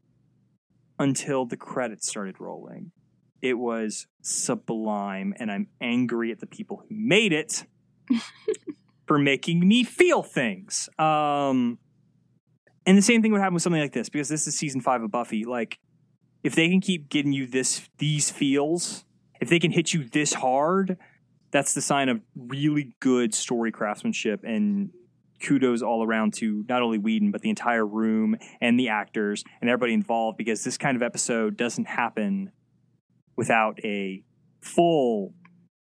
until 0.99 1.45
the 1.45 1.57
credits 1.57 2.09
started 2.09 2.37
rolling. 2.39 2.93
It 3.41 3.55
was 3.55 4.07
sublime, 4.21 5.35
and 5.39 5.51
I'm 5.51 5.69
angry 5.81 6.31
at 6.31 6.41
the 6.41 6.47
people 6.47 6.85
who 6.89 6.95
made 6.95 7.33
it 7.33 7.65
for 9.07 9.19
making 9.19 9.67
me 9.67 9.85
feel 9.85 10.23
things. 10.23 10.89
Um, 10.99 11.79
and 12.87 12.97
the 12.97 13.03
same 13.03 13.23
thing 13.23 13.33
would 13.33 13.41
happen 13.41 13.55
with 13.55 13.63
something 13.63 13.81
like 13.81 13.93
this 13.93 14.09
because 14.09 14.29
this 14.29 14.47
is 14.47 14.57
season 14.57 14.81
five 14.81 15.03
of 15.03 15.11
Buffy. 15.11 15.45
Like, 15.45 15.79
if 16.43 16.55
they 16.55 16.69
can 16.69 16.81
keep 16.81 17.09
getting 17.09 17.33
you 17.33 17.47
this 17.47 17.89
these 17.99 18.31
feels, 18.31 19.05
if 19.41 19.49
they 19.49 19.59
can 19.59 19.73
hit 19.73 19.93
you 19.93 20.05
this 20.05 20.35
hard, 20.35 20.97
that's 21.51 21.75
the 21.75 21.83
sign 21.83 22.09
of 22.09 22.21
really 22.37 22.95
good 23.01 23.35
story 23.35 23.73
craftsmanship 23.73 24.45
and 24.45 24.91
kudos 25.43 25.83
all 25.83 26.05
around 26.05 26.35
to 26.35 26.65
not 26.69 26.83
only 26.83 26.99
Whedon 26.99 27.31
but 27.31 27.43
the 27.43 27.49
entire 27.49 27.87
room 27.87 28.37
and 28.61 28.79
the 28.79 28.89
actors 28.89 29.45
and 29.61 29.71
everybody 29.71 29.95
involved 29.95 30.37
because 30.37 30.65
this 30.65 30.77
kind 30.77 30.97
of 30.97 31.03
episode 31.03 31.57
doesn't 31.57 31.87
happen 31.87 32.51
without 33.37 33.79
a 33.85 34.23
full 34.61 35.35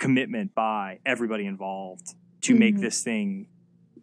commitment 0.06 0.54
by 0.54 1.00
everybody 1.04 1.48
involved 1.48 2.14
to 2.42 2.54
make 2.54 2.76
Mhm. 2.76 2.82
this 2.82 3.04
thing 3.04 3.48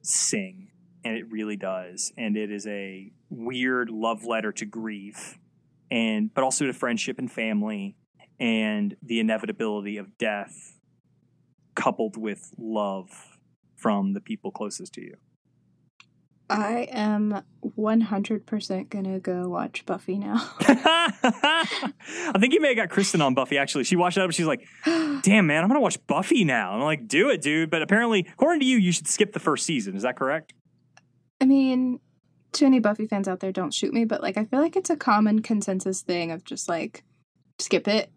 sing 0.02 0.68
and 1.04 1.16
it 1.16 1.30
really 1.30 1.56
does 1.56 2.12
and 2.16 2.36
it 2.36 2.50
is 2.50 2.66
a 2.66 3.12
weird 3.30 3.88
love 3.88 4.24
letter 4.24 4.50
to 4.50 4.64
grief 4.66 5.38
and 5.92 6.34
but 6.34 6.42
also 6.42 6.66
to 6.66 6.72
friendship 6.72 7.20
and 7.20 7.30
family 7.30 7.94
and 8.40 8.96
the 9.00 9.20
inevitability 9.20 9.96
of 9.96 10.18
death 10.18 10.80
coupled 11.76 12.16
with 12.16 12.52
love 12.58 13.38
from 13.76 14.12
the 14.12 14.20
people 14.20 14.50
closest 14.50 14.92
to 14.94 15.00
you 15.02 15.16
I 16.52 16.88
am 16.90 17.42
100% 17.64 18.88
gonna 18.90 19.20
go 19.20 19.48
watch 19.48 19.84
Buffy 19.86 20.18
now. 20.18 20.50
I 20.60 22.32
think 22.38 22.54
you 22.54 22.60
may 22.60 22.68
have 22.68 22.76
got 22.76 22.90
Kristen 22.90 23.20
on 23.20 23.34
Buffy. 23.34 23.58
Actually, 23.58 23.84
she 23.84 23.96
watched 23.96 24.16
it 24.16 24.20
up. 24.20 24.26
and 24.26 24.34
She's 24.34 24.46
like, 24.46 24.66
"Damn, 24.84 25.46
man, 25.46 25.62
I'm 25.62 25.68
gonna 25.68 25.80
watch 25.80 26.04
Buffy 26.06 26.44
now." 26.44 26.72
And 26.72 26.82
I'm 26.82 26.86
like, 26.86 27.06
"Do 27.08 27.30
it, 27.30 27.42
dude." 27.42 27.70
But 27.70 27.82
apparently, 27.82 28.26
according 28.32 28.60
to 28.60 28.66
you, 28.66 28.76
you 28.78 28.92
should 28.92 29.06
skip 29.08 29.32
the 29.32 29.40
first 29.40 29.64
season. 29.66 29.96
Is 29.96 30.02
that 30.02 30.16
correct? 30.16 30.52
I 31.40 31.44
mean, 31.44 32.00
to 32.52 32.66
any 32.66 32.78
Buffy 32.78 33.06
fans 33.06 33.28
out 33.28 33.40
there, 33.40 33.52
don't 33.52 33.72
shoot 33.74 33.92
me, 33.92 34.04
but 34.04 34.22
like 34.22 34.36
I 34.36 34.44
feel 34.44 34.60
like 34.60 34.76
it's 34.76 34.90
a 34.90 34.96
common 34.96 35.42
consensus 35.42 36.02
thing 36.02 36.30
of 36.30 36.44
just 36.44 36.68
like 36.68 37.04
skip 37.58 37.86
it 37.88 38.10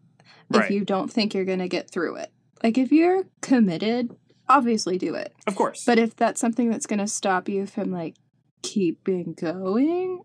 Right. 0.49 0.65
if 0.65 0.71
you 0.71 0.85
don't 0.85 1.11
think 1.11 1.33
you're 1.33 1.45
gonna 1.45 1.67
get 1.67 1.89
through 1.89 2.15
it. 2.17 2.31
Like 2.63 2.77
if 2.77 2.91
you're 2.91 3.23
committed, 3.41 4.15
obviously 4.47 4.97
do 4.97 5.15
it. 5.15 5.33
Of 5.47 5.55
course. 5.55 5.83
But 5.85 5.97
if 5.99 6.15
that's 6.15 6.39
something 6.39 6.69
that's 6.69 6.85
gonna 6.85 7.07
stop 7.07 7.49
you 7.49 7.65
from 7.65 7.91
like 7.91 8.15
keeping 8.65 9.33
going, 9.39 10.21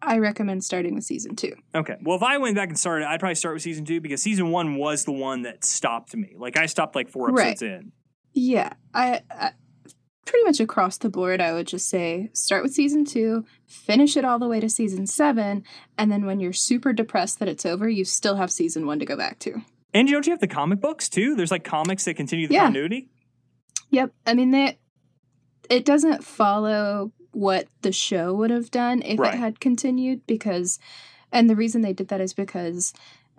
I 0.00 0.18
recommend 0.18 0.64
starting 0.64 0.94
with 0.94 1.04
season 1.04 1.36
two. 1.36 1.54
okay. 1.74 1.96
Well, 2.02 2.16
if 2.16 2.22
I 2.22 2.38
went 2.38 2.56
back 2.56 2.68
and 2.68 2.78
started, 2.78 3.06
I'd 3.06 3.20
probably 3.20 3.36
start 3.36 3.54
with 3.54 3.62
season 3.62 3.84
two 3.84 4.00
because 4.00 4.22
season 4.22 4.50
one 4.50 4.76
was 4.76 5.04
the 5.04 5.12
one 5.12 5.42
that 5.42 5.64
stopped 5.64 6.16
me. 6.16 6.34
Like 6.36 6.56
I 6.56 6.66
stopped 6.66 6.94
like 6.96 7.08
four 7.08 7.28
Right. 7.28 7.48
episodes 7.48 7.62
in. 7.62 7.92
Yeah, 8.34 8.72
I, 8.94 9.20
I 9.30 9.52
pretty 10.24 10.44
much 10.44 10.58
across 10.60 10.96
the 10.98 11.10
board, 11.10 11.40
I 11.40 11.52
would 11.52 11.66
just 11.66 11.88
say 11.88 12.30
start 12.32 12.62
with 12.62 12.72
season 12.72 13.04
two, 13.04 13.44
finish 13.66 14.16
it 14.16 14.24
all 14.24 14.38
the 14.38 14.48
way 14.48 14.58
to 14.60 14.68
season 14.70 15.06
seven, 15.06 15.62
and 15.98 16.10
then 16.10 16.24
when 16.26 16.40
you're 16.40 16.52
super 16.54 16.92
depressed 16.92 17.38
that 17.40 17.48
it's 17.48 17.66
over, 17.66 17.88
you 17.88 18.04
still 18.04 18.36
have 18.36 18.50
season 18.50 18.86
one 18.86 18.98
to 19.00 19.04
go 19.04 19.16
back 19.16 19.38
to. 19.40 19.60
And 19.94 20.08
you 20.08 20.14
don't 20.14 20.26
you 20.26 20.32
have 20.32 20.40
the 20.40 20.48
comic 20.48 20.80
books 20.80 21.08
too? 21.10 21.36
There's 21.36 21.50
like 21.50 21.64
comics 21.64 22.06
that 22.06 22.14
continue 22.14 22.48
the 22.48 22.54
Yeah. 22.54 22.62
continuity. 22.64 23.10
Yep, 23.90 24.12
I 24.26 24.34
mean 24.34 24.50
that 24.52 24.78
it 25.68 25.84
doesn't 25.84 26.24
follow 26.24 27.12
what 27.32 27.66
the 27.82 27.92
show 27.92 28.32
would 28.34 28.50
have 28.50 28.70
done 28.70 29.02
if 29.02 29.18
Right. 29.18 29.34
it 29.34 29.38
had 29.38 29.60
continued 29.60 30.26
because, 30.26 30.78
and 31.32 31.48
the 31.50 31.56
reason 31.56 31.80
they 31.82 31.92
did 31.92 32.08
that 32.08 32.20
is 32.20 32.32
because. 32.34 32.92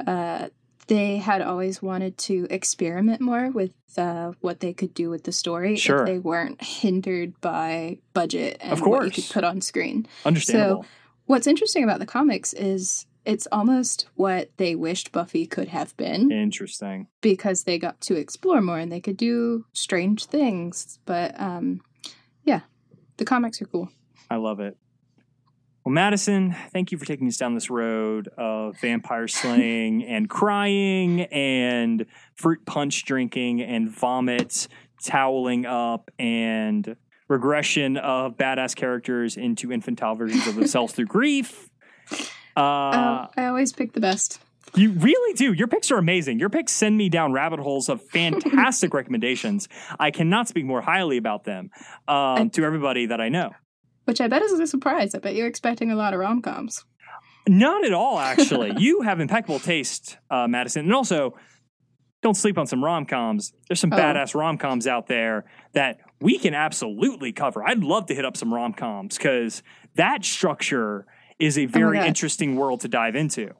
Uh, 0.06 0.50
they 0.88 1.16
had 1.16 1.42
always 1.42 1.82
wanted 1.82 2.18
to 2.18 2.46
experiment 2.50 3.22
more 3.22 3.50
with 3.52 3.72
uh, 3.98 4.34
what 4.42 4.60
they 4.60 4.74
could 4.74 4.94
do 4.94 5.10
with 5.10 5.24
the 5.24 5.32
story 5.32 5.78
Sure. 5.78 6.02
if 6.02 6.06
they 6.06 6.20
weren't 6.20 6.62
hindered 6.62 7.40
by 7.40 8.00
budget 8.14 8.58
and 8.60 8.74
Of 8.74 8.82
what 8.82 9.06
you 9.06 9.12
could 9.12 9.30
put 9.32 9.46
on 9.46 9.62
screen. 9.62 10.06
Understandable. 10.26 10.84
So 10.84 10.90
what's 11.26 11.48
interesting 11.48 11.86
about 11.86 12.00
the 12.00 12.06
comics 12.06 12.52
is 12.52 13.06
it's 13.24 13.48
almost 13.50 14.08
what 14.16 14.50
they 14.58 14.76
wished 14.76 15.14
Buffy 15.14 15.46
could 15.48 15.70
have 15.70 15.96
been 15.96 16.30
Interesting. 16.34 17.08
because 17.22 17.64
they 17.64 17.80
got 17.80 18.02
to 18.02 18.16
explore 18.18 18.60
more 18.60 18.78
and 18.78 18.92
they 18.92 19.00
could 19.00 19.16
do 19.16 19.66
strange 19.72 20.26
things. 20.26 21.00
But 21.06 21.40
um, 21.40 21.80
the 23.18 23.26
comics 23.26 23.62
are 23.62 23.66
cool. 23.66 23.90
I 24.30 24.38
love 24.38 24.60
it. 24.60 24.78
Well, 25.86 25.92
Madison, 25.94 26.56
thank 26.72 26.94
you 26.94 26.98
for 26.98 27.04
taking 27.04 27.28
us 27.28 27.36
down 27.36 27.56
this 27.56 27.70
road 27.70 28.30
of 28.38 28.80
vampire 28.80 29.28
slaying 29.28 30.04
and 30.08 30.30
crying 30.30 31.22
and 31.22 32.06
fruit 32.36 32.66
punch 32.66 33.04
drinking 33.04 33.62
and 33.62 33.90
vomit, 33.90 34.70
toweling 35.04 35.66
up 35.66 36.10
and 36.18 36.96
regression 37.28 37.98
of 37.98 38.38
badass 38.38 38.76
characters 38.76 39.36
into 39.36 39.74
infantile 39.74 40.16
versions 40.16 40.48
of 40.48 40.56
themselves 40.56 40.94
through 40.94 41.08
grief. 41.08 41.70
Uh, 42.12 42.20
Uh, 42.56 43.28
I 43.36 43.46
always 43.48 43.74
pick 43.74 43.94
the 43.94 44.00
best. 44.00 44.40
You 44.76 44.92
really 44.92 45.34
do. 45.36 45.54
Your 45.54 45.68
picks 45.68 45.92
are 45.92 45.98
amazing. 45.98 46.40
Your 46.40 46.50
picks 46.50 46.72
send 46.72 46.98
me 46.98 47.10
down 47.10 47.32
rabbit 47.32 47.60
holes 47.60 47.90
of 47.90 48.02
fantastic 48.10 48.94
recommendations. 48.94 49.68
I 50.00 50.10
cannot 50.12 50.48
speak 50.48 50.66
more 50.66 50.82
highly 50.82 51.18
about 51.18 51.44
them 51.44 51.70
um, 52.08 52.50
to 52.52 52.64
everybody 52.66 53.08
that 53.08 53.22
I 53.22 53.30
know. 53.30 53.52
Which 54.06 54.20
I 54.20 54.28
bet 54.28 54.42
is 54.42 54.52
a 54.60 54.66
surprise. 54.68 55.14
I 55.16 55.20
bet 55.20 55.36
you're 55.36 55.48
expecting 55.48 55.92
a 55.92 55.96
lot 55.96 56.14
of 56.14 56.20
rom 56.20 56.42
coms. 56.42 56.84
Not 57.48 57.86
at 57.86 57.94
all, 57.94 58.20
actually. 58.20 58.74
you 58.78 59.02
have 59.02 59.20
impeccable 59.20 59.60
taste, 59.60 60.18
uh, 60.32 60.48
Madison. 60.48 60.86
And 60.86 60.94
also, 60.94 61.36
don't 62.22 62.36
sleep 62.36 62.58
on 62.58 62.66
some 62.66 62.84
rom 62.84 63.06
coms. 63.06 63.54
There's 63.68 63.80
some 63.80 63.94
Oh. 63.94 63.98
badass 63.98 64.34
rom 64.34 64.58
coms 64.58 64.88
out 64.88 65.08
there 65.08 65.46
that 65.74 66.00
we 66.20 66.40
can 66.40 66.54
absolutely 66.54 67.32
cover. 67.32 67.64
I'd 67.64 67.84
love 67.84 68.06
to 68.08 68.16
hit 68.16 68.26
up 68.26 68.38
some 68.38 68.54
rom 68.54 68.74
coms 68.74 69.18
because 69.18 69.62
that 69.96 70.24
structure 70.26 71.06
is 71.38 71.58
a 71.58 71.66
very 71.66 71.98
God. 71.98 72.08
interesting 72.08 72.56
world 72.56 72.82
to 72.82 72.88
dive 72.88 73.16
into. 73.16 73.52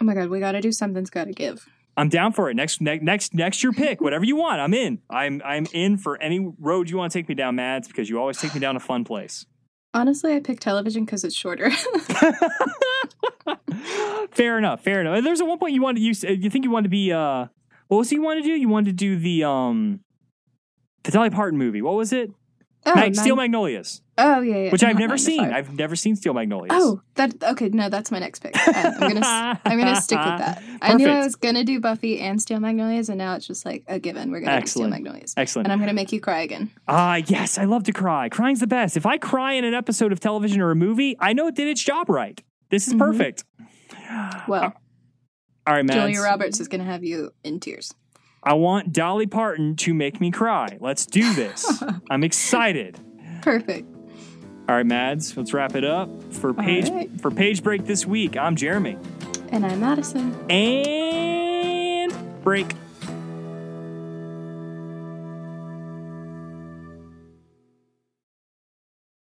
Oh 0.00 0.04
my 0.04 0.14
god, 0.14 0.28
we 0.28 0.40
gotta 0.40 0.60
do 0.60 0.72
something's 0.72 1.10
gotta 1.10 1.32
give. 1.32 1.66
I'm 1.96 2.08
down 2.08 2.32
for 2.32 2.48
it. 2.48 2.54
Next, 2.54 2.80
ne- 2.80 3.00
next, 3.00 3.34
next, 3.34 3.62
your 3.62 3.72
pick. 3.72 4.00
Whatever 4.00 4.24
you 4.24 4.36
want, 4.36 4.60
I'm 4.60 4.72
in. 4.72 5.00
I'm, 5.10 5.42
I'm 5.44 5.66
in 5.72 5.96
for 5.96 6.20
any 6.22 6.38
road 6.60 6.88
you 6.88 6.96
want 6.96 7.12
to 7.12 7.18
take 7.18 7.28
me 7.28 7.34
down, 7.34 7.56
Mads, 7.56 7.88
because 7.88 8.08
you 8.08 8.20
always 8.20 8.38
take 8.38 8.54
me 8.54 8.60
down 8.60 8.76
a 8.76 8.80
fun 8.80 9.02
place. 9.02 9.46
Honestly, 9.94 10.36
I 10.36 10.38
picked 10.38 10.62
television 10.62 11.04
because 11.04 11.24
it's 11.24 11.34
shorter. 11.34 11.70
fair 14.30 14.58
enough. 14.58 14.84
Fair 14.84 15.00
enough. 15.00 15.24
There's 15.24 15.40
at 15.40 15.46
one 15.48 15.58
point 15.58 15.74
you 15.74 15.82
wanted 15.82 16.02
you 16.02 16.14
you 16.28 16.50
think 16.50 16.64
you 16.64 16.70
wanted 16.70 16.84
to 16.84 16.90
be 16.90 17.12
uh 17.12 17.46
what 17.88 17.98
was 17.98 18.12
it 18.12 18.16
you 18.16 18.22
wanted 18.22 18.42
to 18.42 18.48
do? 18.48 18.54
You 18.54 18.68
wanted 18.68 18.90
to 18.90 18.96
do 18.96 19.18
the 19.18 19.44
um 19.44 20.00
the 21.04 21.10
Dolly 21.10 21.30
Parton 21.30 21.58
movie. 21.58 21.82
What 21.82 21.94
was 21.94 22.12
it? 22.12 22.30
oh, 22.86 22.94
Mag- 22.94 23.16
Steel 23.16 23.36
Magnolias, 23.36 24.02
oh 24.18 24.40
yeah, 24.40 24.56
yeah. 24.64 24.70
which 24.72 24.84
I've 24.84 24.98
never 24.98 25.16
seen. 25.16 25.40
I've 25.40 25.74
never 25.74 25.96
seen 25.96 26.16
Steel 26.16 26.34
Magnolias. 26.34 26.72
Oh, 26.74 27.00
that 27.14 27.42
okay. 27.42 27.68
No, 27.70 27.88
that's 27.88 28.10
my 28.10 28.18
next 28.18 28.40
pick. 28.40 28.54
Uh, 28.56 28.72
I'm 28.74 29.00
gonna 29.14 29.60
I'm 29.64 29.78
gonna 29.78 30.00
stick 30.00 30.18
with 30.18 30.38
that. 30.38 30.62
I 30.82 30.94
knew 30.94 31.08
I 31.08 31.18
was 31.20 31.36
gonna 31.36 31.64
do 31.64 31.80
Buffy 31.80 32.20
and 32.20 32.40
Steel 32.42 32.60
Magnolias, 32.60 33.08
and 33.08 33.16
now 33.18 33.34
it's 33.34 33.46
just 33.46 33.64
like 33.64 33.84
a 33.88 33.98
given. 33.98 34.30
We're 34.30 34.40
gonna 34.40 34.52
Excellent. 34.52 34.90
do 34.90 34.96
Steel 34.96 35.04
Magnolias, 35.04 35.34
excellent. 35.36 35.66
and 35.66 35.72
I'm 35.72 35.78
gonna 35.78 35.92
make 35.94 36.12
you 36.12 36.20
cry 36.20 36.40
again. 36.40 36.70
Ah, 36.86 37.16
yes, 37.26 37.56
I 37.58 37.64
love 37.64 37.84
to 37.84 37.92
cry. 37.92 38.28
Crying's 38.28 38.60
the 38.60 38.66
best. 38.66 38.96
If 38.96 39.06
I 39.06 39.16
cry 39.18 39.54
in 39.54 39.64
an 39.64 39.74
episode 39.74 40.12
of 40.12 40.20
television 40.20 40.60
or 40.60 40.70
a 40.70 40.76
movie, 40.76 41.16
I 41.20 41.32
know 41.32 41.46
it 41.46 41.54
did 41.54 41.68
its 41.68 41.82
job 41.82 42.08
right. 42.10 42.42
This 42.70 42.86
is 42.88 42.94
Mhm. 42.94 42.98
perfect. 42.98 43.44
Well, 44.46 44.72
All 45.66 45.74
right, 45.74 45.84
Mads. 45.84 45.98
Julia 46.00 46.20
Roberts 46.22 46.60
is 46.60 46.68
gonna 46.68 46.84
have 46.84 47.04
you 47.04 47.30
in 47.44 47.60
tears. 47.60 47.92
I 48.42 48.54
want 48.54 48.92
Dolly 48.92 49.26
Parton 49.26 49.76
to 49.76 49.92
make 49.92 50.20
me 50.20 50.30
cry. 50.30 50.78
Let's 50.80 51.04
do 51.06 51.34
this. 51.34 51.82
I'm 52.10 52.24
excited. 52.24 52.98
Perfect. 53.42 53.86
All 54.68 54.74
right, 54.74 54.84
Mads, 54.84 55.34
let's 55.34 55.54
wrap 55.54 55.74
it 55.76 55.84
up 55.84 56.10
for 56.30 56.52
page 56.52 56.90
right. 56.90 57.10
for 57.22 57.30
page 57.30 57.62
break 57.62 57.86
this 57.86 58.04
week. 58.04 58.36
I'm 58.36 58.54
Jeremy. 58.54 58.98
And 59.48 59.64
I'm 59.64 59.80
Madison. 59.80 60.38
And 60.50 62.12
break. 62.44 62.74